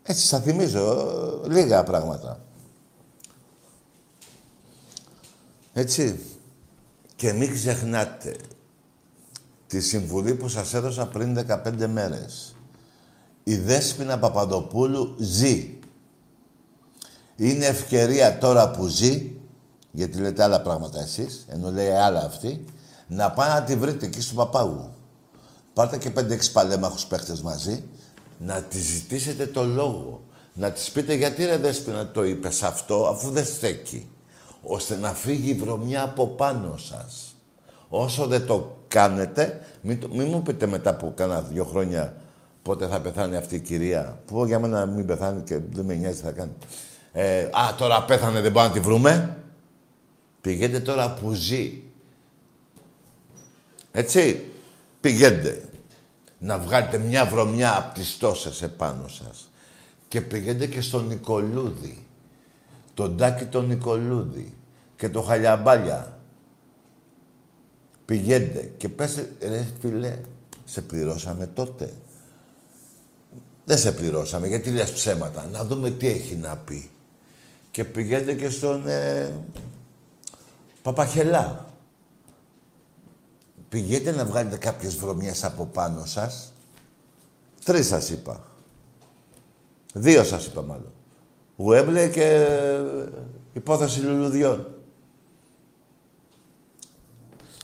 Έτσι, 0.04 0.28
θα 0.28 0.40
θυμίζω 0.40 1.10
ε, 1.46 1.48
λίγα 1.54 1.84
πράγματα. 1.84 2.40
Έτσι. 5.74 6.20
Και 7.16 7.34
μην 7.34 7.54
ξεχνάτε 7.54 8.36
τη 9.68 9.82
συμβουλή 9.82 10.36
που 10.36 10.48
σας 10.48 10.74
έδωσα 10.74 11.08
πριν 11.08 11.46
15 11.48 11.88
μέρες. 11.88 12.56
Η 13.44 13.56
Δέσποινα 13.56 14.20
Παπαδοπούλου 14.20 15.16
ζει. 15.20 15.78
Είναι 17.36 17.66
ευκαιρία 17.66 18.38
τώρα 18.38 18.72
που 18.72 18.88
ζει, 18.88 19.32
γιατί 19.92 20.18
λέτε 20.18 20.44
άλλα 20.44 20.62
πράγματα 20.62 21.02
εσείς, 21.02 21.46
ενώ 21.50 21.72
λέει 21.72 21.90
άλλα 21.90 22.24
αυτή, 22.26 22.66
να 23.08 23.32
πάει 23.32 23.50
να 23.50 23.64
τη 23.64 23.76
βρείτε 23.76 24.06
εκεί 24.06 24.22
στον 24.22 24.36
Παπάγου. 24.36 24.94
Πάρτε 25.74 25.98
και 25.98 26.12
5-6 26.16 26.52
παλέμαχους 26.52 27.06
παίχτες 27.06 27.42
μαζί, 27.42 27.84
να 28.40 28.62
τη 28.62 28.80
ζητήσετε 28.80 29.46
το 29.46 29.64
λόγο. 29.64 30.24
Να 30.54 30.72
της 30.72 30.92
πείτε 30.92 31.14
γιατί 31.14 31.46
ρε 31.46 31.58
Δέσποινα 31.58 32.12
το 32.12 32.24
είπες 32.24 32.64
αυτό, 32.64 33.08
αφού 33.08 33.30
δεν 33.30 33.46
στέκει. 33.46 34.10
Ώστε 34.68 34.96
να 34.98 35.14
φύγει 35.14 35.50
η 35.50 35.54
βρωμιά 35.54 36.04
από 36.04 36.28
πάνω 36.28 36.78
σας. 36.78 37.36
Όσο 37.90 38.26
δεν 38.28 38.46
το 38.46 38.78
κάνετε, 38.88 39.60
μην, 39.82 40.00
το- 40.00 40.08
μην 40.12 40.28
μου 40.28 40.42
πείτε 40.42 40.66
μετά 40.66 40.90
από 40.90 41.12
κάνα 41.16 41.42
δύο 41.42 41.64
χρόνια 41.66 42.16
πότε 42.62 42.88
θα 42.88 43.02
πεθάνει 43.02 43.36
αυτή 43.36 43.56
η 43.56 43.60
κυρία. 43.60 44.20
Που 44.26 44.46
για 44.46 44.60
μένα 44.60 44.86
μην 44.86 45.06
πεθάνει 45.06 45.42
και 45.42 45.60
δεν 45.72 45.86
με 45.86 45.94
νοιάζει 45.96 46.16
τι 46.18 46.24
θα 46.24 46.32
κάνει. 46.32 46.52
Ε, 47.12 47.44
α, 47.44 47.76
τώρα 47.78 48.04
πέθανε, 48.06 48.42
δεν 48.42 48.52
μπορούμε 48.52 48.74
να 48.74 48.80
τη 48.80 48.86
βρούμε. 48.88 49.38
Πηγαίνετε 50.42 50.80
τώρα 50.80 51.14
που 51.14 51.34
ζει. 51.34 51.82
Έτσι. 53.92 54.46
Πηγαίνετε. 55.02 55.70
Να 56.40 56.58
βγάλετε 56.60 56.98
μια 56.98 57.26
βρωμιά 57.26 57.78
από 57.78 57.94
τις 57.94 58.18
τόσες 58.18 58.62
επάνω 58.62 59.08
σας. 59.08 59.50
Και 60.08 60.22
πηγαίνετε 60.22 60.66
και 60.68 60.82
στον 60.82 61.08
Νικολούδη. 61.08 62.05
Τον 62.96 63.18
Τάκη 63.18 63.46
τον 63.46 63.68
Νικολούδη. 63.68 64.54
Και 64.96 65.10
το 65.10 65.22
Χαλιαμπάλια. 65.22 66.20
Πηγαίνετε 68.06 68.72
και 68.78 68.90
πέστε, 68.90 69.30
ρε 69.40 69.68
φίλε, 69.80 70.20
σε 70.66 70.82
πληρώσαμε 70.82 71.48
τότε. 71.48 71.94
Δεν 73.66 73.78
σε 73.78 73.92
πληρώσαμε, 73.92 74.48
γιατί 74.48 74.70
λες 74.70 74.92
ψέματα. 74.92 75.50
Να 75.52 75.66
δούμε 75.66 75.90
τι 75.92 76.08
έχει 76.08 76.36
να 76.36 76.58
πει. 76.58 76.90
Και 77.72 77.84
πηγαίνετε 77.86 78.34
και 78.34 78.50
στον 78.50 78.88
ε, 78.88 79.34
Παπαχελά. 80.82 81.74
πηγαίνετε 83.70 84.12
να 84.12 84.26
βγάλετε 84.26 84.58
κάποιες 84.58 84.96
βρωμιές 84.96 85.44
από 85.44 85.66
πάνω 85.66 86.06
σας. 86.06 86.54
Τρεις 87.64 87.88
σας 87.88 88.10
είπα. 88.10 88.44
Δύο 89.94 90.24
σας 90.24 90.46
είπα 90.46 90.62
μάλλον. 90.62 90.95
Γουέμπλε 91.58 92.08
και 92.08 92.24
ε, 92.24 92.84
υπόθεση 93.54 94.00
λουλουδιών. 94.00 94.68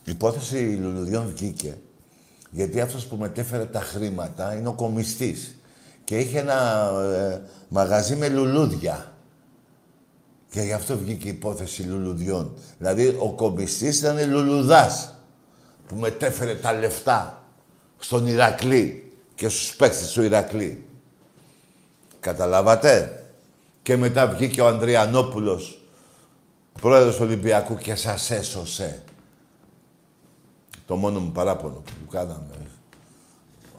Η 0.03 0.11
υπόθεση 0.11 0.77
λουλουδιών 0.81 1.27
βγήκε 1.35 1.77
γιατί 2.51 2.81
αυτός 2.81 3.05
που 3.05 3.15
μετέφερε 3.15 3.65
τα 3.65 3.79
χρήματα 3.79 4.55
είναι 4.55 4.67
ο 4.67 4.73
κομιστής 4.73 5.55
και 6.03 6.17
είχε 6.17 6.39
ένα 6.39 6.89
ε, 7.01 7.41
μαγαζί 7.67 8.15
με 8.15 8.29
λουλούδια. 8.29 9.13
Και 10.49 10.61
γι' 10.61 10.73
αυτό 10.73 10.97
βγήκε 10.97 11.27
η 11.27 11.31
υπόθεση 11.31 11.83
λουλουδιών. 11.83 12.53
Δηλαδή 12.77 13.07
ο 13.19 13.31
κομιστής 13.31 13.99
ήταν 13.99 14.29
λουλουδάς 14.29 15.15
που 15.87 15.95
μετέφερε 15.95 16.55
τα 16.55 16.73
λεφτά 16.73 17.43
στον 17.99 18.27
Ηρακλή 18.27 19.11
και 19.35 19.49
στους 19.49 19.75
παίκτες 19.75 20.11
του 20.11 20.21
Ηρακλή. 20.21 20.85
Καταλάβατε; 22.19 23.20
Και 23.81 23.97
μετά 23.97 24.27
βγήκε 24.27 24.61
ο 24.61 24.67
Ανδριανόπουλος, 24.67 25.81
πρόεδρος 26.81 27.15
του 27.15 27.23
Ολυμπιακού 27.25 27.75
και 27.75 27.95
σας 27.95 28.31
έσωσε. 28.31 29.03
Το 30.85 30.95
μόνο 30.95 31.19
μου 31.19 31.31
παράπονο 31.31 31.75
που 31.75 32.07
κάναμε. 32.09 32.55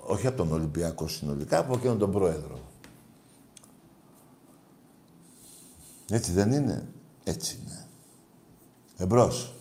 Όχι 0.07 0.27
από 0.27 0.37
τον 0.37 0.53
Ολυμπιακό 0.53 1.09
συνολικά, 1.09 1.59
από 1.59 1.75
εκείνον 1.77 1.99
τον 1.99 2.11
πρόεδρο. 2.13 2.61
Έτσι 6.11 6.33
δεν 6.33 6.53
είναι; 6.53 6.89
Έτσι 7.25 7.59
είναι. 7.61 7.87
Εμπρός. 8.97 9.55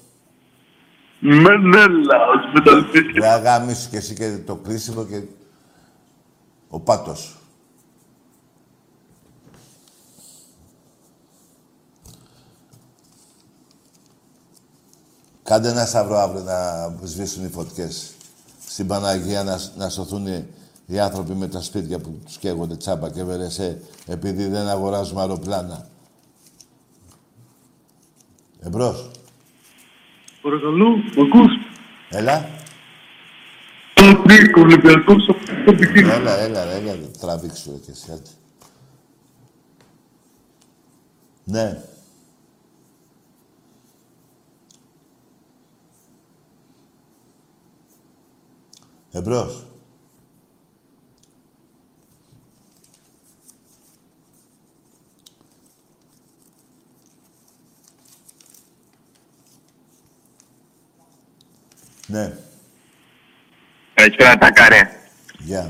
Μενέλα, 1.19 2.17
ως 2.35 2.51
μεταλπίτη. 2.53 3.19
Δεν 3.19 3.29
αγάμισου 3.29 3.89
και 3.89 3.97
εσύ 3.97 4.15
και 4.15 4.37
το 4.37 4.55
κλείσιμο 4.55 5.05
και 5.05 5.23
ο 6.69 6.79
πάτος. 6.79 7.40
Κάντε 15.51 15.69
ένα 15.69 15.85
σταυρό 15.85 16.17
αύριο 16.17 16.43
να 16.43 16.93
σβήσουν 17.03 17.45
οι 17.45 17.49
φωτιές. 17.49 18.11
Στην 18.67 18.87
Παναγία 18.87 19.43
να, 19.43 19.59
να 19.77 19.89
σωθούν 19.89 20.27
οι, 20.27 20.47
οι 20.85 20.99
άνθρωποι 20.99 21.33
με 21.33 21.47
τα 21.47 21.61
σπίτια 21.61 21.99
που 21.99 22.19
τους 22.25 22.37
καίγονται 22.37 22.75
τσάμπα 22.75 23.09
και 23.09 23.23
βερεσέ 23.23 23.81
επειδή 24.07 24.47
δεν 24.47 24.67
αγοράζουμε 24.67 25.21
αεροπλάνα. 25.21 25.87
Εμπρός. 28.59 29.11
Παρακαλώ, 30.41 30.89
μ' 30.89 31.21
ακούς; 31.21 31.51
Έλα. 32.09 32.49
Ο 34.57 34.59
Ολυμπιακός, 34.59 35.27
αυτό 35.29 35.73
πηγαίνει. 35.73 36.09
Έλα, 36.09 36.37
έλα, 36.37 36.63
ρε, 36.63 36.73
έλα, 36.73 36.95
τραβήξου 37.19 37.71
ρε, 37.71 37.77
και 37.77 37.91
εσύ, 37.91 38.11
άντε. 38.11 38.29
Ναι. 41.43 41.83
Εμπρός. 49.11 49.65
Ναι. 62.07 62.37
Καλησπέρα 63.93 64.37
τα 64.37 64.51
καρέ. 64.51 64.81
Γεια. 65.39 65.69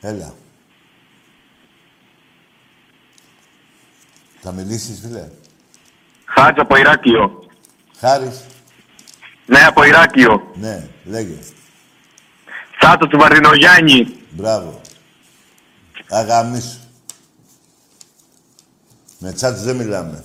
Έλα. 0.00 0.34
Θα 4.40 4.52
μιλήσεις, 4.52 5.00
φίλε. 5.00 5.28
Χάτς 6.24 6.58
από 6.60 6.76
Ηράκλειο. 6.76 7.44
Χάρης. 7.98 8.44
Ναι, 9.50 9.64
από 9.64 9.84
Ηράκλειο. 9.84 10.52
Ναι, 10.54 10.88
λέγε. 11.04 11.38
Σάτο 12.80 13.06
του 13.06 13.18
Βαρδινογιάννη. 13.18 14.16
Μπράβο. 14.30 14.80
Αγαμίσου. 16.08 16.78
Με 19.18 19.32
τσάτς 19.32 19.62
δεν 19.62 19.76
μιλάμε. 19.76 20.24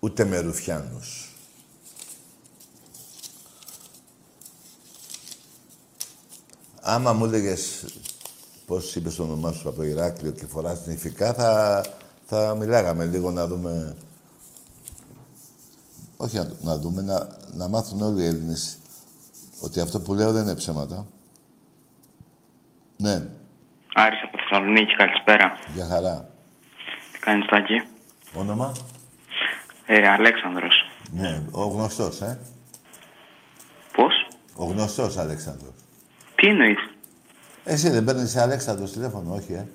Ούτε 0.00 0.24
με 0.24 0.38
ρουφιάνους. 0.38 1.28
Άμα 6.80 7.12
μου 7.12 7.24
έλεγες 7.24 7.84
πώς 8.66 8.94
είπες 8.94 9.14
το 9.14 9.22
όνομά 9.22 9.52
σου 9.52 9.68
από 9.68 9.76
το 9.76 9.82
Ηράκλειο 9.84 10.32
και 10.32 10.46
φοράς 10.46 10.82
την 10.82 10.92
ηθικά, 10.92 11.34
θα, 11.34 11.84
θα 12.26 12.54
μιλάγαμε 12.54 13.04
λίγο 13.04 13.30
να 13.30 13.46
δούμε. 13.46 13.96
Όχι 16.22 16.36
να, 16.36 16.48
να 16.62 16.76
δούμε, 16.78 17.02
να, 17.02 17.28
να 17.52 17.68
μάθουν 17.68 18.02
όλοι 18.02 18.22
οι 18.22 18.26
Έλληνες 18.26 18.78
ότι 19.60 19.80
αυτό 19.80 20.00
που 20.00 20.14
λέω 20.14 20.32
δεν 20.32 20.42
είναι 20.42 20.54
ψέματα. 20.54 21.06
Ναι, 22.96 23.26
Άρης 23.94 24.22
από 24.22 24.38
Θεσσαλονίκη, 24.38 24.94
καλησπέρα. 24.94 25.58
για 25.74 25.86
χαρά. 25.86 26.28
Τι 27.12 27.18
κάνεις, 27.18 27.46
Τάκη; 27.46 27.82
Όνομα; 28.34 28.72
Ε, 29.86 30.08
Αλέξανδρος. 30.08 30.90
Ναι, 31.10 31.42
ο 31.50 31.64
γνωστός, 31.66 32.20
ε. 32.20 32.38
Πώς; 33.92 34.12
Ο 34.56 34.64
γνωστός 34.64 35.16
Αλέξανδρος. 35.16 35.74
Τι 36.34 36.46
εννοείς; 36.48 36.78
Εσύ 37.64 37.90
δεν 37.90 38.04
παίρνεις 38.04 38.30
σε 38.30 38.40
Αλέξανδρος 38.40 38.92
τηλέφωνο, 38.92 39.34
όχι, 39.34 39.52
ε. 39.52 39.66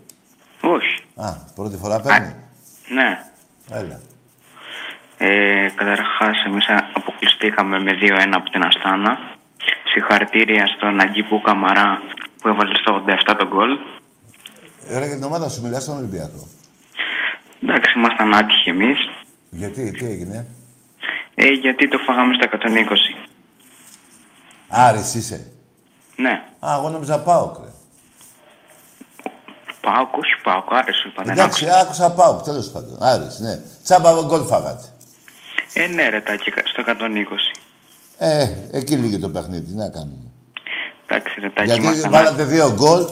Όχι. 0.61 1.03
Α, 1.15 1.31
πρώτη 1.55 1.77
φορά 1.77 1.99
παίρνεις; 2.01 2.33
Ναι. 2.89 3.31
Έλα. 3.77 3.99
Ε, 5.17 5.67
καταρχάς, 5.75 6.43
εμείς 6.45 6.65
αποκλειστήκαμε 6.95 7.79
με 7.79 7.91
2-1 8.01 8.35
από 8.35 8.49
την 8.49 8.61
Αστάνα. 8.63 9.17
Συγχαρητήρια 9.93 10.67
στον 10.67 10.99
Αγκίπου 10.99 11.41
Καμαρά 11.41 12.01
που 12.41 12.47
έβαλε 12.47 12.75
στο 12.75 13.03
87 13.29 13.35
τον 13.37 13.47
γκολ. 13.47 13.77
Ρε, 14.97 15.05
για 15.05 15.15
την 15.15 15.23
ομάδα 15.23 15.49
σου 15.49 15.61
μιλάς 15.61 15.83
στον 15.83 15.97
Ολυμπιακό. 15.97 16.47
Εντάξει, 17.63 17.93
ήμασταν 17.99 18.33
άτυχοι 18.35 18.69
εμείς. 18.69 18.97
Γιατί, 19.49 19.91
τι 19.91 20.05
έγινε; 20.05 20.47
Ε, 21.35 21.47
γιατί 21.47 21.87
το 21.87 21.97
φάγαμε 21.97 22.33
στα 22.33 22.45
120. 22.45 23.15
Άρης 24.69 25.13
είσαι. 25.15 25.51
Ναι. 26.15 26.43
Α, 26.59 26.75
εγώ 26.79 26.89
νόμιζα 26.89 27.19
πάω, 27.19 27.47
κρε. 27.51 27.67
Πάω, 29.81 30.01
όχι 30.11 30.41
πάω, 30.43 30.63
άρεσε 30.69 31.07
είπα. 31.07 31.23
δεν 31.23 31.31
Εντάξει, 31.37 31.65
άκουσα. 31.65 31.79
άκουσα 31.81 32.11
πάω, 32.11 32.41
τέλος 32.41 32.71
πάντων. 32.71 32.97
Άρης, 33.03 33.39
ναι. 33.39 33.59
Τσάμπα 33.83 34.11
γκολ 34.11 34.41
φάγατε. 34.41 34.83
Ε, 35.73 35.87
ναι, 35.87 36.09
ρε, 36.09 36.21
Τάκη, 36.21 36.51
στο 36.63 36.83
120. 36.87 37.53
Ε, 38.17 38.47
εκεί 38.71 38.95
λίγε 38.95 39.17
το 39.17 39.29
παιχνίδι, 39.29 39.65
τι 39.65 39.75
να 39.75 39.89
κάνουμε. 39.89 40.17
Εντάξει, 41.07 41.39
ρε, 41.39 41.49
Τάκη, 41.49 41.67
Γιατί 41.67 41.81
ήμασταν 41.85 42.11
βάλατε 42.11 42.43
δύο 42.43 42.73
γκολ 42.75 43.05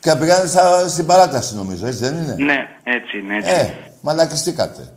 και 0.00 0.14
πήγανε 0.20 0.48
στα- 0.48 0.88
στην 0.88 1.06
παράταση, 1.06 1.54
νομίζω, 1.54 1.86
έτσι 1.86 1.98
δεν 1.98 2.14
είναι; 2.16 2.34
Ναι, 2.38 2.68
έτσι 2.84 3.18
είναι, 3.18 3.36
έτσι. 3.36 3.50
Ε, 3.50 3.74
μαλακιστήκατε. 4.00 4.92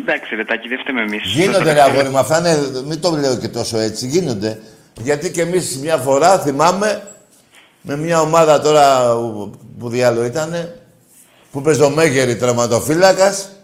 Εντάξει, 0.00 0.34
ρε, 0.34 0.44
Τάκη, 0.44 0.68
δεν 0.68 0.78
φταίμε 0.78 1.00
εμείς. 1.00 1.22
Γίνονται, 1.24 1.72
ρε 1.72 1.82
αγόρι 1.82 2.08
μου, 2.08 2.18
αυτά 2.18 2.38
είναι, 2.38 2.80
μην 2.86 3.00
το 3.00 3.10
λέω 3.10 3.36
και 3.36 3.48
τόσο 3.48 3.78
έτσι, 3.78 4.06
γίνονται. 4.06 4.60
Γιατί 5.00 5.30
και 5.30 5.40
εμείς 5.40 5.78
μια 5.78 5.96
φορά, 5.96 6.38
θυμάμαι, 6.38 7.02
με 7.80 7.96
μια 7.96 8.20
ομάδα 8.20 8.60
τώρα 8.60 9.14
που 9.78 9.88
διάλογο 9.88 10.24
ήτανε, 10.24 10.80
που 11.50 11.62
παίζει 11.62 11.82
ο 11.82 11.90
Μέγερη 11.90 12.36
τραυματοφύλακας 12.36 13.36
Ξέρω. 13.36 13.55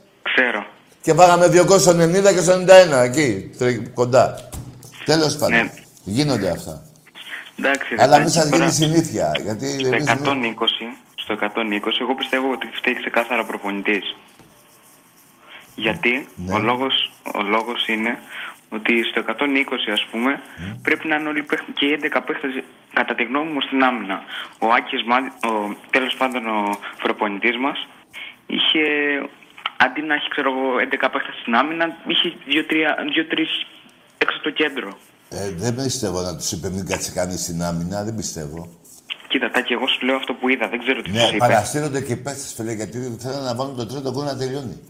Και 1.02 1.14
φάγαμε 1.14 1.48
δύο 1.48 1.64
γκολ 1.64 1.78
στο 1.78 1.90
90 1.90 2.32
και 2.34 2.40
στο 2.40 2.52
91, 2.52 3.02
εκεί, 3.04 3.50
τρι- 3.58 3.92
κοντά. 3.94 4.48
Τέλος 5.04 5.36
πάντων. 5.36 5.56
Ναι. 5.56 5.72
Γίνονται 6.04 6.50
αυτά. 6.50 6.82
Εντάξει, 7.58 7.94
ρε, 7.94 8.02
Αλλά 8.02 8.16
μην 8.18 8.24
Τάκη, 8.26 8.38
σας 8.38 8.48
τώρα 8.50 8.64
γίνει 8.64 8.72
συνήθεια, 8.72 9.32
γιατί 9.42 9.66
Στο 9.78 9.86
εμείς... 9.86 10.04
120, 10.08 10.96
στο 11.14 11.34
120, 11.40 12.00
εγώ 12.00 12.14
πιστεύω 12.14 12.50
ότι 12.52 12.66
φταίει 12.72 12.94
ξεκάθαρα 12.94 13.44
προπονητής. 13.44 14.16
Γιατί 15.74 16.28
Ναι. 16.36 16.54
ο, 16.54 16.58
λόγος, 16.58 17.12
ο 17.34 17.42
λόγος 17.42 17.86
είναι 17.88 18.18
ότι 18.68 18.92
στο 19.10 19.20
120, 19.20 19.90
ας 19.92 20.06
πούμε, 20.10 20.30
Ναι. 20.30 20.74
πρέπει 20.82 21.06
να 21.08 21.16
είναι 21.16 21.28
όλοι 21.28 21.38
οι 21.38 21.42
παίχτες- 21.42 21.74
και 21.74 21.86
οι 21.86 21.92
11 21.92 22.20
παίχτες, 22.26 22.50
κατά 22.92 23.14
τη 23.14 23.22
γνώμη 23.24 23.50
μου, 23.52 23.60
στην 23.60 23.82
άμυνα. 23.84 24.22
Ο 24.58 24.66
Άκης, 24.76 25.02
Μάδη- 25.04 25.44
ο, 25.50 25.76
τέλος 25.90 26.14
πάντων, 26.18 26.46
ο 26.46 26.76
προπονητής 27.02 27.56
μας, 27.56 27.86
είχε, 28.46 28.82
αντί 29.84 30.00
να 30.02 30.14
έχει, 30.14 30.28
ξέρω 30.34 30.48
εγώ, 30.54 30.66
11 30.78 31.08
παίχτες 31.12 31.34
στην 31.40 31.54
άμυνα, 31.54 31.84
είχε 32.06 32.28
2-3 32.46 33.46
έξω 34.18 34.36
στο 34.38 34.50
κέντρο. 34.50 34.90
Ε, 35.30 35.50
δεν 35.62 35.74
πιστεύω 35.74 36.20
να 36.20 36.36
τους 36.36 36.52
είπε 36.52 36.68
μην 36.70 36.86
κάτσει 36.86 37.12
κανείς 37.12 37.40
στην 37.42 37.62
άμυνα, 37.62 38.04
δεν 38.04 38.14
πιστεύω. 38.14 38.60
Κοίτα, 39.28 39.50
Τάκη, 39.50 39.72
εγώ 39.72 39.86
σου 39.86 40.06
λέω 40.06 40.16
αυτό 40.16 40.34
που 40.34 40.48
είδα, 40.48 40.68
δεν 40.68 40.78
ξέρω 40.78 41.02
τι 41.02 41.10
τους 41.10 41.20
Ναι, 41.20 41.28
είπε. 41.28 41.36
παραστήρονται 41.36 42.00
και 42.00 42.12
οι 42.12 42.16
παίκτες, 42.16 42.52
φίλε, 42.56 42.72
γιατί 42.72 43.16
θέλουν 43.20 43.42
να 43.42 43.54
βάλουν 43.54 43.76
το 43.76 43.86
τρίτο 43.86 44.10
γκολ 44.10 44.24
να 44.24 44.36
τελειώνει. 44.36 44.80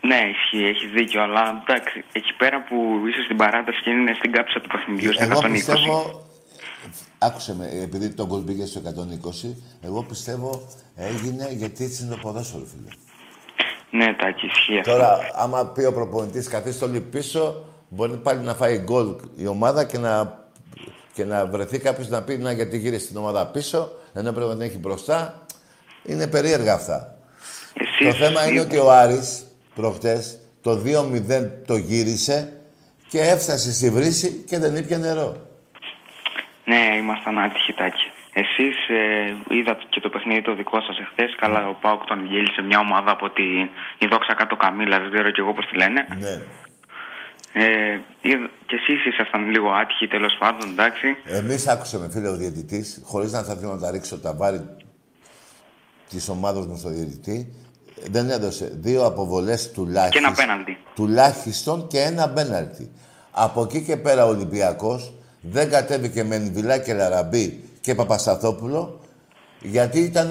Ναι, 0.00 0.20
ισχύει, 0.34 0.64
έχεις 0.64 0.90
δίκιο, 0.90 1.22
αλλά 1.22 1.62
εντάξει, 1.62 2.04
εκεί 2.12 2.32
πέρα 2.36 2.62
που 2.62 2.76
είσαι 3.08 3.22
στην 3.22 3.36
παράταση 3.36 3.80
και 3.82 3.90
είναι 3.90 4.14
στην 4.14 4.32
κάψα 4.32 4.60
του 4.60 4.68
παιχνιδιού, 4.68 5.12
στο 5.12 5.24
120. 5.24 5.30
Εγώ 5.30 5.40
πιστεύω... 5.52 6.25
Άκουσε 7.18 7.54
με, 7.54 7.68
επειδή 7.82 8.08
το 8.08 8.26
γκολ 8.26 8.40
πήγε 8.40 8.66
στο 8.66 8.80
120, 9.44 9.48
εγώ 9.80 10.02
πιστεύω 10.02 10.66
έγινε 10.94 11.48
γιατί 11.52 11.84
έτσι 11.84 12.02
είναι 12.02 12.14
το 12.14 12.20
ποδόσφαιρο, 12.22 12.64
φίλε. 12.64 12.88
Ναι, 13.90 14.14
τάκι, 14.14 14.46
ισχύει 14.46 14.78
αυτό. 14.78 14.90
Τώρα, 14.90 15.18
άμα 15.34 15.66
πει 15.66 15.84
ο 15.84 15.92
προπονητής 15.92 16.48
καθίστε 16.48 16.84
όλοι 16.84 17.00
πίσω, 17.00 17.64
μπορεί 17.88 18.16
πάλι 18.16 18.40
να 18.40 18.54
φάει 18.54 18.78
γκολ 18.78 19.14
η 19.36 19.46
ομάδα 19.46 19.84
και 19.84 19.98
να, 19.98 20.44
και 21.12 21.24
να 21.24 21.46
βρεθεί 21.46 21.78
κάποιος 21.78 22.08
να 22.08 22.22
πει 22.22 22.36
να 22.36 22.52
γιατί 22.52 22.78
γύρισε 22.78 23.06
την 23.06 23.16
ομάδα 23.16 23.46
πίσω, 23.46 23.90
ενώ 24.12 24.32
πρέπει 24.32 24.48
να 24.48 24.56
την 24.56 24.66
έχει 24.66 24.78
μπροστά. 24.78 25.46
Είναι 26.04 26.26
περίεργα 26.26 26.74
αυτά. 26.74 27.18
το 28.04 28.12
θέμα 28.12 28.48
είναι 28.48 28.60
ότι 28.60 28.76
ο 28.78 28.92
Άρης 28.92 29.44
προχτές 29.74 30.38
το 30.60 30.82
2-0 30.84 31.48
το 31.66 31.76
γύρισε 31.76 32.52
και 33.08 33.20
έφτασε 33.20 33.72
στη 33.72 33.90
βρύση 33.90 34.44
και 34.46 34.58
δεν 34.58 34.76
ήπια 34.76 34.98
νερό. 34.98 35.45
Ναι, 36.70 36.82
ήμασταν 37.02 37.38
άτυχοι, 37.38 37.72
τάκι. 37.72 38.06
Εσείς 38.32 38.76
ε, 38.88 39.54
είδατε 39.56 39.82
και 39.88 40.00
το 40.00 40.08
παιχνίδι 40.08 40.42
το 40.42 40.54
δικό 40.54 40.80
σας 40.80 40.98
εχθές. 40.98 41.34
Καλά, 41.40 41.68
ο 41.68 41.74
Πάουκ 41.80 42.04
τον 42.04 42.26
γέλησε 42.26 42.62
μια 42.62 42.78
ομάδα 42.78 43.10
από 43.10 43.30
την 43.30 43.62
η 43.98 44.06
δόξα 44.10 44.34
κάτω 44.34 44.56
Καμίλα, 44.56 44.98
δεν 45.00 45.10
ξέρω 45.12 45.30
κι 45.30 45.40
εγώ 45.40 45.52
πώς 45.54 45.66
τη 45.66 45.76
λένε. 45.76 46.06
Ναι. 46.18 46.34
Ε, 47.64 48.00
είδα- 48.20 48.50
και 48.66 48.74
εσείς 48.74 49.04
ήσασταν 49.06 49.50
λίγο 49.50 49.70
άτυχοι 49.70 50.06
τέλος 50.08 50.36
πάντων, 50.38 50.68
εντάξει. 50.70 51.16
Εμείς 51.24 51.66
άκουσε 51.68 51.98
με 51.98 52.08
φίλε 52.12 52.28
ο 52.28 52.36
διαιτητής, 52.36 53.02
χωρίς 53.04 53.32
να 53.32 53.42
θα 53.42 53.54
θέλω 53.56 53.72
να 53.72 53.80
τα 53.80 53.90
ρίξω 53.90 54.18
τα 54.20 54.34
βάρη 54.34 54.60
της 56.08 56.28
ομάδας 56.28 56.66
μου 56.66 56.76
στο 56.76 56.88
διαιτητή, 56.88 57.54
δεν 58.10 58.30
έδωσε 58.30 58.70
δύο 58.74 59.04
αποβολές 59.06 59.66
Και 59.68 59.74
τουλάχιστον. 59.74 60.24
ένα 60.24 60.34
πέναλτι. 60.34 60.78
τουλάχιστον 60.94 61.86
και 61.88 61.98
ένα 62.00 62.28
πέναλτι. 62.30 62.92
Από 63.30 63.62
εκεί 63.62 63.82
και 63.84 63.96
πέρα 63.96 64.24
ο 64.24 64.28
Ολυμπιακός 64.28 65.12
δεν 65.50 65.70
κατέβηκε 65.70 66.24
με 66.24 66.38
Εμβιλά 66.38 66.78
και 66.78 66.94
Ελ 66.94 67.11
Αραμπί 67.11 67.64
και 67.80 67.94
Παπασταθόπουλο 67.94 69.00
γιατί 69.60 70.00
ήταν, 70.00 70.28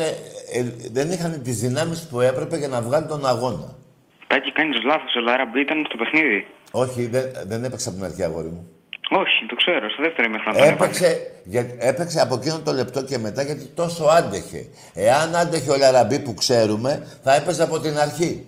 δεν 0.91 1.11
είχαν 1.11 1.41
τις 1.43 1.59
δυνάμεις 1.59 2.07
που 2.11 2.21
έπρεπε 2.21 2.57
για 2.57 2.67
να 2.67 2.81
βγάλουν 2.81 3.07
τον 3.07 3.25
αγώνα. 3.25 3.75
Τάκι, 4.27 4.51
κάνεις 4.51 4.83
λάθος. 4.83 5.15
Ο 5.15 5.19
Ελ 5.19 5.28
Αραμπί 5.28 5.55
ήταν 5.55 5.85
στο 5.87 5.97
παιχνίδι. 5.97 6.47
Όχι, 6.71 7.07
δεν, 7.07 7.23
δεν 7.45 7.63
έπαιξε 7.63 7.89
από 7.89 7.97
την 7.97 8.07
αρχή 8.07 8.23
αγόρι 8.23 8.47
μου. 8.47 8.67
Όχι, 9.09 9.45
το 9.47 9.55
ξέρω. 9.55 9.89
Στο 9.89 10.03
δεύτερο 10.03 10.27
ημίχρονο. 10.27 10.57
τον 10.57 10.67
έβαλε. 10.67 10.83
Έπαιξε, 10.83 11.31
για, 11.43 11.65
έπαιξε 11.79 12.21
από 12.21 12.35
εκείνο 12.35 12.59
το 12.59 12.71
λεπτό 12.71 13.03
και 13.03 13.17
μετά 13.17 13.41
γιατί 13.41 13.65
τόσο 13.65 14.03
άντεχε. 14.03 14.67
Εάν 14.93 15.35
άντεχε 15.35 15.71
ο 15.71 15.77
Λαραμπή 15.77 16.19
που 16.19 16.33
ξέρουμε, 16.33 17.07
θα 17.23 17.35
έπαιζε 17.35 17.63
από 17.63 17.79
την 17.79 17.97
αρχή. 17.97 18.45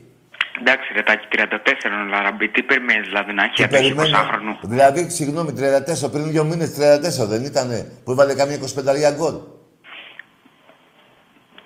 Εντάξει, 0.59 0.93
ρε 0.93 1.03
Τάκη, 1.03 1.25
34 1.31 1.85
είναι 1.85 2.01
ο 2.01 2.05
Λαραμπή. 2.09 2.47
Τι 2.49 2.63
περιμένεις 2.63 3.05
δηλαδή 3.07 3.33
να 3.33 3.43
έχει 3.43 3.53
Και 3.53 3.63
απέχει 3.63 3.91
20 3.91 3.95
περιμένει- 3.95 4.27
χρονού. 4.31 4.57
Δηλαδή, 4.61 5.09
συγγνώμη, 5.09 5.51
34, 5.53 6.09
πριν 6.11 6.29
δύο 6.31 6.43
μήνες 6.43 6.69
34 6.73 7.25
δεν 7.27 7.43
ήτανε, 7.43 7.91
που 8.03 8.11
έβαλε 8.11 8.33
καμία 8.33 8.55
25 8.55 9.11
γκολ. 9.17 9.33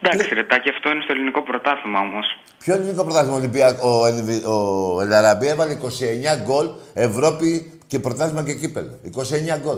Εντάξει, 0.04 0.34
ρε 0.34 0.44
Τάκη, 0.44 0.70
αυτό 0.70 0.90
είναι 0.92 1.02
στο 1.04 1.14
ελληνικό 1.14 1.42
πρωτάθλημα 1.44 2.00
όμως. 2.00 2.26
Ποιο 2.64 2.74
ελληνικό 2.74 3.04
πρωτάθλημα 3.04 3.36
Ολυμπιακό, 3.36 3.90
ο, 4.02 4.06
Ελβι- 4.06 4.46
ο 4.46 4.58
Ελαραμπή 5.02 5.48
έβαλε 5.48 5.74
29 5.74 6.36
γκολ 6.46 6.66
Ευρώπη 6.94 7.80
και 7.88 8.00
πρωτάθλημα 8.00 8.44
και 8.44 8.54
κύπελο. 8.54 9.00
29 9.04 9.58
γκολ. 9.64 9.78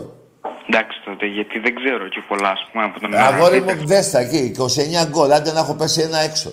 Εντάξει 0.68 0.98
τότε, 1.04 1.26
γιατί 1.26 1.58
δεν 1.58 1.74
ξέρω 1.74 2.08
και 2.08 2.22
πολλά, 2.28 2.48
ας 2.48 2.68
πούμε, 2.72 2.84
από 2.84 3.00
τον 3.00 3.14
Αγόρι 3.14 3.58
Λαραμπή. 3.60 3.80
μου, 3.80 3.86
δες 3.86 4.10
τα 4.10 4.18
εκεί, 4.18 4.36
29 4.36 5.04
γκολ. 5.08 5.32
Άντε 5.32 5.52
να 5.52 5.58
έχω 5.58 5.74
πέσει 5.74 6.00
ένα 6.00 6.18
έξω. 6.18 6.52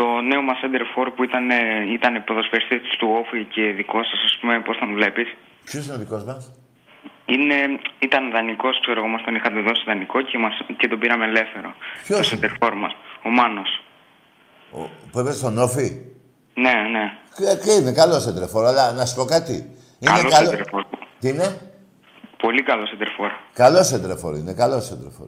Το 0.00 0.06
νέο 0.30 0.42
μας 0.42 0.58
center 0.62 0.84
for 0.94 1.06
που 1.14 1.22
ήταν, 1.24 1.50
ε, 1.50 1.56
ήταν 1.92 2.24
ποδοσφαιριστή 2.24 2.76
του 2.98 3.08
Όφη 3.20 3.44
και 3.54 3.62
δικός 3.78 4.06
σας, 4.10 4.20
ας 4.24 4.36
πούμε, 4.40 4.60
πώς 4.60 4.76
τον 4.78 4.94
βλέπεις. 4.94 5.28
Ποιος 5.64 5.84
είναι 5.86 5.94
ο 5.94 5.98
δικός 5.98 6.24
μας, 6.24 6.52
Είναι, 7.34 7.56
ήταν 7.98 8.30
δανεικός, 8.30 8.80
ξέρω 8.80 8.98
εγώ, 9.00 9.08
μας 9.08 9.22
τον 9.24 9.34
είχατε 9.34 9.60
δώσει 9.60 9.82
δανεικό 9.86 10.22
και, 10.22 10.38
μας, 10.38 10.54
και 10.76 10.88
τον 10.88 10.98
πήραμε 10.98 11.24
ελεύθερο. 11.24 11.74
Ποιος 12.06 12.28
Το 12.28 12.38
center 12.40 12.50
for 12.60 12.72
μας. 12.76 12.92
Ο 13.24 13.30
Μάνος. 13.30 13.70
που 15.10 15.18
έπαιζε 15.18 15.38
στον 15.38 15.58
Όφη; 15.58 15.88
Ναι, 16.54 16.74
ναι. 16.94 17.04
Και, 17.36 17.44
και 17.64 17.72
είναι 17.80 17.92
καλός 17.92 18.22
σεντρεφόρ, 18.22 18.64
αλλά 18.66 18.92
να 18.92 19.04
σου 19.06 19.14
πω 19.16 19.24
κάτι. 19.24 19.52
Είναι 20.00 20.12
Καλός 20.16 20.32
καλό. 20.34 20.50
center 20.50 20.64
for. 20.74 20.82
Τι 21.20 21.28
είναι; 21.28 21.60
Πολύ 22.36 22.62
καλό 22.62 22.84
center 22.90 23.06
for. 23.16 23.30
Καλός 23.52 23.86
σεντρεφόρ 23.86 24.36
είναι, 24.36 24.52
καλός 24.54 24.84
σεντρεφόρ. 24.84 25.26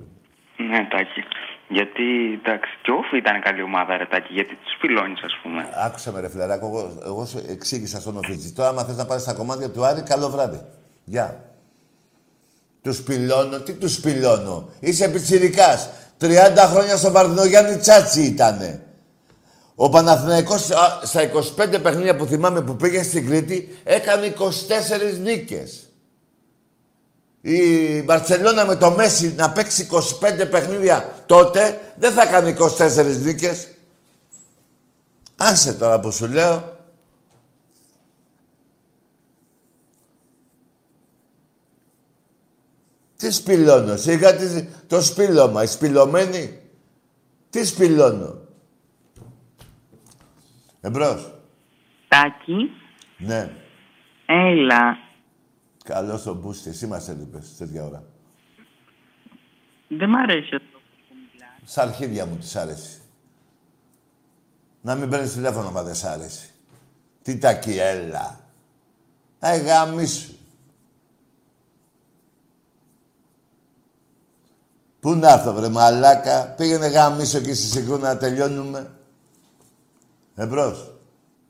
Ναι, 0.57 0.87
Τάκη. 0.91 1.23
Γιατί, 1.69 2.33
εντάξει, 2.41 2.71
και 2.83 2.91
ο 2.91 2.95
Όφη 2.95 3.17
ήταν 3.17 3.41
καλή 3.41 3.63
ομάδα, 3.63 3.97
ρε 3.97 4.07
Τάκη, 4.07 4.33
γιατί 4.33 4.55
τους 4.55 4.77
πυλώνει, 4.81 5.15
ας 5.25 5.39
πούμε. 5.43 5.69
Άκουσα 5.85 6.13
με 6.13 6.21
ρε 6.21 6.29
φιλαράκο, 6.29 6.67
εγώ, 6.67 7.01
εγώ 7.05 7.27
σου 7.27 7.45
εξήγησα 7.49 8.01
στον 8.01 8.17
Οφίτζη. 8.17 8.53
Τώρα, 8.53 8.69
άμα 8.69 8.85
θες 8.85 8.97
να 8.97 9.07
πάρεις 9.07 9.25
τα 9.25 9.33
κομμάτια 9.33 9.71
του 9.71 9.85
Άρη, 9.85 10.03
καλό 10.03 10.29
βράδυ. 10.29 10.61
Γεια. 11.05 11.45
Τους 12.83 13.03
πυλώνω, 13.03 13.61
τι 13.61 13.73
τους 13.73 14.01
πυλώνω. 14.01 14.69
Είσαι 14.81 15.09
πιτσιρικάς. 15.09 15.91
30 16.21 16.29
χρόνια 16.57 16.97
στο 16.97 17.11
Βαρδινογιάννη 17.11 17.77
Τσάτσι 17.77 18.23
ήτανε. 18.23 18.83
Ο 19.75 19.89
Παναθηναϊκός 19.89 20.71
α, 20.71 21.01
στα 21.03 21.21
25 21.77 21.83
παιχνίδια 21.83 22.17
που 22.17 22.25
θυμάμαι 22.25 22.63
που 22.63 22.77
πήγε 22.77 23.03
στην 23.03 23.27
Κρήτη 23.27 23.79
έκανε 23.85 24.35
24 24.39 25.21
νίκες. 25.21 25.93
Η 27.41 28.03
Μπαρτσελώνα 28.03 28.67
με 28.67 28.77
το 28.77 28.91
Μέση 28.91 29.35
να 29.37 29.51
παίξει 29.51 29.89
25 30.41 30.51
παιχνίδια 30.51 31.18
τότε 31.29 31.93
δεν 31.99 32.13
θα 32.13 32.27
κάνει 32.27 32.55
24 32.79 33.17
νίκες. 33.23 33.69
Άσε 35.37 35.75
τώρα 35.75 36.01
που 36.01 36.13
σου 36.13 36.27
λέω. 36.27 36.77
Τι 43.17 43.31
σπηλώνω, 43.31 43.97
σιγά 43.97 44.37
τι- 44.37 44.69
το 44.87 45.03
σπήλωμα, 45.03 45.63
η 45.63 45.67
σπηλωμένη. 45.67 46.61
Τι 47.51 47.65
σπηλώνω. 47.65 48.35
Εμπρός. 50.81 51.33
Τάκη, 52.09 52.71
Ναι. 53.19 53.51
έλα. 54.27 54.97
Καλώς 55.85 56.23
τον 56.23 56.37
μπούστης. 56.37 56.73
Εσύ 56.73 56.87
μας 56.87 57.09
έλειπες 57.09 57.57
τέτοια 57.57 57.85
ώρα. 57.85 58.03
Δεν 59.89 60.09
μ' 60.11 60.17
αρέσει 60.17 60.55
αυτό. 60.55 60.78
Σ' 61.71 61.79
αρχίδια 61.79 62.27
μου 62.27 62.37
της 62.37 62.57
άρεσε. 62.57 63.01
Να 64.81 64.95
μην 64.95 65.11
παίρνεις 65.11 65.33
τηλέφωνο 65.33 65.71
μα 65.71 65.83
δεν 65.83 65.95
σ' 65.95 66.05
άρεσε. 66.05 66.49
Τι 67.23 67.39
τακί, 67.39 67.79
έλα. 67.79 68.41
Ε, 69.39 69.57
γαμίσου. 69.57 70.33
Πού 75.01 75.15
να 75.15 75.33
έρθω, 75.33 75.53
βρε 75.53 75.69
μαλάκα. 75.69 76.47
Πήγαινε 76.47 76.87
γαμίσου 76.87 77.41
και 77.41 77.55
στη 77.55 77.67
συγκρού 77.67 77.99
να 77.99 78.17
τελειώνουμε. 78.17 78.91
Εμπρός. 80.35 80.95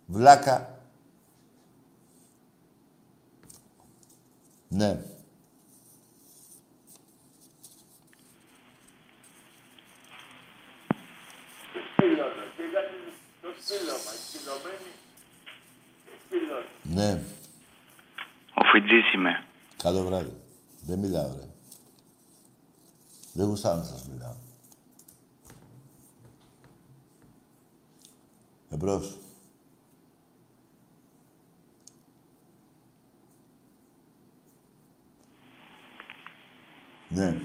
Βλάκα. 0.07 0.79
Ναι. 4.69 5.03
Ναι. 16.95 17.23
Ο 18.55 18.65
Φιτζής 18.73 19.13
είμαι. 19.15 19.45
Καλό 19.77 20.05
βράδυ. 20.05 20.33
Δεν 20.87 20.99
μιλάω, 20.99 21.33
ρε. 21.37 21.49
Δεν 23.33 23.47
γουστάω 23.47 23.77
να 23.77 23.83
σας 23.83 24.09
μιλάω. 24.09 24.35
Εμπρός. 28.71 29.19
Ναι. 37.09 37.37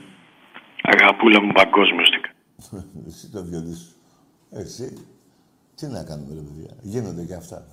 Αγαπούλα 0.81 1.41
μου 1.41 1.51
παγκόσμιωστηκα. 1.51 2.29
Εσύ 3.07 3.29
το 3.29 3.43
βιολί 3.43 3.75
σου. 3.75 3.95
Εσύ. 4.51 5.07
Τι 5.75 5.87
να 5.87 6.03
κάνουμε, 6.03 6.33
ρε 6.33 6.41
παιδιά. 6.41 6.75
Γίνονται 6.81 7.25
και 7.25 7.33
αυτά. 7.33 7.67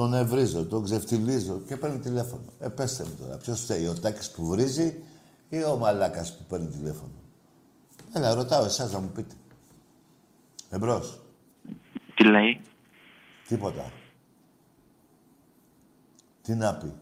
Τον 0.00 0.14
ευρίζω, 0.14 0.66
τον 0.66 0.84
ξεφτιλίζω 0.84 1.60
και 1.66 1.76
παίρνει 1.76 1.98
τηλέφωνο. 1.98 2.44
Ε, 2.58 2.68
πέστε 2.68 3.04
μου 3.04 3.14
τώρα. 3.20 3.36
Ποιος 3.36 3.60
φταίει, 3.60 3.86
ο 3.86 3.94
Τάκης 3.94 4.30
που 4.30 4.46
βρίζει 4.46 5.02
ή 5.48 5.64
ο 5.64 5.76
Μαλάκας 5.76 6.36
που 6.36 6.44
παίρνει 6.44 6.66
τηλέφωνο; 6.66 7.12
Έλα, 8.12 8.34
ρωτάω 8.34 8.64
εσάς 8.64 8.92
να 8.92 8.98
μου 9.00 9.08
πείτε. 9.08 9.34
Εμπρός. 10.70 11.20
Τι 12.14 12.24
λέει; 12.24 12.60
Τίποτα. 13.48 13.92
Τι 16.42 16.54
να 16.54 16.74
πει; 16.74 16.92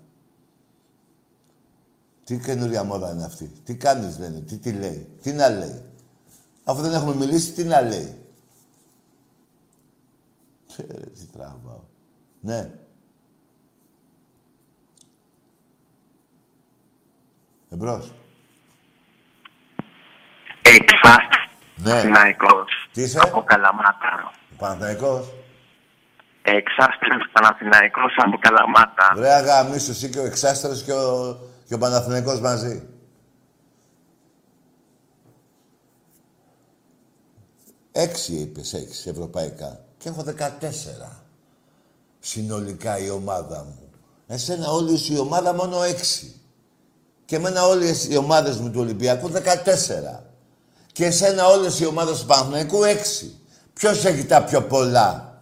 Τι 2.25 2.39
καινούρια 2.39 2.85
μόδα 2.85 3.13
είναι 3.13 3.25
αυτή; 3.25 3.53
Τι 3.65 3.77
κάνεις 3.77 4.19
λένε. 4.19 4.41
Τι 4.41 4.59
τι 4.59 4.73
λέει; 4.73 5.09
Τι 5.23 5.33
να 5.33 5.49
λέει; 5.49 5.83
Αφού 6.65 6.83
δεν 6.83 6.93
έχουμε 6.93 7.15
μιλήσει, 7.15 7.53
τι 7.53 7.65
να 7.65 7.81
λέει; 7.81 8.17
Ε, 10.77 10.83
τι 10.93 11.27
τραβάω. 11.33 11.83
Ναι. 12.41 12.71
Εμπρός. 17.71 18.13
Εξάστερος. 20.63 21.51
Ναι. 21.77 21.91
Παναθηναϊκός. 21.91 22.89
Τι 22.93 23.03
είσαι; 23.03 23.19
Από 23.23 23.43
Καλαμάτα. 23.43 24.33
Παναθηναϊκός; 24.57 25.33
Εξάστερος 26.43 27.29
Παναθηναϊκός 27.33 28.15
από 28.17 28.39
Καλαμάτα. 28.39 29.13
Βρε 29.15 29.33
αγαμίσου, 29.33 29.91
εσύ 29.91 30.11
και 30.11 30.19
ο 30.19 30.25
Εξάστερος 30.25 30.83
και 30.83 30.93
ο, 30.93 31.39
και 31.67 31.75
ο 31.75 31.79
Παναθηναϊκός 31.79 32.41
μαζί. 32.41 32.89
Έξι 37.93 38.33
είπες, 38.35 38.73
έξι 38.73 39.09
ευρωπαϊκά. 39.11 39.85
Και 39.99 40.09
έχω 40.09 40.23
14. 40.23 41.23
Συνολικά 42.19 42.99
η 42.99 43.11
ομάδα 43.11 43.65
μου. 43.65 43.91
Εσένα 44.27 44.71
όλη 44.71 44.97
σου 44.99 45.13
η 45.13 45.19
ομάδα 45.19 45.55
μόνο 45.55 45.83
έξι. 45.83 46.38
Και 47.29 47.37
εμένα 47.37 47.67
όλες 47.67 48.09
οι 48.09 48.17
ομάδες 48.17 48.57
μου 48.57 48.71
του 48.71 48.81
Ολυμπιακού 48.81 49.31
14. 49.31 50.23
Και 50.93 51.05
εσένα 51.05 51.47
όλες 51.47 51.81
οι 51.81 51.87
ομάδες 51.87 52.19
του 52.21 52.27
Παναθηναϊκού 52.27 52.85
έξι. 52.85 53.41
Ποιος 53.73 54.05
έχει 54.05 54.25
τα 54.25 54.43
πιο 54.43 54.63
πολλά; 54.63 55.41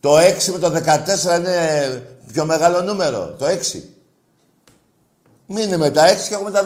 Το 0.00 0.18
6 0.18 0.52
με 0.52 0.58
το 0.58 0.70
14 0.70 1.38
είναι 1.38 2.02
πιο 2.32 2.44
μεγάλο 2.44 2.80
νούμερο. 2.80 3.34
Το 3.38 3.46
6. 3.46 3.82
Μείνε 5.46 5.76
με 5.76 5.90
τα 5.90 6.08
6 6.08 6.28
και 6.28 6.34
έχουμε 6.34 6.50
τα 6.50 6.62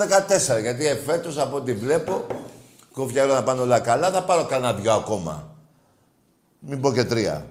14. 0.58 0.60
Γιατί 0.60 0.86
εφέτος 0.86 1.38
από 1.38 1.56
ό,τι 1.56 1.72
βλέπω, 1.72 2.26
κοφιάρω 2.92 3.34
να 3.34 3.42
πάνε 3.42 3.60
όλα 3.60 3.80
καλά, 3.80 4.10
θα 4.10 4.22
πάρω 4.22 4.44
κανένα 4.44 4.72
δυο 4.72 4.92
ακόμα. 4.92 5.56
Μην 6.58 6.80
πω 6.80 6.92
και 6.92 7.04
τρία. 7.04 7.46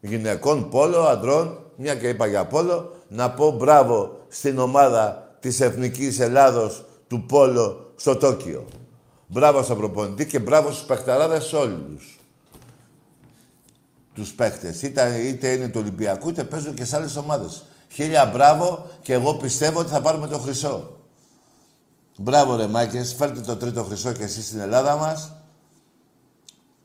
Γυναικών, 0.00 0.68
πόλο, 0.68 1.02
αντρών, 1.02 1.70
μια 1.76 1.94
και 1.94 2.08
είπα 2.08 2.26
για 2.26 2.46
πόλο, 2.46 2.94
να 3.08 3.30
πω 3.30 3.50
μπράβο 3.50 4.20
στην 4.28 4.58
ομάδα 4.58 5.21
της 5.42 5.60
Εθνικής 5.60 6.20
Ελλάδος 6.20 6.84
του 7.08 7.26
πόλο 7.26 7.92
στο 7.96 8.16
Τόκιο. 8.16 8.68
Μπράβο 9.26 9.62
στον 9.62 9.76
προπονητή 9.76 10.26
και 10.26 10.38
μπράβο 10.38 10.70
στους 10.70 10.84
παιχταράδες 10.86 11.52
όλους 11.52 12.20
τους 14.14 14.32
παίχτες. 14.32 14.82
Είτε, 14.82 15.18
είτε 15.18 15.52
είναι 15.52 15.68
του 15.68 15.80
Ολυμπιακού, 15.80 16.28
είτε 16.28 16.44
παίζουν 16.44 16.74
και 16.74 16.84
σε 16.84 16.96
άλλες 16.96 17.16
ομάδες. 17.16 17.64
Χίλια 17.88 18.26
μπράβο 18.26 18.86
και 19.02 19.12
εγώ 19.12 19.34
πιστεύω 19.34 19.80
ότι 19.80 19.90
θα 19.90 20.00
πάρουμε 20.00 20.26
το 20.26 20.38
χρυσό. 20.38 20.96
Μπράβο 22.16 22.56
ρε 22.56 22.66
Μάκες, 22.66 23.14
φέρτε 23.14 23.40
το 23.40 23.56
τρίτο 23.56 23.84
χρυσό 23.84 24.12
και 24.12 24.22
εσείς 24.22 24.46
στην 24.46 24.60
Ελλάδα 24.60 24.96
μας. 24.96 25.32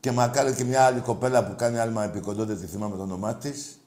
Και 0.00 0.10
μακάρι 0.10 0.54
και 0.54 0.64
μια 0.64 0.84
άλλη 0.84 1.00
κοπέλα 1.00 1.44
που 1.44 1.56
κάνει 1.56 1.78
άλμα 1.78 2.04
επικοντό, 2.04 2.44
δεν 2.44 2.60
τη 2.60 2.66
θυμάμαι 2.66 2.96
το 2.96 3.02
όνομά 3.02 3.34
της. 3.34 3.77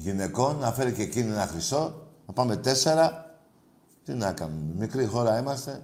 Γυναικών, 0.00 0.58
να 0.58 0.72
φέρει 0.72 0.92
και 0.92 1.02
εκείνη 1.02 1.32
ένα 1.32 1.46
χρυσό. 1.46 2.08
Να 2.26 2.32
πάμε 2.32 2.56
τέσσερα. 2.56 3.36
Τι 4.04 4.12
να 4.12 4.32
κάνουμε, 4.32 4.74
μικρή 4.74 5.06
χώρα 5.06 5.38
είμαστε. 5.38 5.82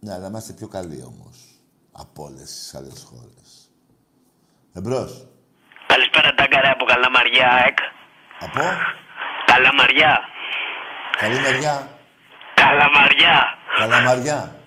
Ναι, 0.00 0.12
αλλά 0.14 0.26
είμαστε 0.26 0.52
πιο 0.52 0.68
καλοί 0.68 1.02
όμως. 1.02 1.36
Από 1.92 2.24
όλες 2.24 2.42
τις 2.42 2.74
άλλες 2.74 3.06
χώρες. 3.08 3.70
Εμπρός. 4.72 5.26
Καλησπέρα 5.86 6.34
Τάγκαρα 6.34 6.70
από 6.70 6.84
Καλαμαριά, 6.84 7.64
εκ. 7.66 7.78
Από; 8.40 8.60
Καλαμαριά. 9.46 10.20
Καλή 11.18 11.40
μεριά. 11.40 11.98
Καλαμαριά. 12.54 13.36
Καλαμαριά. 13.78 14.60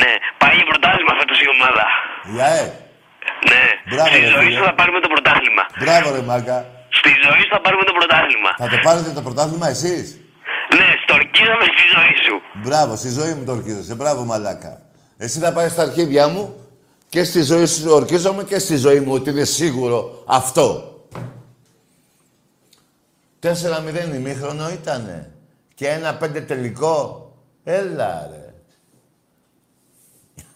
Ναι, 0.00 0.12
πάει 0.38 0.54
για 0.54 0.64
πρωτάθλημα 0.64 1.14
φέτος 1.18 1.40
η 1.40 1.48
ομάδα. 1.54 1.86
Η 2.34 2.40
ΑΕ. 2.40 2.89
Ναι. 3.50 3.62
Μπράβο, 3.90 4.08
Στη 4.10 4.18
ρε, 4.20 4.26
ζωή 4.34 4.44
φίλε. 4.46 4.56
σου 4.58 4.64
θα 4.64 4.74
πάρουμε 4.78 5.00
το 5.04 5.08
πρωτάθλημα. 5.14 5.62
Μπράβο 5.80 6.06
ρε 6.16 6.22
Μάγκα. 6.30 6.58
Στη 6.98 7.10
ζωή 7.24 7.40
σου 7.46 7.52
θα 7.56 7.60
πάρουμε 7.64 7.84
το 7.90 7.94
πρωτάθλημα. 7.98 8.50
Θα 8.62 8.68
το 8.72 8.78
πάρετε 8.86 9.10
το 9.18 9.22
πρωτάθλημα 9.26 9.68
εσείς; 9.68 10.06
Ναι, 10.78 10.88
στορκίζαμε 11.04 11.64
στη 11.74 11.84
ζωή 11.94 12.14
σου. 12.24 12.34
Μπράβο, 12.64 12.92
στη 12.96 13.10
ζωή 13.18 13.32
μου 13.34 13.44
το 13.44 13.52
ορκίζεσαι. 13.52 13.94
Μπράβο 13.94 14.24
μαλάκα. 14.24 14.72
Εσύ 15.16 15.38
θα 15.38 15.52
πάει 15.52 15.68
στα 15.68 15.82
αρχίδια 15.82 16.28
μου 16.28 16.54
και 17.08 17.24
στη 17.24 17.42
ζωή 17.42 17.66
σου 17.66 17.90
ορκίζομαι 17.90 18.44
και 18.44 18.58
στη 18.58 18.76
ζωή 18.76 19.00
μου 19.00 19.12
ότι 19.12 19.30
είναι 19.30 19.44
σίγουρο 19.44 20.22
αυτό. 20.26 20.84
4-0 23.42 24.14
ημίχρονο 24.14 24.70
ήτανε. 24.70 25.32
Και 25.74 25.88
ένα 25.88 26.14
πέντε 26.16 26.40
τελικό. 26.40 27.24
Έλα 27.64 28.28
ρε. 28.30 28.44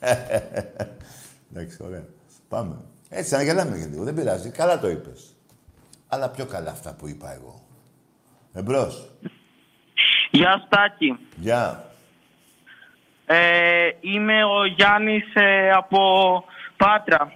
Εντάξει, 1.55 1.77
ωραία. 1.81 2.05
Πάμε. 2.49 2.77
Έτσι, 3.09 3.35
να 3.35 3.43
γελάμε 3.43 3.77
και 3.79 3.85
λίγο. 3.85 4.05
Δεν 4.05 4.15
πειράζει. 4.15 4.51
Καλά 4.51 4.79
το 4.79 4.89
είπες. 4.89 5.37
Αλλά 6.09 6.29
πιο 6.31 6.47
καλά 6.47 6.71
αυτά 6.71 6.95
που 6.95 7.09
είπα 7.09 7.33
εγώ. 7.35 7.63
Εμπρός. 8.53 9.11
Γεια 10.31 10.63
Στάκη. 10.67 11.19
Γεια. 11.37 11.89
Ε, 13.27 13.89
είμαι 14.01 14.45
ο 14.45 14.65
Γιάννης 14.67 15.35
ε, 15.35 15.71
από 15.71 15.99
Πάτρα. 16.77 17.33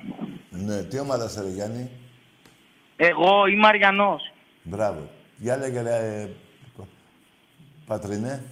Ναι, 0.51 0.83
τι 0.83 0.99
ομάδα 0.99 1.29
σε 1.29 1.43
ρε 1.43 1.49
Γιάννη; 1.49 1.91
Εγώ 2.97 3.47
είμαι 3.47 3.67
Αριανός. 3.67 4.33
Μπράβο. 4.63 5.11
Για 5.37 5.57
λέγε 5.57 5.81
ρε, 5.81 5.97
ε, 5.97 6.29
Πατρινέ. 7.87 8.43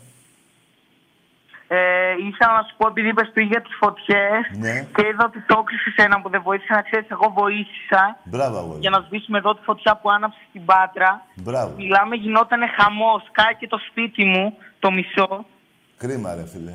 Ε, 1.68 2.12
ήθελα 2.28 2.52
να 2.58 2.62
σου 2.68 2.74
πω 2.76 2.86
επειδή 2.88 3.08
είπες 3.08 3.30
πριν 3.34 3.46
για 3.46 3.62
τις 3.62 3.74
φωτιές 3.80 4.42
Ναι. 4.58 4.80
και 4.94 5.06
είδα 5.06 5.24
ότι 5.24 5.40
το 5.40 5.58
έκλεισες 5.62 5.94
ένα 6.04 6.20
που 6.20 6.28
δεν 6.28 6.42
βοήθησε 6.42 6.72
να 6.72 6.82
ξέρεις 6.82 7.08
εγώ 7.10 7.30
βοήθησα 7.36 8.02
Μπράβο, 8.24 8.58
αγόρι. 8.58 8.78
για 8.80 8.90
να 8.90 9.00
σβήσουμε 9.06 9.38
εδώ 9.38 9.54
τη 9.54 9.62
φωτιά 9.62 9.96
που 9.96 10.10
άναψε 10.10 10.38
στην 10.48 10.64
Πάτρα. 10.64 11.26
Μπράβο. 11.34 11.74
Μιλάμε 11.76 12.16
γινότανε 12.16 12.66
χαμός, 12.76 13.22
και 13.58 13.66
το 13.66 13.78
σπίτι 13.88 14.24
μου 14.24 14.56
το 14.78 14.90
μισό. 14.90 15.44
Κρίμα 15.96 16.34
ρε 16.34 16.46
φίλε. 16.46 16.74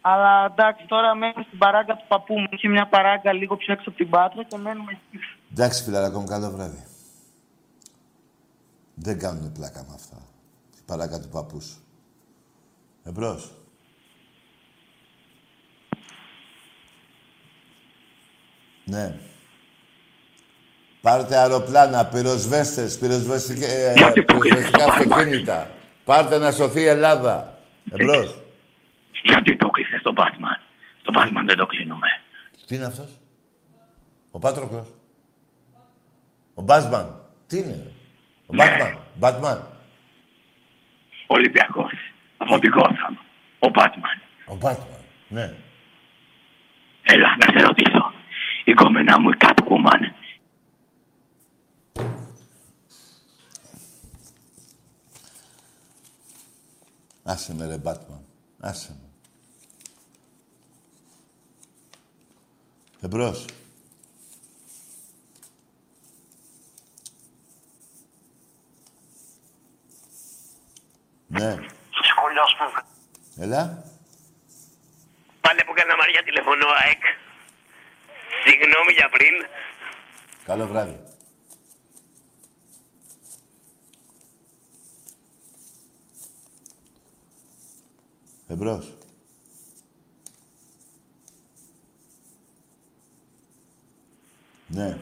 Αλλά 0.00 0.44
εντάξει, 0.44 0.86
τώρα 0.86 1.14
μένω 1.14 1.42
στην 1.46 1.58
παράγκα 1.58 1.94
του 1.96 2.04
παππού 2.08 2.38
μου. 2.38 2.46
Είχε 2.50 2.68
μια 2.68 2.86
παράγκα 2.86 3.32
λίγο 3.32 3.56
πιο 3.56 3.72
έξω 3.72 3.88
από 3.88 3.98
την 3.98 4.08
Πάτρα 4.08 4.42
και 4.42 4.56
μένουμε 4.56 4.92
εκεί. 4.92 5.24
Εντάξει 5.52 5.82
φιλαράκο 5.84 6.18
μου, 6.20 6.26
καλό 6.26 6.50
βράδυ. 6.50 6.84
Δεν 8.94 9.18
κάνουν 9.18 9.52
πλάκα 9.52 9.84
με 9.88 9.94
αυτά. 9.94 10.16
Η 10.78 10.82
παράκα 10.86 11.20
του 11.20 11.28
παππού 11.28 11.60
σου. 11.60 11.84
Εμπρός. 13.04 13.54
Ναι. 18.90 19.14
Πάρτε 21.00 21.36
αεροπλάνα, 21.36 22.06
πυροσβέστες, 22.06 22.98
πυροσβεστικ- 22.98 23.62
ε, 23.62 23.94
πυροσβεστικά 24.26 24.84
αυτοκίνητα. 24.84 25.70
Πάρτε 26.04 26.38
να 26.38 26.50
σωθεί 26.52 26.80
η 26.80 26.86
Ελλάδα. 26.86 27.58
Εμπρός. 27.90 28.38
Γιατί 29.22 29.56
το 29.56 29.68
κλείσε 29.68 29.98
στο 29.98 30.12
Batman. 30.16 30.60
Στο 31.00 31.12
Batman 31.14 31.42
δεν 31.46 31.56
το 31.56 31.66
κλείνουμε. 31.66 32.06
Τι 32.66 32.74
είναι 32.74 32.84
αυτός; 32.84 33.08
Ο 34.30 34.38
Πάτροκλος. 34.38 34.86
Ο 36.54 36.62
Μπάσμαν. 36.62 37.20
Τι 37.46 37.58
είναι, 37.58 37.68
ρε. 37.84 37.90
Ο 38.46 38.54
Μπάτμαν. 38.54 38.98
Μπάτμαν. 39.14 39.66
Ολυμπιακός. 41.26 41.92
Από 42.36 42.58
την 42.58 42.72
Gotham. 42.76 43.14
Ο 43.58 43.70
Batman. 43.74 44.20
Ο 44.46 44.54
Μπάτμαν. 44.56 44.98
Ναι. 45.28 45.52
Έλα 47.02 47.36
να 47.36 47.58
σε 47.58 47.66
ρωτήσω. 47.66 48.12
Η 48.64 48.72
κόμενά 48.74 49.20
μου 49.20 49.30
η 49.30 49.36
Catwoman. 49.40 50.14
Άσε 57.22 57.54
με 57.54 57.66
ρε 57.66 57.78
Μπάτμαν. 57.78 58.24
Άσε 58.60 58.96
με. 59.00 59.08
Εμπρός. 63.00 63.44
Ναι. 71.26 71.54
Σχολιός 72.02 72.56
που 72.58 72.82
Έλα. 73.36 73.84
πάλι 75.40 75.60
από 75.60 75.72
Καλαμαριά 75.72 76.22
τηλεφωνώ, 76.22 76.66
ΑΕΚ. 76.84 77.02
Συγγνώμη 78.44 78.92
για 78.96 79.08
πριν. 79.08 79.34
Καλό 80.44 80.66
βράδυ. 80.66 81.00
Εμπρός. 88.48 88.94
Ναι. 94.66 94.98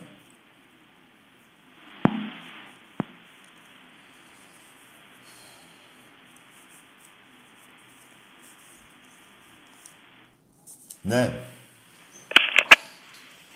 Ναι, 11.02 11.48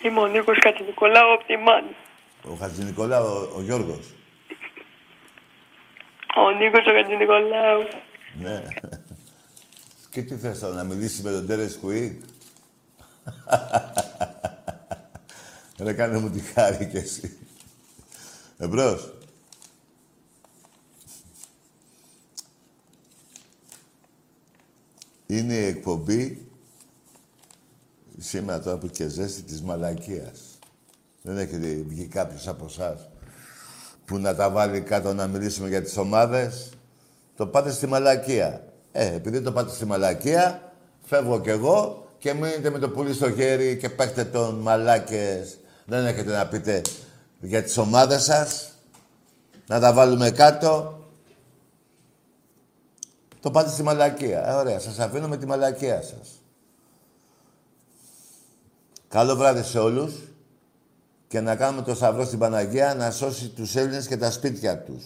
Είμαι 0.03 0.19
ο 0.19 0.27
Νίκος 0.27 0.59
Κατζηνικολάου 0.59 1.33
από 1.33 1.43
τη 1.45 1.57
Μάνη. 1.57 1.95
ο 2.43 2.53
Χατζηνικολάου, 2.55 3.25
ο, 3.25 3.51
ο 3.55 3.61
Γιώργος. 3.61 4.13
Ο 6.35 6.51
Νίκος 6.51 6.85
ο 6.87 6.91
Κατζηνικολάου. 6.93 7.81
Ναι. 8.39 8.63
Και 10.11 10.21
τι 10.21 10.35
θες 10.35 10.59
τώρα, 10.59 10.73
να 10.73 10.83
μιλήσεις 10.83 11.23
με 11.23 11.31
τον 11.31 11.47
Τέρες 11.47 11.77
Κουί. 11.77 12.21
Ρε 15.83 15.93
κάνε 15.93 16.17
μου 16.19 16.29
τη 16.29 16.39
χάρη 16.39 16.87
κι 16.87 16.97
εσύ. 16.97 17.37
Εμπρός. 18.57 19.13
Είναι 25.27 25.53
η 25.53 25.65
εκπομπή 25.65 26.47
σήμερα 28.23 28.59
τώρα 28.59 28.77
που 28.77 28.87
και 28.87 29.07
ζέστη 29.07 29.41
της 29.41 29.61
μαλακίας. 29.61 30.39
Δεν 31.21 31.37
έχετε 31.37 31.83
βγει 31.87 32.05
κάποιος 32.05 32.47
από 32.47 32.65
εσάς 32.65 33.09
που 34.05 34.17
να 34.17 34.35
τα 34.35 34.49
βάλει 34.49 34.81
κάτω 34.81 35.13
να 35.13 35.27
μιλήσουμε 35.27 35.67
για 35.67 35.81
τις 35.81 35.97
ομάδες. 35.97 36.69
Το 37.35 37.47
πάτε 37.47 37.71
στη 37.71 37.87
μαλακία. 37.87 38.63
Ε, 38.91 39.13
επειδή 39.13 39.41
το 39.41 39.51
πάτε 39.51 39.69
στη 39.69 39.85
μαλακία, 39.85 40.71
φεύγω 41.01 41.41
κι 41.41 41.49
εγώ 41.49 42.07
και 42.17 42.33
μείνετε 42.33 42.69
με 42.69 42.79
το 42.79 42.89
πουλί 42.89 43.13
στο 43.13 43.31
χέρι 43.31 43.77
και 43.77 43.89
παίχτε 43.89 44.23
τον 44.23 44.55
μαλάκες. 44.55 45.57
Δεν 45.85 46.05
έχετε 46.05 46.31
να 46.31 46.47
πείτε 46.47 46.81
για 47.39 47.63
τις 47.63 47.77
ομάδες 47.77 48.23
σας. 48.23 48.71
Να 49.67 49.79
τα 49.79 49.93
βάλουμε 49.93 50.31
κάτω. 50.31 50.99
Το 53.39 53.51
πάτε 53.51 53.69
στη 53.69 53.83
μαλακία. 53.83 54.49
Ε, 54.49 54.53
ωραία, 54.53 54.79
σας 54.79 54.99
αφήνω 54.99 55.27
με 55.27 55.37
τη 55.37 55.45
μαλακία 55.45 56.01
σας. 56.01 56.42
Καλό 59.13 59.35
βράδυ 59.35 59.63
σε 59.63 59.79
όλους 59.79 60.13
και 61.27 61.39
να 61.39 61.55
κάνουμε 61.55 61.81
το 61.83 61.95
σταυρό 61.95 62.25
στην 62.25 62.39
Παναγία 62.39 62.95
να 62.95 63.11
σώσει 63.11 63.47
τους 63.47 63.75
Έλληνες 63.75 64.07
και 64.07 64.17
τα 64.17 64.31
σπίτια 64.31 64.79
τους. 64.79 65.03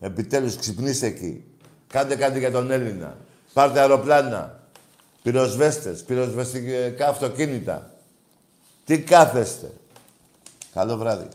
Επιτέλους 0.00 0.56
ξυπνήστε 0.56 1.06
εκεί. 1.06 1.44
Κάντε 1.86 2.16
κάτι 2.16 2.38
για 2.38 2.50
τον 2.50 2.70
Έλληνα. 2.70 3.16
Πάρτε 3.52 3.80
αεροπλάνα. 3.80 4.60
Πυροσβέστες, 5.22 6.02
πυροσβεστικά 6.02 7.08
αυτοκίνητα. 7.08 7.90
Τι 8.84 9.00
κάθεστε. 9.00 9.70
Καλό 10.74 10.96
βράδυ. 10.96 11.28